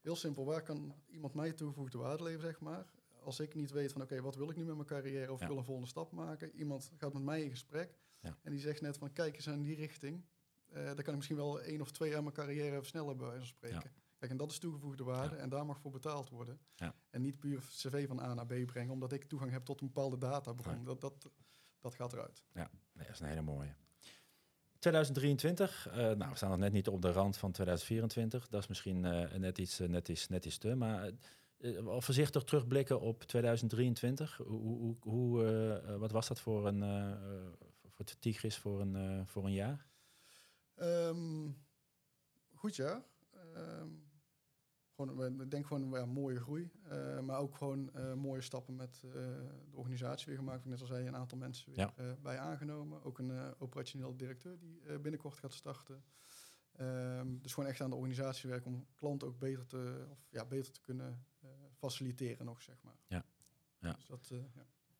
heel 0.00 0.16
simpel, 0.16 0.44
waar 0.44 0.62
kan 0.62 0.94
iemand 1.06 1.34
mij 1.34 1.52
toegevoegde 1.52 1.98
waarde 1.98 2.22
leveren, 2.22 2.50
zeg 2.50 2.60
maar? 2.60 2.86
Als 3.26 3.40
ik 3.40 3.54
niet 3.54 3.70
weet 3.70 3.92
van, 3.92 4.02
oké, 4.02 4.20
wat 4.22 4.36
wil 4.36 4.50
ik 4.50 4.56
nu 4.56 4.64
met 4.64 4.74
mijn 4.74 4.86
carrière 4.86 5.32
of 5.32 5.38
Ja. 5.38 5.44
ik 5.44 5.50
wil 5.50 5.58
een 5.58 5.64
volgende 5.64 5.88
stap 5.88 6.12
maken. 6.12 6.50
Iemand 6.54 6.90
gaat 6.96 7.12
met 7.12 7.22
mij 7.22 7.42
in 7.42 7.50
gesprek 7.50 7.98
Ja. 8.20 8.36
en 8.42 8.50
die 8.50 8.60
zegt 8.60 8.80
net 8.80 8.96
van, 8.98 9.12
kijk 9.12 9.34
eens 9.36 9.46
in 9.46 9.62
die 9.62 9.76
richting. 9.76 10.24
Eh 10.66 10.84
dan 10.84 10.94
kan 10.94 11.06
ik 11.08 11.14
misschien 11.14 11.36
wel 11.36 11.60
één 11.60 11.80
of 11.80 11.90
twee 11.90 12.10
jaar 12.10 12.22
mijn 12.22 12.34
carrière 12.34 12.76
versnellen, 12.76 13.16
bij 13.16 13.26
wijze 13.26 13.40
van 13.40 13.48
spreken. 13.56 13.92
Kijk, 14.18 14.30
en 14.30 14.36
dat 14.36 14.50
is 14.50 14.58
toegevoegde 14.58 15.04
waarde 15.04 15.34
Ja. 15.36 15.40
en 15.42 15.48
daar 15.48 15.66
mag 15.66 15.80
voor 15.80 15.90
betaald 15.90 16.28
worden. 16.30 16.58
Ja. 16.74 16.94
En 17.10 17.20
niet 17.20 17.38
puur 17.38 17.58
cv 17.60 18.06
van 18.06 18.20
A 18.20 18.34
naar 18.34 18.46
B 18.46 18.66
brengen, 18.66 18.92
omdat 18.92 19.12
ik 19.12 19.24
toegang 19.24 19.50
heb 19.50 19.64
tot 19.64 19.80
een 19.80 19.86
bepaalde. 19.86 20.16
Nee. 20.66 20.82
Dat, 20.84 21.00
dat, 21.00 21.30
dat 21.80 21.94
gaat 21.94 22.12
eruit. 22.12 22.42
Nee, 22.52 22.66
dat 22.92 23.08
is 23.08 23.20
een 23.20 23.26
hele 23.26 23.42
mooie. 23.42 23.74
2023, 24.78 25.86
eh, 25.88 25.96
nou, 25.96 26.30
we 26.30 26.36
staan 26.36 26.50
nog 26.50 26.58
net 26.58 26.72
niet 26.72 26.88
op 26.88 27.02
de 27.02 27.12
rand 27.12 27.36
van 27.36 27.52
2024. 27.52 28.48
Dat 28.48 28.62
is 28.62 28.68
misschien 28.68 29.04
eh, 29.04 29.34
net, 29.38 29.58
iets, 29.58 29.78
net, 29.78 30.08
iets, 30.08 30.28
iets 30.28 30.58
te. 30.58 30.74
Maar 30.74 31.10
eh, 31.58 31.80
wel 31.84 32.00
voorzichtig 32.00 32.44
terugblikken 32.44 33.00
op 33.00 33.22
2023. 33.22 34.36
Hoe, 34.36 34.46
hoe, 34.60 34.96
hoe, 35.00 35.44
eh, 35.44 35.76
eh, 35.76 35.98
wat 35.98 36.10
was 36.12 36.28
dat 36.28 36.40
voor 36.40 36.66
een 36.66 36.82
eh, 36.82 37.52
voor 37.88 38.04
het 38.04 38.20
Tigris 38.20 38.58
voor 38.58 38.80
een, 38.80 39.26
voor 39.26 39.44
een 39.44 39.52
jaar? 39.52 39.86
Ehm, 40.74 41.50
goed 42.54 42.76
ja. 42.76 43.04
Ehm, 43.54 43.88
gewoon, 44.94 45.40
ik 45.40 45.50
denk 45.50 45.66
gewoon 45.66 45.90
ja, 45.90 46.06
mooie 46.06 46.40
groei. 46.40 46.70
Maar 47.22 47.38
ook 47.38 47.56
gewoon 47.56 47.90
mooie 48.18 48.40
stappen 48.40 48.76
met 48.76 48.98
de 49.00 49.70
organisatie 49.72 50.26
weer 50.26 50.36
gemaakt. 50.36 50.64
Net 50.64 50.80
als 50.80 50.88
zei, 50.88 51.06
een 51.06 51.16
aantal 51.16 51.38
mensen 51.38 51.72
weer 51.72 51.92
Ja. 51.96 52.16
bij 52.22 52.38
aangenomen. 52.38 53.02
Ook 53.04 53.18
een 53.18 53.54
operationeel 53.58 54.16
directeur 54.16 54.58
die 54.58 54.98
binnenkort 54.98 55.38
gaat 55.38 55.52
starten. 55.52 56.04
Ehm, 56.76 57.38
dus 57.40 57.54
gewoon 57.54 57.68
echt 57.68 57.80
aan 57.80 57.90
de 57.90 57.96
organisatie 57.96 58.50
werken 58.50 58.70
om 58.72 58.86
klanten 58.94 59.28
ook 59.28 59.38
beter 59.38 59.66
te, 59.66 60.06
of, 60.10 60.26
ja, 60.30 60.44
beter 60.44 60.72
te 60.72 60.80
kunnen 60.80 61.26
faciliteren 61.74 62.46
nog, 62.46 62.62
zeg 62.62 62.76
maar. 62.82 62.96
Ja. 63.06 63.24
Ja. 63.80 63.92
Dus 63.92 64.06
dat, 64.06 64.28
eh, 64.32 64.38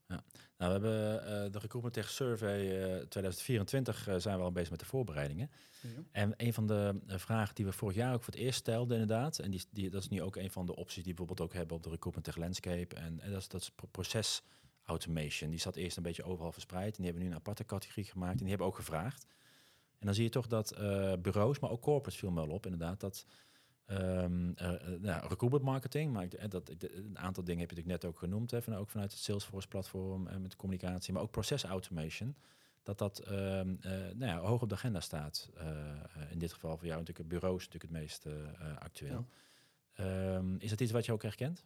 ja. 0.09 0.24
Nou, 0.59 0.80
we 0.80 0.88
hebben 0.88 1.20
eh, 1.22 1.52
de 1.52 1.59
Recruitment 1.59 1.94
Tech 1.94 2.11
Survey 2.11 2.85
eh, 2.98 3.06
2024 3.06 4.09
eh, 4.09 4.16
zijn 4.16 4.38
we 4.38 4.44
al 4.44 4.52
bezig 4.52 4.70
met 4.70 4.80
de 4.80 4.87
voorbereidingen. 4.87 5.50
Ja. 5.80 5.88
En 6.12 6.35
een 6.37 6.52
van 6.52 6.66
de 6.66 7.00
eh, 7.06 7.18
vragen 7.18 7.54
die 7.54 7.64
we 7.64 7.72
vorig 7.72 7.96
jaar 7.96 8.14
ook 8.14 8.22
voor 8.22 8.32
het 8.32 8.42
eerst 8.42 8.59
stelden, 8.59 9.00
inderdaad, 9.00 9.38
en 9.38 9.50
die, 9.50 9.64
die, 9.70 9.90
dat 9.90 10.02
is 10.02 10.09
nu 10.09 10.22
ook 10.22 10.37
een 10.37 10.50
van 10.50 10.66
de 10.66 10.76
opties 10.76 11.02
die 11.02 11.12
we 11.12 11.18
bijvoorbeeld 11.18 11.48
ook 11.48 11.54
hebben 11.54 11.76
op 11.76 11.82
de 11.82 11.90
Recruitment 11.90 12.26
Tech 12.26 12.37
Landscape, 12.37 12.96
en, 12.96 13.20
en 13.20 13.30
dat 13.30 13.40
is, 13.40 13.48
dat 13.48 13.61
is 13.61 13.70
proces 13.90 14.42
automation. 14.85 15.50
Die 15.50 15.59
zat 15.59 15.76
eerst 15.76 15.96
een 15.96 16.02
beetje 16.02 16.24
overal 16.24 16.52
verspreid, 16.52 16.96
en 16.96 17.02
die 17.02 17.04
hebben 17.04 17.22
nu 17.22 17.28
een 17.28 17.37
aparte 17.37 17.64
categorie 17.64 18.04
gemaakt, 18.04 18.32
en 18.32 18.38
die 18.38 18.48
hebben 18.48 18.66
ook 18.66 18.76
gevraagd. 18.76 19.26
En 19.98 20.06
dan 20.06 20.14
zie 20.14 20.24
je 20.24 20.30
toch 20.30 20.46
dat 20.46 20.70
eh, 20.70 21.12
bureaus, 21.18 21.59
maar 21.59 21.70
ook 21.70 21.80
corporates 21.80 22.18
viel 22.18 22.35
wel 22.35 22.48
op, 22.48 22.64
inderdaad, 22.64 23.00
dat 23.00 23.26
Um, 23.90 24.55
nou, 25.01 25.29
recruitment 25.29 25.62
marketing, 25.62 26.12
maar 26.12 26.22
ik, 26.22 26.51
dat, 26.51 26.70
een 26.79 27.18
aantal 27.18 27.44
dingen 27.44 27.61
heb 27.61 27.70
je 27.70 27.77
natuurlijk 27.77 28.03
net 28.03 28.05
ook 28.05 28.18
genoemd, 28.18 28.51
hè, 28.51 28.62
van, 28.62 28.75
ook 28.75 28.88
vanuit 28.88 29.11
het 29.11 29.20
Salesforce-platform 29.20 30.27
en 30.27 30.42
met 30.42 30.57
communicatie, 30.57 31.12
maar 31.12 31.22
ook 31.22 31.31
process 31.31 31.64
automation. 31.64 32.37
Dat 32.83 32.99
dat 32.99 33.31
um, 33.31 33.79
nou 33.83 34.16
ja, 34.18 34.38
hoog 34.38 34.62
op 34.62 34.68
de 34.68 34.75
agenda 34.75 35.01
staat. 35.01 35.51
in 36.31 36.38
dit 36.38 36.53
geval 36.53 36.77
voor 36.77 36.87
jou 36.87 36.99
natuurlijk, 36.99 37.29
bureaus 37.29 37.64
natuurlijk 37.64 37.92
het 37.92 38.03
meest 38.03 38.27
actueel. 38.79 39.27
Um, 40.01 40.57
is 40.59 40.70
dat 40.70 40.81
iets 40.81 40.92
wat 40.92 41.05
je 41.05 41.12
ook 41.12 41.22
herkent? 41.22 41.64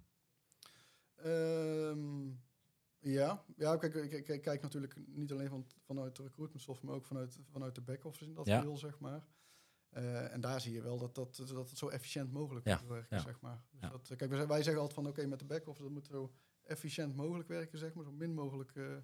ja, 3.01 3.45
ja 3.57 3.77
kijk, 3.77 3.95
ik, 3.95 4.29
ik, 4.29 4.43
kijk 4.43 4.63
natuurlijk 4.63 4.95
niet 5.07 5.33
alleen 5.33 5.49
van, 5.49 5.67
vanuit 5.85 6.17
de 6.17 6.23
recruitment 6.23 6.63
software, 6.63 6.87
maar 6.87 6.97
ook 6.97 7.07
vanuit, 7.07 7.39
vanuit 7.51 7.75
de 7.75 7.81
back-office 7.81 8.25
in 8.25 8.35
dat 8.35 8.47
ja. 8.47 8.75
zeg 8.75 8.99
maar. 8.99 9.25
Uh, 9.97 10.33
en 10.33 10.41
daar 10.41 10.61
zie 10.61 10.73
je 10.73 10.83
wel 10.83 10.99
dat, 10.99 11.15
dat, 11.15 11.37
dat 11.37 11.69
het 11.69 11.79
zo 11.79 11.89
efficiënt 11.89 12.33
mogelijk 12.33 12.67
moet 12.67 12.89
werken, 12.89 13.17
ja. 13.17 13.23
zeg 13.23 13.41
maar. 13.41 13.65
Dus 13.71 13.91
dat, 13.91 14.17
kijk, 14.17 14.31
wij, 14.31 14.47
wij 14.47 14.63
zeggen 14.63 14.83
altijd 14.83 14.95
van, 14.95 15.07
oké, 15.07 15.27
met 15.27 15.39
de 15.39 15.45
back-office, 15.45 15.83
dat 15.83 15.93
moet 15.93 16.07
zo 16.07 16.33
efficiënt 16.63 17.17
mogelijk 17.17 17.49
werken, 17.49 17.79
zeg 17.79 17.95
maar. 17.95 18.05
Zo 18.05 18.13
min 18.13 18.35
mogelijk 18.35 18.75
uh, 18.75 18.97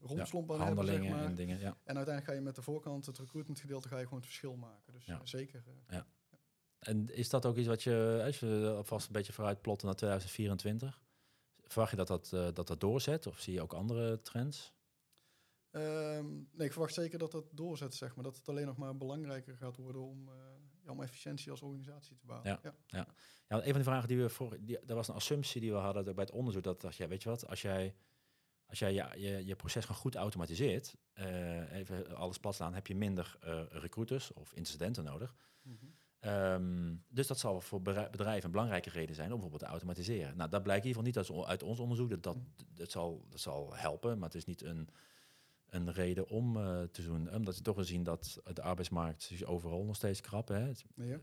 romslomp 0.00 0.52
aan 0.52 0.60
hebben, 0.60 0.86
zeg 0.86 1.08
maar. 1.08 1.24
En, 1.24 1.34
dingen, 1.34 1.60
en 1.60 1.74
uiteindelijk 1.96 2.24
ga 2.24 2.32
je 2.32 2.40
met 2.40 2.54
de 2.54 2.62
voorkant, 2.62 3.06
het 3.06 3.18
recruitment 3.18 3.60
gedeelte, 3.60 3.88
ga 3.88 3.98
je 3.98 4.04
gewoon 4.04 4.18
het 4.18 4.26
verschil 4.26 4.56
maken. 4.56 4.92
Dus 4.92 5.30
zeker. 5.30 5.64
ja. 5.88 6.06
En 6.78 7.14
is 7.14 7.28
dat 7.28 7.46
ook 7.46 7.56
iets 7.56 7.68
wat 7.68 7.82
je, 7.82 8.22
als 8.24 8.40
je 8.40 8.72
alvast 8.76 9.06
een 9.06 9.12
beetje 9.12 9.32
vooruit 9.32 9.60
plotten 9.60 9.86
naar 9.86 9.96
2024, 9.96 11.00
verwacht 11.64 11.90
je 11.90 11.96
dat 11.96 12.08
dat, 12.08 12.28
dat 12.54 12.66
dat 12.66 12.80
doorzet? 12.80 13.26
Of 13.26 13.40
zie 13.40 13.52
je 13.52 13.62
ook 13.62 13.72
andere 13.72 14.22
trends? 14.22 14.72
Um, 15.72 16.48
nee, 16.52 16.66
ik 16.66 16.72
verwacht 16.72 16.94
zeker 16.94 17.18
dat 17.18 17.32
dat 17.32 17.44
doorzet, 17.52 17.94
zeg 17.94 18.14
maar. 18.14 18.24
Dat 18.24 18.36
het 18.36 18.48
alleen 18.48 18.66
nog 18.66 18.76
maar 18.76 18.96
belangrijker 18.96 19.56
gaat 19.56 19.76
worden 19.76 20.02
om, 20.02 20.28
uh, 20.28 20.34
ja, 20.84 20.90
om 20.90 21.02
efficiëntie 21.02 21.50
als 21.50 21.62
organisatie 21.62 22.16
te 22.16 22.26
bouwen. 22.26 22.50
Ja, 22.50 22.60
ja. 22.62 22.74
ja. 22.86 23.06
ja 23.48 23.56
een 23.56 23.70
van 23.70 23.78
de 23.78 23.84
vragen 23.84 24.08
die 24.08 24.18
we 24.18 24.28
voor, 24.28 24.56
die, 24.60 24.78
dat 24.84 24.96
was 24.96 25.08
een 25.08 25.14
assumptie 25.14 25.60
die 25.60 25.72
we 25.72 25.78
hadden 25.78 26.04
bij 26.04 26.24
het 26.24 26.32
onderzoek, 26.32 26.62
dat 26.62 26.80
dacht, 26.80 26.96
ja, 26.96 27.08
weet 27.08 27.22
je 27.22 27.28
wat, 27.28 27.48
als 27.48 27.62
jij, 27.62 27.94
als 28.66 28.78
jij 28.78 28.92
ja, 28.92 29.14
je, 29.14 29.46
je 29.46 29.56
proces 29.56 29.84
gewoon 29.84 30.00
goed 30.00 30.14
automatiseert, 30.14 30.96
uh, 31.14 31.72
even 31.72 32.16
alles 32.16 32.38
plat 32.38 32.54
staan, 32.54 32.74
heb 32.74 32.86
je 32.86 32.94
minder 32.94 33.38
uh, 33.44 33.62
recruiters 33.68 34.32
of 34.32 34.54
incidenten 34.54 35.04
nodig. 35.04 35.34
Mm 35.62 35.78
-hmm. 35.80 35.94
Um, 36.24 37.04
dus 37.08 37.26
dat 37.26 37.38
zal 37.38 37.60
voor 37.60 37.82
bedrijven 37.82 38.44
een 38.44 38.50
belangrijke 38.50 38.90
reden 38.90 39.14
zijn 39.14 39.26
om 39.26 39.32
bijvoorbeeld 39.32 39.62
te 39.62 39.68
automatiseren. 39.68 40.36
Nou, 40.36 40.50
dat 40.50 40.62
blijkt 40.62 40.84
in 40.84 40.88
ieder 40.88 41.04
geval 41.04 41.22
niet 41.22 41.40
uit, 41.40 41.48
uit 41.48 41.62
ons 41.62 41.78
onderzoek. 41.78 42.10
Dat, 42.10 42.22
dat, 42.22 42.36
mhm. 42.36 42.44
dat, 42.74 42.90
zal, 42.90 43.26
dat 43.28 43.40
zal 43.40 43.74
helpen, 43.74 44.18
maar 44.18 44.28
het 44.28 44.36
is 44.36 44.44
niet 44.44 44.62
een 44.62 44.88
een 45.72 45.92
reden 45.92 46.28
om 46.28 46.56
uh, 46.56 46.82
te 46.82 47.02
doen. 47.02 47.34
Omdat 47.34 47.56
we 47.56 47.62
toch 47.62 47.76
wel 47.76 47.84
zien 47.84 48.02
dat 48.02 48.40
de 48.52 48.62
arbeidsmarkt 48.62 49.30
is 49.30 49.44
overal 49.44 49.84
nog 49.84 49.96
steeds 49.96 50.20
krap 50.20 50.50
is. 50.50 50.84
Ja. 50.94 51.04
Uh, 51.04 51.20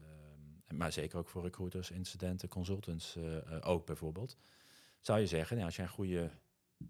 maar 0.78 0.92
zeker 0.92 1.18
ook 1.18 1.30
voor 1.30 1.44
recruiters, 1.44 1.92
incidenten, 1.92 2.50
consultants 2.50 3.16
uh, 3.16 3.38
ook 3.62 3.86
bijvoorbeeld. 3.86 4.38
Zou 5.00 5.20
je 5.20 5.28
zeggen, 5.28 5.56
nou, 5.56 5.68
als 5.68 5.76
je 5.76 5.82
een 5.82 5.90
goede 5.90 6.32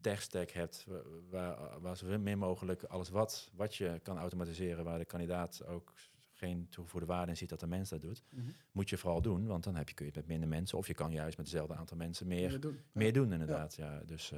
tech 0.02 0.22
stack 0.22 0.50
hebt, 0.50 0.88
waar, 1.30 1.80
waar 1.80 1.98
zo 1.98 2.20
min 2.20 2.38
mogelijk 2.38 2.84
alles 2.84 3.10
wat, 3.10 3.50
wat 3.54 3.76
je 3.76 4.00
kan 4.04 4.18
automatiseren, 4.18 4.84
waar 4.84 4.98
de 4.98 5.06
kandidaat 5.06 5.66
ook 5.66 5.94
geen 6.32 6.70
toegevoegde 6.70 7.08
waarde 7.08 7.32
in 7.32 7.38
ziet 7.38 7.50
dat 7.50 7.60
de 7.60 7.68
mens 7.68 7.90
dat 7.90 8.02
doet, 8.02 8.24
mm 8.30 8.40
-hmm. 8.40 8.54
moet 8.72 8.90
je 8.90 8.98
vooral 8.98 9.22
doen, 9.22 9.46
want 9.46 9.64
dan 9.64 9.76
heb 9.76 9.90
je, 9.90 9.96
kun 9.96 10.06
je 10.06 10.12
het 10.12 10.20
met 10.22 10.30
minder 10.30 10.50
mensen, 10.50 10.78
of 10.78 10.88
je 10.88 10.94
kan 10.94 11.12
juist 11.12 11.38
met 11.38 11.46
hetzelfde 11.46 11.76
aantal 11.76 11.98
mensen 11.98 12.28
meer, 12.28 12.50
meer 12.50 12.60
doen, 12.60 12.80
meer 12.92 13.14
doen 13.14 13.32
inderdaad. 13.32 13.76
Ja. 13.76 13.94
ja 13.94 14.04
dus 14.06 14.34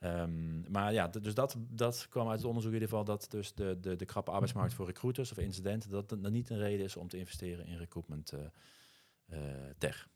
Um, 0.00 0.64
maar 0.70 0.92
ja, 0.92 1.08
dus 1.08 1.34
dat, 1.34 1.56
dat 1.58 2.06
kwam 2.08 2.28
uit 2.28 2.38
het 2.38 2.46
onderzoek 2.46 2.72
in 2.72 2.78
ieder 2.80 2.88
geval 2.88 3.04
dat 3.04 3.26
dus 3.30 3.54
de, 3.54 3.78
de, 3.80 3.96
de 3.96 4.04
krappe 4.04 4.30
arbeidsmarkt 4.30 4.74
voor 4.74 4.86
recruiters 4.86 5.30
of 5.30 5.38
incidenten, 5.38 5.90
dat 5.90 6.08
dat 6.08 6.30
niet 6.30 6.50
een 6.50 6.58
reden 6.58 6.84
is 6.84 6.96
om 6.96 7.08
te 7.08 7.18
investeren 7.18 7.66
in 7.66 7.76
recruitment 7.76 8.32
uh, 8.32 8.40
uh, 9.26 9.38
tech. 9.78 10.08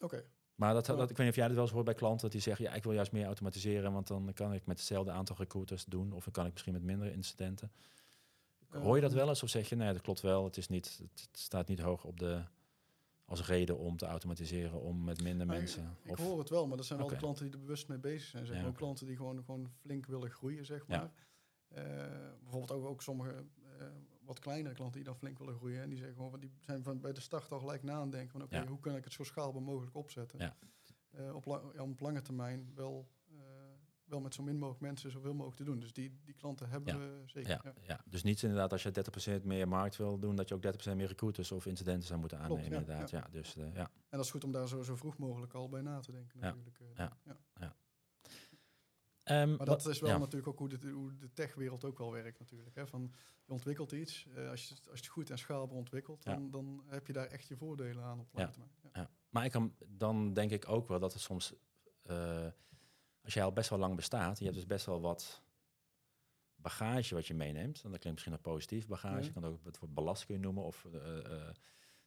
Oké. 0.00 0.24
Maar 0.54 0.74
dat, 0.74 0.86
dat, 0.86 1.10
ik 1.10 1.16
weet 1.16 1.18
niet 1.18 1.28
of 1.28 1.36
jij 1.36 1.46
dat 1.46 1.54
wel 1.54 1.64
eens 1.64 1.72
hoort 1.72 1.84
bij 1.84 1.94
klanten, 1.94 2.20
dat 2.22 2.32
die 2.32 2.40
zeggen, 2.40 2.64
ja, 2.64 2.74
ik 2.74 2.82
wil 2.82 2.92
juist 2.92 3.12
meer 3.12 3.26
automatiseren, 3.26 3.92
want 3.92 4.06
dan 4.06 4.30
kan 4.34 4.52
ik 4.52 4.66
met 4.66 4.78
hetzelfde 4.78 5.10
aantal 5.10 5.36
recruiters 5.36 5.84
doen, 5.84 6.12
of 6.12 6.24
dan 6.24 6.32
kan 6.32 6.46
ik 6.46 6.52
misschien 6.52 6.72
met 6.72 6.82
minder 6.82 7.12
incidenten. 7.12 7.72
Hoor 8.68 8.94
je 8.94 9.00
dat 9.00 9.10
ehm. 9.10 9.18
wel 9.18 9.28
eens 9.28 9.42
of 9.42 9.48
zeg 9.48 9.68
je, 9.68 9.76
nee, 9.76 9.92
dat 9.92 10.02
klopt 10.02 10.20
wel, 10.20 10.44
het, 10.44 10.56
is 10.56 10.68
niet, 10.68 11.00
het 11.14 11.28
staat 11.32 11.68
niet 11.68 11.80
hoog 11.80 12.04
op 12.04 12.18
de 12.18 12.42
als 13.32 13.46
reden 13.46 13.78
om 13.78 13.96
te 13.96 14.06
automatiseren, 14.06 14.80
om 14.80 15.04
met 15.04 15.22
minder 15.22 15.46
mensen? 15.46 15.96
Ik, 16.02 16.16
hoor 16.16 16.38
het 16.38 16.48
wel, 16.48 16.66
maar 16.66 16.76
dat 16.76 16.86
zijn 16.86 16.98
wel 16.98 17.08
de 17.08 17.16
klanten 17.16 17.44
die 17.44 17.52
er 17.52 17.60
bewust 17.60 17.88
mee 17.88 17.98
bezig 17.98 18.28
zijn. 18.28 18.46
Zeg 18.46 18.64
Ook 18.64 18.76
klanten 18.76 19.06
die 19.06 19.16
gewoon, 19.16 19.44
gewoon 19.44 19.70
flink 19.80 20.06
willen 20.06 20.30
groeien, 20.30 20.64
zeg 20.64 20.86
maar. 20.86 21.12
Uh, 21.76 21.84
bijvoorbeeld 22.42 22.72
ook, 22.72 22.84
ook 22.84 23.02
sommige 23.02 23.44
uh, 23.80 23.84
wat 24.24 24.38
kleinere 24.38 24.74
klanten 24.74 24.96
die 24.96 25.04
dan 25.04 25.16
flink 25.16 25.38
willen 25.38 25.54
groeien. 25.54 25.82
En 25.82 25.88
die 25.88 25.98
zeggen 25.98 26.16
gewoon, 26.16 26.40
die 26.40 26.52
zijn 26.60 26.82
van 26.82 27.00
bij 27.00 27.12
de 27.12 27.20
start 27.20 27.52
al 27.52 27.58
gelijk 27.58 27.82
na 27.82 27.92
aan 27.92 28.10
denken 28.10 28.30
van 28.30 28.42
oké, 28.42 28.66
hoe 28.66 28.80
kan 28.80 28.96
ik 28.96 29.04
het 29.04 29.12
zo 29.12 29.24
schaalbaar 29.24 29.62
mogelijk 29.62 29.96
opzetten? 29.96 30.54
Uh, 31.20 31.34
op, 31.34 31.44
ja, 31.74 31.82
op 31.82 32.00
lange 32.00 32.22
termijn 32.22 32.70
wel 32.74 33.08
wel 34.12 34.20
met 34.20 34.34
zo 34.34 34.42
min 34.42 34.58
mogelijk 34.58 34.80
mensen 34.80 35.10
zoveel 35.10 35.32
mogelijk 35.32 35.56
te 35.56 35.64
doen. 35.64 35.80
Dus 35.80 35.92
die, 35.92 36.20
die 36.24 36.34
klanten 36.34 36.68
hebben 36.68 36.98
we 36.98 37.22
zeker. 37.26 37.50
Ja, 37.50 37.60
ja. 37.64 37.74
ja, 37.86 38.00
dus 38.04 38.22
niet 38.22 38.42
inderdaad 38.42 38.72
als 38.72 38.82
je 38.82 39.40
30% 39.40 39.44
meer 39.44 39.68
markt 39.68 39.96
wil 39.96 40.18
doen, 40.18 40.36
dat 40.36 40.48
je 40.48 40.54
ook 40.54 40.90
30% 40.92 40.96
meer 40.96 41.06
recruiters 41.06 41.52
of 41.52 41.66
incidenten 41.66 42.06
zou 42.06 42.20
moeten 42.20 42.38
aannemen. 42.38 42.64
Klopt, 42.64 42.80
inderdaad. 42.80 43.10
Ja, 43.10 43.28
dus, 43.30 43.56
uh, 43.56 43.74
ja. 43.74 43.80
En 43.84 44.16
dat 44.16 44.24
is 44.24 44.30
goed 44.30 44.44
om 44.44 44.52
daar 44.52 44.68
zo, 44.68 44.82
zo 44.82 44.96
vroeg 44.96 45.18
mogelijk 45.18 45.52
al 45.52 45.68
bij 45.68 45.80
na 45.80 46.00
te 46.00 46.12
denken 46.12 46.40
natuurlijk. 46.40 46.78
Uh, 46.80 46.88
ja. 46.94 47.16
ja. 47.24 47.74
Um, 49.24 49.56
maar 49.56 49.66
dat 49.66 49.86
is 49.86 50.00
wel 50.00 50.18
natuurlijk 50.18 50.46
ook 50.46 50.58
hoe 50.58 50.68
de, 50.68 50.90
hoe 50.90 51.16
de 51.16 51.32
techwereld 51.32 51.84
ook 51.84 51.98
wel 51.98 52.12
werkt 52.12 52.38
natuurlijk. 52.38 52.76
Hè? 52.76 52.86
Van, 52.86 53.12
je 53.44 53.52
ontwikkelt 53.52 53.92
iets, 53.92 54.26
uh, 54.36 54.50
als, 54.50 54.68
je, 54.68 54.74
als 54.74 54.98
je 54.98 55.04
het 55.04 55.06
goed 55.06 55.30
en 55.30 55.38
schaalbaar 55.38 55.76
ontwikkelt, 55.76 56.22
dan, 56.22 56.50
dan 56.50 56.82
heb 56.86 57.06
je 57.06 57.12
daar 57.12 57.26
echt 57.26 57.48
je 57.48 57.56
voordelen 57.56 58.04
aan 58.04 58.20
op 58.20 58.28
lange 58.32 58.50
termijn. 58.50 58.72
Ja. 58.92 59.10
Maar 59.28 59.44
ik 59.44 59.50
kan, 59.50 59.74
dan 59.88 60.32
denk 60.32 60.50
ik 60.50 60.68
ook 60.68 60.88
wel 60.88 60.98
dat 60.98 61.12
het 61.12 61.22
soms 61.22 61.54
als 63.24 63.34
jij 63.34 63.44
al 63.44 63.52
best 63.52 63.70
wel 63.70 63.78
lang 63.78 63.96
bestaat, 63.96 64.38
je 64.38 64.44
hebt 64.44 64.56
dus 64.56 64.66
best 64.66 64.86
wel 64.86 65.00
wat 65.00 65.42
bagage 66.54 67.14
wat 67.14 67.26
je 67.26 67.34
meeneemt. 67.34 67.82
En 67.84 67.90
dat 67.90 68.00
klinkt 68.00 68.10
misschien 68.10 68.32
nog 68.32 68.40
positief 68.40 68.86
bagage, 68.86 69.24
je 69.24 69.32
kan 69.32 69.44
ook 69.44 69.64
het 69.64 69.78
woord 69.78 69.94
ballast 69.94 70.26
kun 70.26 70.34
je 70.34 70.40
noemen, 70.40 70.64
of 70.64 70.84
uh, 70.84 71.16
uh, 71.16 71.48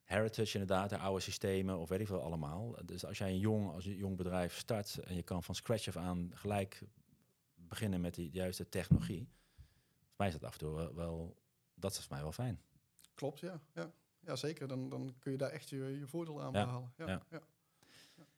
heritage 0.04 0.54
inderdaad, 0.54 0.90
de 0.90 0.98
oude 0.98 1.22
systemen, 1.22 1.78
of 1.78 1.90
weet 1.90 2.00
ik 2.00 2.08
veel 2.08 2.22
allemaal. 2.22 2.76
Dus 2.86 3.06
als 3.06 3.18
jij 3.18 3.30
een 3.30 3.40
jong, 3.40 3.72
als 3.72 3.86
een 3.86 3.96
jong 3.96 4.18
bedrijf 4.18 4.58
start 4.58 4.98
en 4.98 5.16
je 5.16 5.24
kan 5.24 5.44
van 5.44 5.56
scratch 5.56 5.88
af 5.88 5.98
aan 5.98 6.32
gelijk 6.34 6.82
beginnen 7.56 8.02
met 8.02 8.14
die 8.14 8.32
juiste 8.32 8.70
technologie, 8.70 9.28
volgens 9.94 10.18
mij 10.18 10.28
is 10.28 10.34
dat 10.34 10.44
af 10.44 10.54
en 10.54 10.60
toe 10.60 10.94
wel, 10.96 11.38
dat 11.74 11.92
is 11.92 12.00
voor 12.00 12.14
mij 12.14 12.22
wel 12.22 12.32
fijn. 12.32 12.62
Klopt, 13.16 13.40
ja. 13.40 13.62
ja. 13.74 13.92
Ja, 14.20 14.36
zeker. 14.36 14.68
Dan, 14.68 14.90
dan 14.90 15.16
kun 15.20 15.32
je 15.32 15.38
daar 15.38 15.50
echt 15.50 15.70
je, 15.70 15.98
je 16.00 16.08
voordeel 16.08 16.42
aan 16.42 16.52
behalen. 16.52 16.94
Ja, 16.98 17.08
ja. 17.08 17.26
ja. 17.30 17.42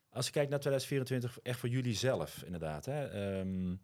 Als 0.10 0.26
je 0.26 0.32
kijkt 0.32 0.50
naar 0.50 0.60
2024, 0.60 1.40
echt 1.44 1.60
voor 1.60 1.70
jullie 1.70 1.96
zelf 1.96 2.44
inderdaad. 2.44 2.86
Hè? 2.86 3.40
Um, 3.40 3.82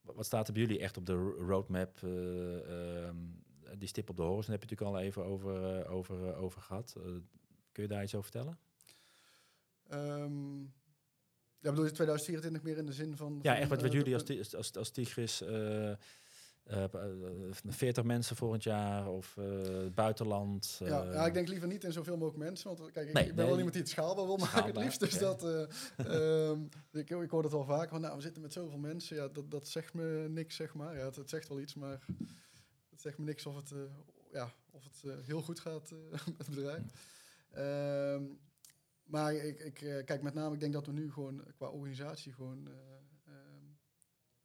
wat 0.00 0.26
staat 0.26 0.46
er 0.46 0.52
bij 0.52 0.62
jullie 0.62 0.78
echt 0.78 0.96
op 0.96 1.06
de 1.06 1.14
roadmap? 1.38 2.00
Uh, 2.04 3.06
um, 3.06 3.42
die 3.78 3.88
stip 3.88 4.10
op 4.10 4.16
de 4.16 4.22
horizon 4.22 4.52
heb 4.52 4.62
je 4.62 4.68
natuurlijk 4.68 4.96
al 4.96 5.06
even 5.06 5.24
over, 5.24 5.80
uh, 5.80 5.90
over, 5.90 6.28
uh, 6.28 6.42
over 6.42 6.62
gehad. 6.62 6.92
kun 7.72 7.82
je 7.82 7.88
daar 7.88 8.02
iets 8.02 8.14
over 8.14 8.30
vertellen? 8.30 8.58
Um, 9.92 10.72
ja, 11.60 11.70
bedoel 11.70 11.84
je 11.84 11.90
2024 11.90 12.62
meer 12.62 12.78
in 12.78 12.86
de 12.86 12.92
zin 12.92 13.16
van... 13.16 13.38
Ja, 13.42 13.56
echt 13.56 13.68
wat, 13.68 13.82
wat 13.82 13.92
jullie 13.92 14.14
als, 14.14 14.54
als, 14.54 14.76
als 14.76 14.90
Tigris... 14.90 15.42
40 16.66 17.96
eh, 17.96 18.02
mensen 18.08 18.36
volgend 18.36 18.62
jaar 18.62 19.08
of 19.08 19.36
uh, 19.38 19.86
buitenland. 19.94 20.76
Ja, 20.84 21.02
ja, 21.02 21.26
ik 21.26 21.34
denk 21.34 21.48
liever 21.48 21.68
niet 21.68 21.84
in 21.84 21.92
zoveel 21.92 22.16
mogelijk 22.16 22.44
mensen. 22.44 22.76
Want 22.76 22.92
kijk, 22.92 23.08
ik, 23.08 23.18
ik 23.18 23.34
ben 23.34 23.46
wel 23.46 23.56
iemand 23.56 23.72
die 23.72 23.82
het 23.82 23.90
schaalbaar 23.90 24.26
wil 24.26 24.36
maken 24.36 24.64
het 24.64 24.76
liefst. 24.76 25.00
Dus 25.00 25.18
dat, 25.18 25.44
um, 25.98 26.68
ik, 26.92 27.10
ik 27.10 27.30
hoor 27.30 27.42
het 27.42 27.52
al 27.52 27.64
vaker. 27.64 27.88
Van, 27.88 28.00
nou, 28.00 28.16
we 28.16 28.22
zitten 28.22 28.42
met 28.42 28.52
zoveel 28.52 28.78
mensen. 28.78 29.16
Ja, 29.16 29.28
dat, 29.28 29.50
dat 29.50 29.68
zegt 29.68 29.94
me 29.94 30.26
niks, 30.28 30.56
zeg 30.56 30.74
maar. 30.74 30.96
Ja, 30.96 31.04
het, 31.04 31.16
het 31.16 31.30
zegt 31.30 31.48
wel 31.48 31.60
iets, 31.60 31.74
maar 31.74 32.00
het 32.90 33.00
zegt 33.00 33.18
me 33.18 33.24
niks 33.24 33.46
of 33.46 33.56
het, 33.56 33.70
uh, 33.70 33.80
ja, 34.32 34.52
of 34.70 34.84
het 34.84 35.02
uh, 35.04 35.14
heel 35.26 35.42
goed 35.42 35.60
gaat 35.60 35.90
met 36.26 36.46
het 36.46 36.54
bedrijf. 36.54 36.82
Um, 37.56 38.38
maar 39.04 39.34
ik, 39.34 39.60
ik 39.60 40.04
kijk 40.04 40.22
met 40.22 40.34
name, 40.34 40.54
ik 40.54 40.60
denk 40.60 40.72
dat 40.72 40.86
we 40.86 40.92
nu 40.92 41.12
gewoon 41.12 41.44
qua 41.56 41.68
organisatie 41.68 42.32
gewoon 42.32 42.68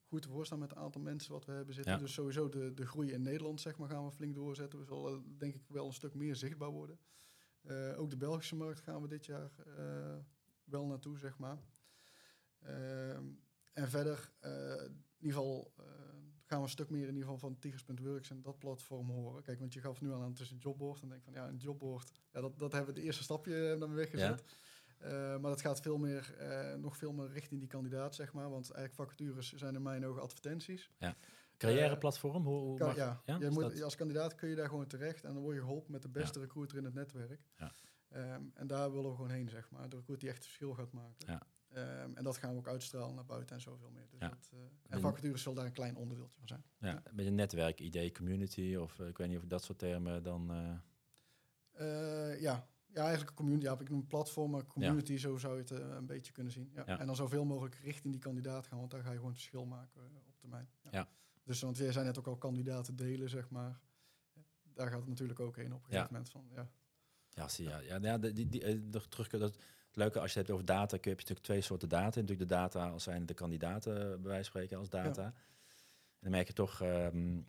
goed 0.10 0.22
te 0.22 0.30
voorstaan 0.30 0.60
met 0.60 0.70
het 0.70 0.80
aantal 0.80 1.02
mensen 1.02 1.32
wat 1.32 1.46
we 1.46 1.52
hebben 1.52 1.74
zitten. 1.74 2.00
Dus 2.00 2.14
sowieso 2.14 2.50
de, 2.50 2.74
de 2.74 2.86
groei 2.86 3.12
in 3.12 3.22
Nederland 3.22 3.62
zeg 3.62 3.78
maar, 3.78 3.90
gaan 3.90 4.06
we 4.06 4.12
flink 4.12 4.36
doorzetten. 4.36 4.80
We 4.80 4.86
zullen 4.86 5.38
denk 5.38 5.56
ik 5.56 5.64
wel 5.68 5.86
een 5.86 5.94
stuk 5.94 6.14
meer 6.14 6.36
zichtbaar 6.36 6.72
worden. 6.72 7.00
Uh, 7.62 8.00
ook 8.00 8.10
de 8.10 8.18
Belgische 8.18 8.56
markt 8.56 8.80
gaan 8.80 9.02
we 9.02 9.08
dit 9.08 9.26
jaar 9.26 9.52
uh, 9.78 10.16
wel 10.64 10.86
naartoe, 10.86 11.18
zeg 11.18 11.38
maar. 11.38 11.58
Uh, 12.64 13.18
en 13.74 13.90
verder, 13.90 14.32
in 14.42 14.96
ieder 15.20 15.38
geval, 15.38 15.74
gaan 16.46 16.58
we 16.58 16.64
een 16.64 16.70
stuk 16.70 16.90
meer 16.90 17.08
in 17.08 17.16
ieder 17.16 17.24
geval 17.24 17.38
van 17.38 17.60
Tigers.works 17.60 18.30
en 18.30 18.42
dat 18.42 18.60
platform 18.60 19.10
horen. 19.10 19.44
Kijk, 19.44 19.60
want 19.60 19.74
je 19.74 19.80
gaf 19.80 20.02
nu 20.02 20.12
al 20.12 20.22
aan 20.22 20.36
een 20.38 20.58
jobboard. 20.58 21.02
En 21.02 21.10
denk 21.10 21.24
van 21.24 21.34
ja, 21.34 21.48
een 21.48 21.58
jobboard, 21.58 22.12
ja, 22.32 22.42
dat, 22.42 22.60
dat 22.60 22.72
hebben 22.72 22.94
we 22.94 23.00
het 23.00 23.08
eerste 23.08 23.24
stapje 23.24 23.76
dan 23.80 23.94
weggezet. 23.94 24.44
Ja. 24.46 24.56
Uh, 25.04 25.10
maar 25.12 25.42
dat 25.52 25.62
gaat 25.62 25.82
veel 25.82 25.98
meer, 25.98 26.36
uh, 26.42 26.74
nog 26.76 26.98
veel 26.98 27.14
meer 27.14 27.28
richting 27.32 27.60
die 27.60 27.70
kandidaat, 27.70 28.16
zeg 28.16 28.34
maar. 28.34 28.50
Want 28.50 28.72
eigenlijk 28.72 29.10
vacatures 29.10 29.54
zijn 29.54 29.76
in 29.76 29.82
mijn 29.82 30.06
ogen 30.06 30.22
advertenties. 30.22 30.92
Ja. 30.98 31.16
Carrièreplatform, 31.58 32.44
hoe, 32.46 32.60
hoe 32.60 32.78
mag, 32.80 32.96
ja, 32.96 33.22
ja? 33.26 33.38
Je 33.40 33.50
moet, 33.50 33.82
als 33.82 33.96
kandidaat 33.96 34.36
kun 34.36 34.50
je 34.50 34.56
daar 34.56 34.68
gewoon 34.70 34.88
terecht 34.88 35.24
en 35.24 35.34
dan 35.34 35.42
word 35.44 35.56
je 35.56 35.62
geholpen 35.62 35.92
met 35.92 36.02
de 36.02 36.10
beste 36.10 36.40
recruiter 36.40 36.78
in 36.78 36.84
het 36.84 36.94
netwerk. 36.94 37.42
Ja. 37.58 37.72
Ehm, 38.10 38.44
en 38.54 38.68
daar 38.68 38.92
willen 38.92 39.10
we 39.10 39.16
gewoon 39.16 39.32
heen, 39.32 39.50
zeg 39.50 39.70
maar. 39.70 39.90
De 39.90 39.96
recruit 39.96 40.20
die 40.20 40.30
echt 40.30 40.38
het 40.38 40.46
verschil 40.48 40.74
gaat 40.74 40.92
maken. 40.92 41.28
Ja. 41.28 41.42
Ehm, 41.70 42.12
en 42.16 42.24
dat 42.24 42.38
gaan 42.38 42.52
we 42.52 42.58
ook 42.58 42.68
uitstralen 42.68 43.16
naar 43.16 43.26
buiten 43.26 43.56
en 43.56 43.62
zoveel 43.62 43.90
meer. 43.90 44.08
Dus 44.10 44.20
Ja. 44.20 44.30
dat, 44.30 44.50
eh, 44.54 44.60
en 44.96 45.00
vacatures 45.02 45.42
zal 45.42 45.54
daar 45.54 45.66
een 45.66 45.72
klein 45.72 45.96
onderdeeltje 45.96 46.38
van 46.40 46.48
zijn. 46.48 46.64
Ja, 46.78 47.02
een 47.06 47.16
beetje 47.16 47.32
netwerk, 47.32 47.80
idee, 47.80 48.12
community 48.12 48.76
of 48.76 49.00
eh, 49.00 49.08
ik 49.08 49.18
weet 49.18 49.28
niet 49.28 49.38
of 49.38 49.46
dat 49.46 49.64
soort 49.64 49.80
termen 49.80 50.24
dan... 50.24 50.52
eh, 50.52 50.72
Eh, 51.72 52.42
ja. 52.42 52.68
Ja, 52.94 53.02
eigenlijk 53.02 53.30
een 53.30 53.36
community. 53.36 53.66
Ja, 53.66 53.80
ik 53.80 53.90
noem 53.90 54.00
het 54.00 54.08
platform, 54.08 54.52
maar 54.52 54.66
community, 54.68 55.18
zo 55.18 55.38
zou 55.38 55.54
je 55.54 55.60
het 55.60 55.72
eh, 55.72 55.96
een 55.96 56.06
beetje 56.06 56.32
kunnen 56.32 56.54
zien. 56.54 56.70
Ja. 56.74 56.84
Ja. 56.86 57.00
En 57.00 57.06
dan 57.06 57.16
zoveel 57.16 57.46
mogelijk 57.46 57.76
richting 57.76 58.14
die 58.14 58.22
kandidaat 58.22 58.68
gaan, 58.68 58.78
want 58.80 58.92
daar 58.92 59.02
ga 59.04 59.10
je 59.10 59.16
gewoon 59.16 59.32
het 59.32 59.40
verschil 59.40 59.66
maken 59.66 60.02
eh, 60.02 60.28
op 60.28 60.40
termijn. 60.40 60.70
Ja. 60.92 61.08
Dus 61.44 61.62
want 61.62 61.78
jij 61.78 61.92
zei 61.92 62.06
net 62.06 62.18
ook 62.20 62.28
al 62.28 62.38
kandidaten 62.38 62.96
delen, 62.96 63.30
zeg 63.30 63.50
maar. 63.50 63.80
Daar 64.74 64.90
gaat 64.90 65.00
het 65.00 65.10
natuurlijk 65.10 65.40
ook 65.40 65.56
heen 65.56 65.74
op 65.74 65.84
een 65.84 65.90
Ja. 65.90 65.96
gegeven 65.96 66.14
moment 66.14 66.30
van. 66.30 66.46
Ja. 66.54 66.70
Ja, 67.30 67.48
zie, 67.48 67.68
ja, 67.68 67.80
ja, 67.80 67.98
ja 68.02 68.18
die, 68.18 68.34
die, 68.34 68.50
die, 68.50 68.64
eh, 68.64 69.02
terug, 69.10 69.28
dat, 69.30 69.42
het 69.88 69.96
leuke 69.96 70.20
als 70.20 70.34
je 70.34 70.40
het 70.40 70.48
hebt 70.48 70.60
over 70.60 70.66
data, 70.66 70.98
kun 70.98 71.02
je, 71.02 71.10
heb 71.10 71.20
je 71.20 71.24
natuurlijk 71.24 71.46
twee 71.46 71.62
soorten 71.62 71.90
data. 71.90 72.20
Natuurlijk 72.20 72.50
de 72.50 72.56
data 72.56 72.90
als 72.90 73.04
zijn 73.04 73.26
de 73.26 73.34
kandidaten, 73.34 73.94
bij 73.94 74.32
wijze 74.32 74.34
van 74.36 74.44
spreken, 74.44 74.78
als 74.78 74.90
data. 74.90 75.24
En 75.24 75.34
dan 76.20 76.32
merk 76.32 76.48
je 76.48 76.54
toch 76.54 76.82
ehm, 76.82 77.42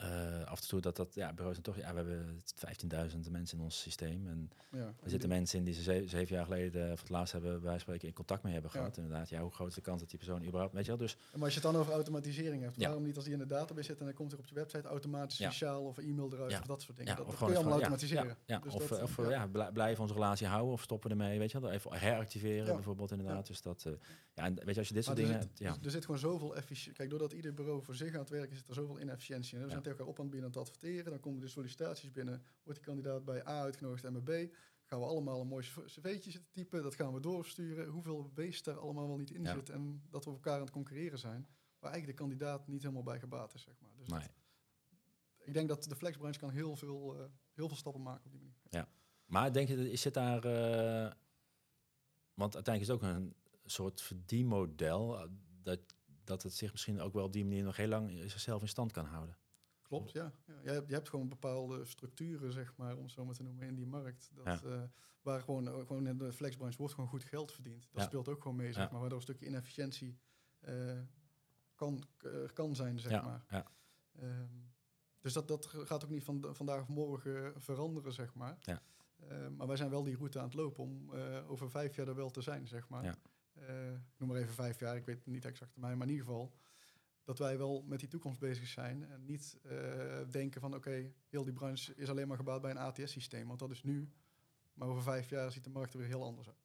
eh, 0.00 0.44
af 0.44 0.60
en 0.60 0.68
toe 0.68 0.80
dat 0.80 0.96
dat, 0.96 1.14
ja, 1.14 1.32
bureaus 1.32 1.52
zijn 1.52 1.64
toch, 1.64 1.76
ja, 1.76 1.90
we 1.90 1.96
hebben 1.96 2.40
15.000 2.54 3.30
mensen 3.30 3.58
in 3.58 3.64
ons 3.64 3.80
systeem. 3.80 4.26
En 4.28 4.50
Ja. 4.72 4.94
er 5.02 5.10
zitten 5.10 5.28
mensen 5.28 5.58
in 5.58 5.64
die 5.64 5.74
ze 5.74 5.82
ze- 5.82 6.04
zeven 6.06 6.34
jaar 6.36 6.44
geleden 6.44 6.88
voor 6.88 6.98
het 6.98 7.08
laatst 7.08 7.32
hebben, 7.32 7.62
van 7.62 7.80
spreken, 7.80 8.08
in 8.08 8.14
contact 8.14 8.42
mee 8.42 8.52
hebben 8.52 8.70
Ja. 8.74 8.78
gehad. 8.78 8.96
Inderdaad, 8.96 9.28
ja, 9.28 9.40
hoe 9.40 9.50
groot 9.50 9.68
is 9.68 9.74
de 9.74 9.80
kans 9.80 10.00
dat 10.00 10.10
die 10.10 10.18
persoon 10.18 10.44
überhaupt, 10.44 10.72
weet 10.74 10.82
je 10.84 10.88
wel, 10.90 10.98
dus 11.00 11.16
Maar 11.32 11.42
als 11.42 11.54
je 11.54 11.60
het 11.60 11.70
dan 11.72 11.80
over 11.80 11.92
automatisering 11.92 12.62
hebt, 12.62 12.76
Ja. 12.76 12.84
waarom 12.86 13.02
niet 13.04 13.16
als 13.16 13.24
die 13.24 13.32
in 13.32 13.38
de 13.38 13.46
database 13.46 13.86
zit 13.86 13.98
en 13.98 14.04
dan 14.04 14.14
komt 14.14 14.32
er 14.32 14.38
op 14.38 14.46
je 14.46 14.54
website 14.54 14.88
automatisch 14.88 15.38
Ja. 15.38 15.46
speciaal 15.50 15.82
of 15.84 15.98
e-mail 15.98 16.32
eruit 16.32 16.50
Ja. 16.50 16.58
of 16.58 16.66
dat 16.66 16.82
soort 16.82 16.96
dingen. 16.96 17.12
Ja, 17.12 17.18
dat, 17.18 17.26
of 17.26 17.30
dat 17.30 17.38
kun 17.40 17.48
je 17.48 17.54
gewoon 17.56 17.72
allemaal 17.72 17.90
ja, 17.90 17.96
automatiseren. 17.96 18.36
Ja, 18.46 18.58
Dus 18.58 18.74
of, 18.74 18.88
dat, 18.88 18.98
eh, 18.98 19.04
of 19.04 19.16
ja. 19.16 19.30
ja. 19.30 19.46
blij- 19.46 19.72
blijven 19.72 20.02
onze 20.02 20.14
relatie 20.14 20.46
houden 20.46 20.72
of 20.72 20.82
stoppen 20.82 21.10
ermee, 21.10 21.38
weet 21.38 21.50
je 21.52 21.60
wel. 21.60 21.70
Even 21.70 21.92
heractiveren 21.98 22.66
Ja. 22.66 22.74
bijvoorbeeld 22.74 23.10
inderdaad. 23.10 23.46
Dus 23.46 23.62
dat, 23.62 23.84
eh, 23.86 23.92
ja, 24.34 24.44
en 24.44 24.54
weet 24.54 24.74
je, 24.74 24.78
als 24.78 24.88
je 24.88 24.94
dit 24.94 25.06
Maar 25.06 25.16
soort 25.16 25.28
dingen... 25.28 25.42
zit, 25.42 25.58
ja, 25.58 25.76
er- 25.82 25.90
zit 25.90 26.04
gewoon 26.04 26.20
zoveel 26.20 26.56
efficiëntie. 26.56 26.92
Kijk, 26.92 27.10
doordat 27.10 27.32
ieder 27.32 27.54
bureau 27.54 27.82
voor 27.82 27.94
zich 27.94 28.12
aan 28.14 28.20
het 28.20 28.30
werken 28.30 28.56
zit 28.56 28.68
er 28.68 28.74
zoveel 28.74 29.00
inefficiëntie 29.00 29.52
in. 29.58 29.68
Zijn 29.70 29.82
Ja. 29.82 29.89
Tegen 29.96 30.06
elkaar 30.06 30.06
op 30.06 30.18
aan 30.18 30.24
het 30.24 30.30
binnen 30.34 30.50
aan 30.50 30.58
het 30.62 30.68
adverteren. 30.68 31.10
Dan 31.10 31.20
komen 31.20 31.40
de 31.40 31.48
sollicitaties 31.48 32.10
binnen. 32.10 32.42
Wordt 32.62 32.78
die 32.78 32.88
kandidaat 32.88 33.24
bij 33.24 33.46
A 33.46 33.60
uitgenodigd 33.60 34.04
en 34.04 34.22
bij 34.24 34.46
B. 34.46 34.54
Gaan 34.84 34.98
we 35.00 35.04
allemaal 35.06 35.40
een 35.40 35.46
mooi 35.46 35.66
cv'tje 35.86 36.30
zitten 36.30 36.50
typen. 36.52 36.82
Dat 36.82 36.94
gaan 36.94 37.12
we 37.14 37.20
doorsturen. 37.20 37.86
Hoeveel 37.88 38.30
beest 38.34 38.64
daar 38.64 38.78
allemaal 38.78 39.06
wel 39.06 39.16
niet 39.16 39.30
in 39.30 39.42
Ja. 39.42 39.54
zit. 39.54 39.68
En 39.70 40.02
dat 40.10 40.24
we 40.24 40.30
elkaar 40.30 40.54
aan 40.54 40.60
het 40.60 40.70
concurreren 40.70 41.18
zijn. 41.18 41.48
Waar 41.78 41.90
eigenlijk 41.90 42.18
de 42.18 42.24
kandidaat 42.24 42.66
niet 42.68 42.82
helemaal 42.82 43.02
bij 43.02 43.18
gebaat 43.18 43.54
is, 43.54 43.62
zeg 43.62 43.74
maar. 43.80 43.90
Dus 43.96 44.08
nee. 44.08 44.20
dat- 44.20 44.30
ik 45.44 45.52
denk 45.54 45.68
dat 45.68 45.84
de 45.84 45.96
flexbranche 45.96 46.38
kan 46.40 46.50
heel 46.50 46.76
veel, 46.76 47.14
eh, 47.18 47.24
heel 47.52 47.68
veel 47.68 47.76
stappen 47.76 48.02
maken 48.02 48.24
op 48.24 48.30
die 48.32 48.40
manier. 48.40 48.88
Maar 49.26 49.52
denk 49.52 49.68
je, 49.68 49.76
dat- 49.76 49.86
is 49.86 50.04
het 50.04 50.14
daar... 50.14 50.44
eh, 50.44 51.12
want 52.34 52.54
uiteindelijk 52.54 52.80
is 52.80 52.88
het 52.88 52.90
ook 52.96 53.16
een 53.16 53.34
soort 53.64 54.00
verdienmodel... 54.00 55.18
eh, 55.20 55.28
dat, 55.62 55.80
dat 56.24 56.42
het 56.42 56.54
zich 56.54 56.72
misschien 56.72 57.00
ook 57.00 57.12
wel 57.12 57.24
op 57.24 57.32
die 57.32 57.44
manier 57.44 57.62
nog 57.62 57.76
heel 57.76 57.88
lang 57.88 58.10
zichzelf 58.26 58.62
in 58.62 58.68
stand 58.68 58.92
kan 58.92 59.04
houden. 59.04 59.36
Klopt, 59.90 60.12
ja. 60.12 60.32
ja. 60.46 60.72
Je, 60.72 60.84
hebt, 60.94 61.08
gewoon 61.08 61.28
bepaalde 61.28 61.84
structuren, 61.84 62.52
zeg 62.52 62.76
maar, 62.76 62.96
om 62.96 63.02
het 63.02 63.12
zo 63.12 63.24
maar 63.24 63.34
te 63.34 63.42
noemen, 63.42 63.66
in 63.66 63.74
die 63.74 63.86
markt. 63.86 64.30
Dat, 64.34 64.44
Ja. 64.44 64.60
eh, 64.62 64.82
waar 65.22 65.40
gewoon, 65.40 65.68
eh, 65.68 65.78
gewoon 65.86 66.06
in 66.06 66.18
de 66.18 66.32
flexbranche 66.32 66.78
wordt 66.78 66.94
gewoon 66.94 67.08
goed 67.08 67.24
geld 67.24 67.52
verdiend. 67.52 67.82
Dat 67.92 68.00
Ja. 68.00 68.06
speelt 68.06 68.28
ook 68.28 68.42
gewoon 68.42 68.56
mee, 68.56 68.72
zeg 68.72 68.90
maar. 68.90 69.00
Waardoor 69.00 69.18
een 69.18 69.24
stukje 69.24 69.46
inefficiëntie 69.46 70.18
eh, 70.60 70.98
kan, 71.74 72.04
kan 72.52 72.74
zijn, 72.74 72.98
zeg 72.98 73.22
maar. 73.24 73.44
ja. 73.48 73.66
Ehm, 74.18 74.48
dus 75.20 75.32
dat, 75.32 75.48
dat 75.48 75.66
gaat 75.66 76.04
ook 76.04 76.10
niet 76.10 76.24
van 76.24 76.46
vandaag 76.54 76.80
of 76.80 76.88
morgen 76.88 77.60
veranderen, 77.60 78.12
zeg 78.12 78.34
maar. 78.34 78.56
Ja. 78.60 78.82
Maar 79.50 79.66
wij 79.66 79.76
zijn 79.76 79.90
wel 79.90 80.02
die 80.04 80.16
route 80.16 80.38
aan 80.38 80.44
het 80.44 80.54
lopen 80.54 80.84
om 80.84 81.10
over 81.46 81.70
vijf 81.70 81.96
jaar 81.96 82.08
er 82.08 82.14
wel 82.14 82.30
te 82.30 82.40
zijn, 82.40 82.66
zeg 82.68 82.88
maar. 82.88 83.04
Ja. 83.04 83.16
Ik 84.12 84.18
noem 84.18 84.28
maar 84.28 84.38
even 84.38 84.54
vijf 84.54 84.80
jaar, 84.80 84.96
ik 84.96 85.04
weet 85.06 85.16
het 85.16 85.26
niet 85.26 85.44
exact 85.44 85.72
termijn, 85.72 85.98
maar 85.98 86.06
in 86.06 86.12
ieder 86.12 86.26
geval 86.26 86.52
dat 87.30 87.38
wij 87.38 87.58
wel 87.58 87.84
met 87.86 88.00
die 88.00 88.08
toekomst 88.08 88.40
bezig 88.40 88.66
zijn 88.66 89.10
en 89.10 89.24
niet 89.24 89.58
eh, 89.62 89.78
denken 90.30 90.60
van 90.60 90.74
oké, 90.74 91.12
heel 91.28 91.44
die 91.44 91.52
branche 91.52 91.94
is 91.94 92.08
alleen 92.08 92.28
maar 92.28 92.36
gebaat 92.36 92.60
bij 92.60 92.70
een 92.70 92.76
ATS-systeem, 92.76 93.46
want 93.46 93.58
dat 93.58 93.70
is 93.70 93.82
nu. 93.82 94.10
Maar 94.72 94.88
over 94.88 95.02
vijf 95.02 95.30
jaar 95.30 95.52
ziet 95.52 95.64
de 95.64 95.70
markt 95.70 95.92
er 95.92 95.98
weer 95.98 96.08
heel 96.08 96.24
anders 96.24 96.48
uit. 96.48 96.58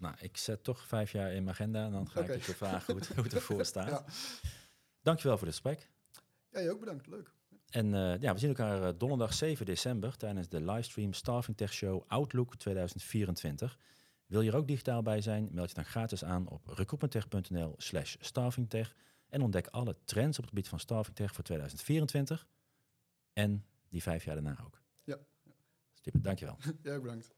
Nou, 0.00 0.14
ik 0.20 0.36
zet 0.36 0.64
toch 0.64 0.86
vijf 0.86 1.12
jaar 1.12 1.32
in 1.32 1.44
mijn 1.44 1.56
agenda... 1.56 1.84
en 1.84 1.92
dan 1.92 2.10
ga 2.10 2.20
Oké. 2.20 2.32
ik 2.32 2.42
je 2.42 2.54
vragen 2.54 2.92
hoe 2.92 3.02
het, 3.02 3.14
hoe 3.14 3.24
het 3.24 3.34
ervoor 3.34 3.64
staat. 3.74 3.88
Ja. 3.88 4.04
Dankjewel 5.02 5.36
voor 5.36 5.46
dit 5.46 5.54
gesprek. 5.54 5.90
Ja, 6.50 6.60
je 6.60 6.70
ook 6.70 6.80
bedankt, 6.80 7.06
leuk. 7.06 7.32
En 7.70 7.94
eh, 7.94 8.20
ja, 8.20 8.32
we 8.32 8.38
zien 8.38 8.48
elkaar 8.48 8.82
eh, 8.82 8.98
donderdag 8.98 9.34
7 9.34 9.66
december 9.66 10.16
tijdens 10.16 10.48
de 10.48 10.60
livestream 10.60 11.12
Staffing 11.12 11.56
Tech 11.56 11.72
Show 11.72 12.04
Outlook 12.06 12.56
2024. 12.56 13.78
Wil 14.26 14.40
je 14.40 14.50
er 14.50 14.56
ook 14.56 14.68
digitaal 14.68 15.02
bij 15.02 15.20
zijn? 15.20 15.48
Meld 15.52 15.68
je 15.68 15.74
dan 15.74 15.84
gratis 15.84 16.24
aan 16.24 16.48
op 16.48 16.66
recruitmenttech.nl 16.66 17.74
slash 17.76 18.16
staffingtech 18.20 18.94
en 19.30 19.42
ontdek 19.42 19.66
alle 19.66 19.96
trends 20.04 20.38
op 20.38 20.44
het 20.44 20.52
gebied 20.52 20.68
van 20.68 20.80
Staffing 20.80 21.16
Tech 21.16 21.34
voor 21.34 21.44
2024 21.44 22.46
en 23.32 23.64
die 23.88 24.02
vijf 24.02 24.24
jaar 24.24 24.34
daarna 24.34 24.56
ook. 24.64 24.82
Ja. 25.04 25.18
Super, 25.92 26.22
dankjewel. 26.22 26.56
Ook 26.94 27.02
bedankt. 27.02 27.34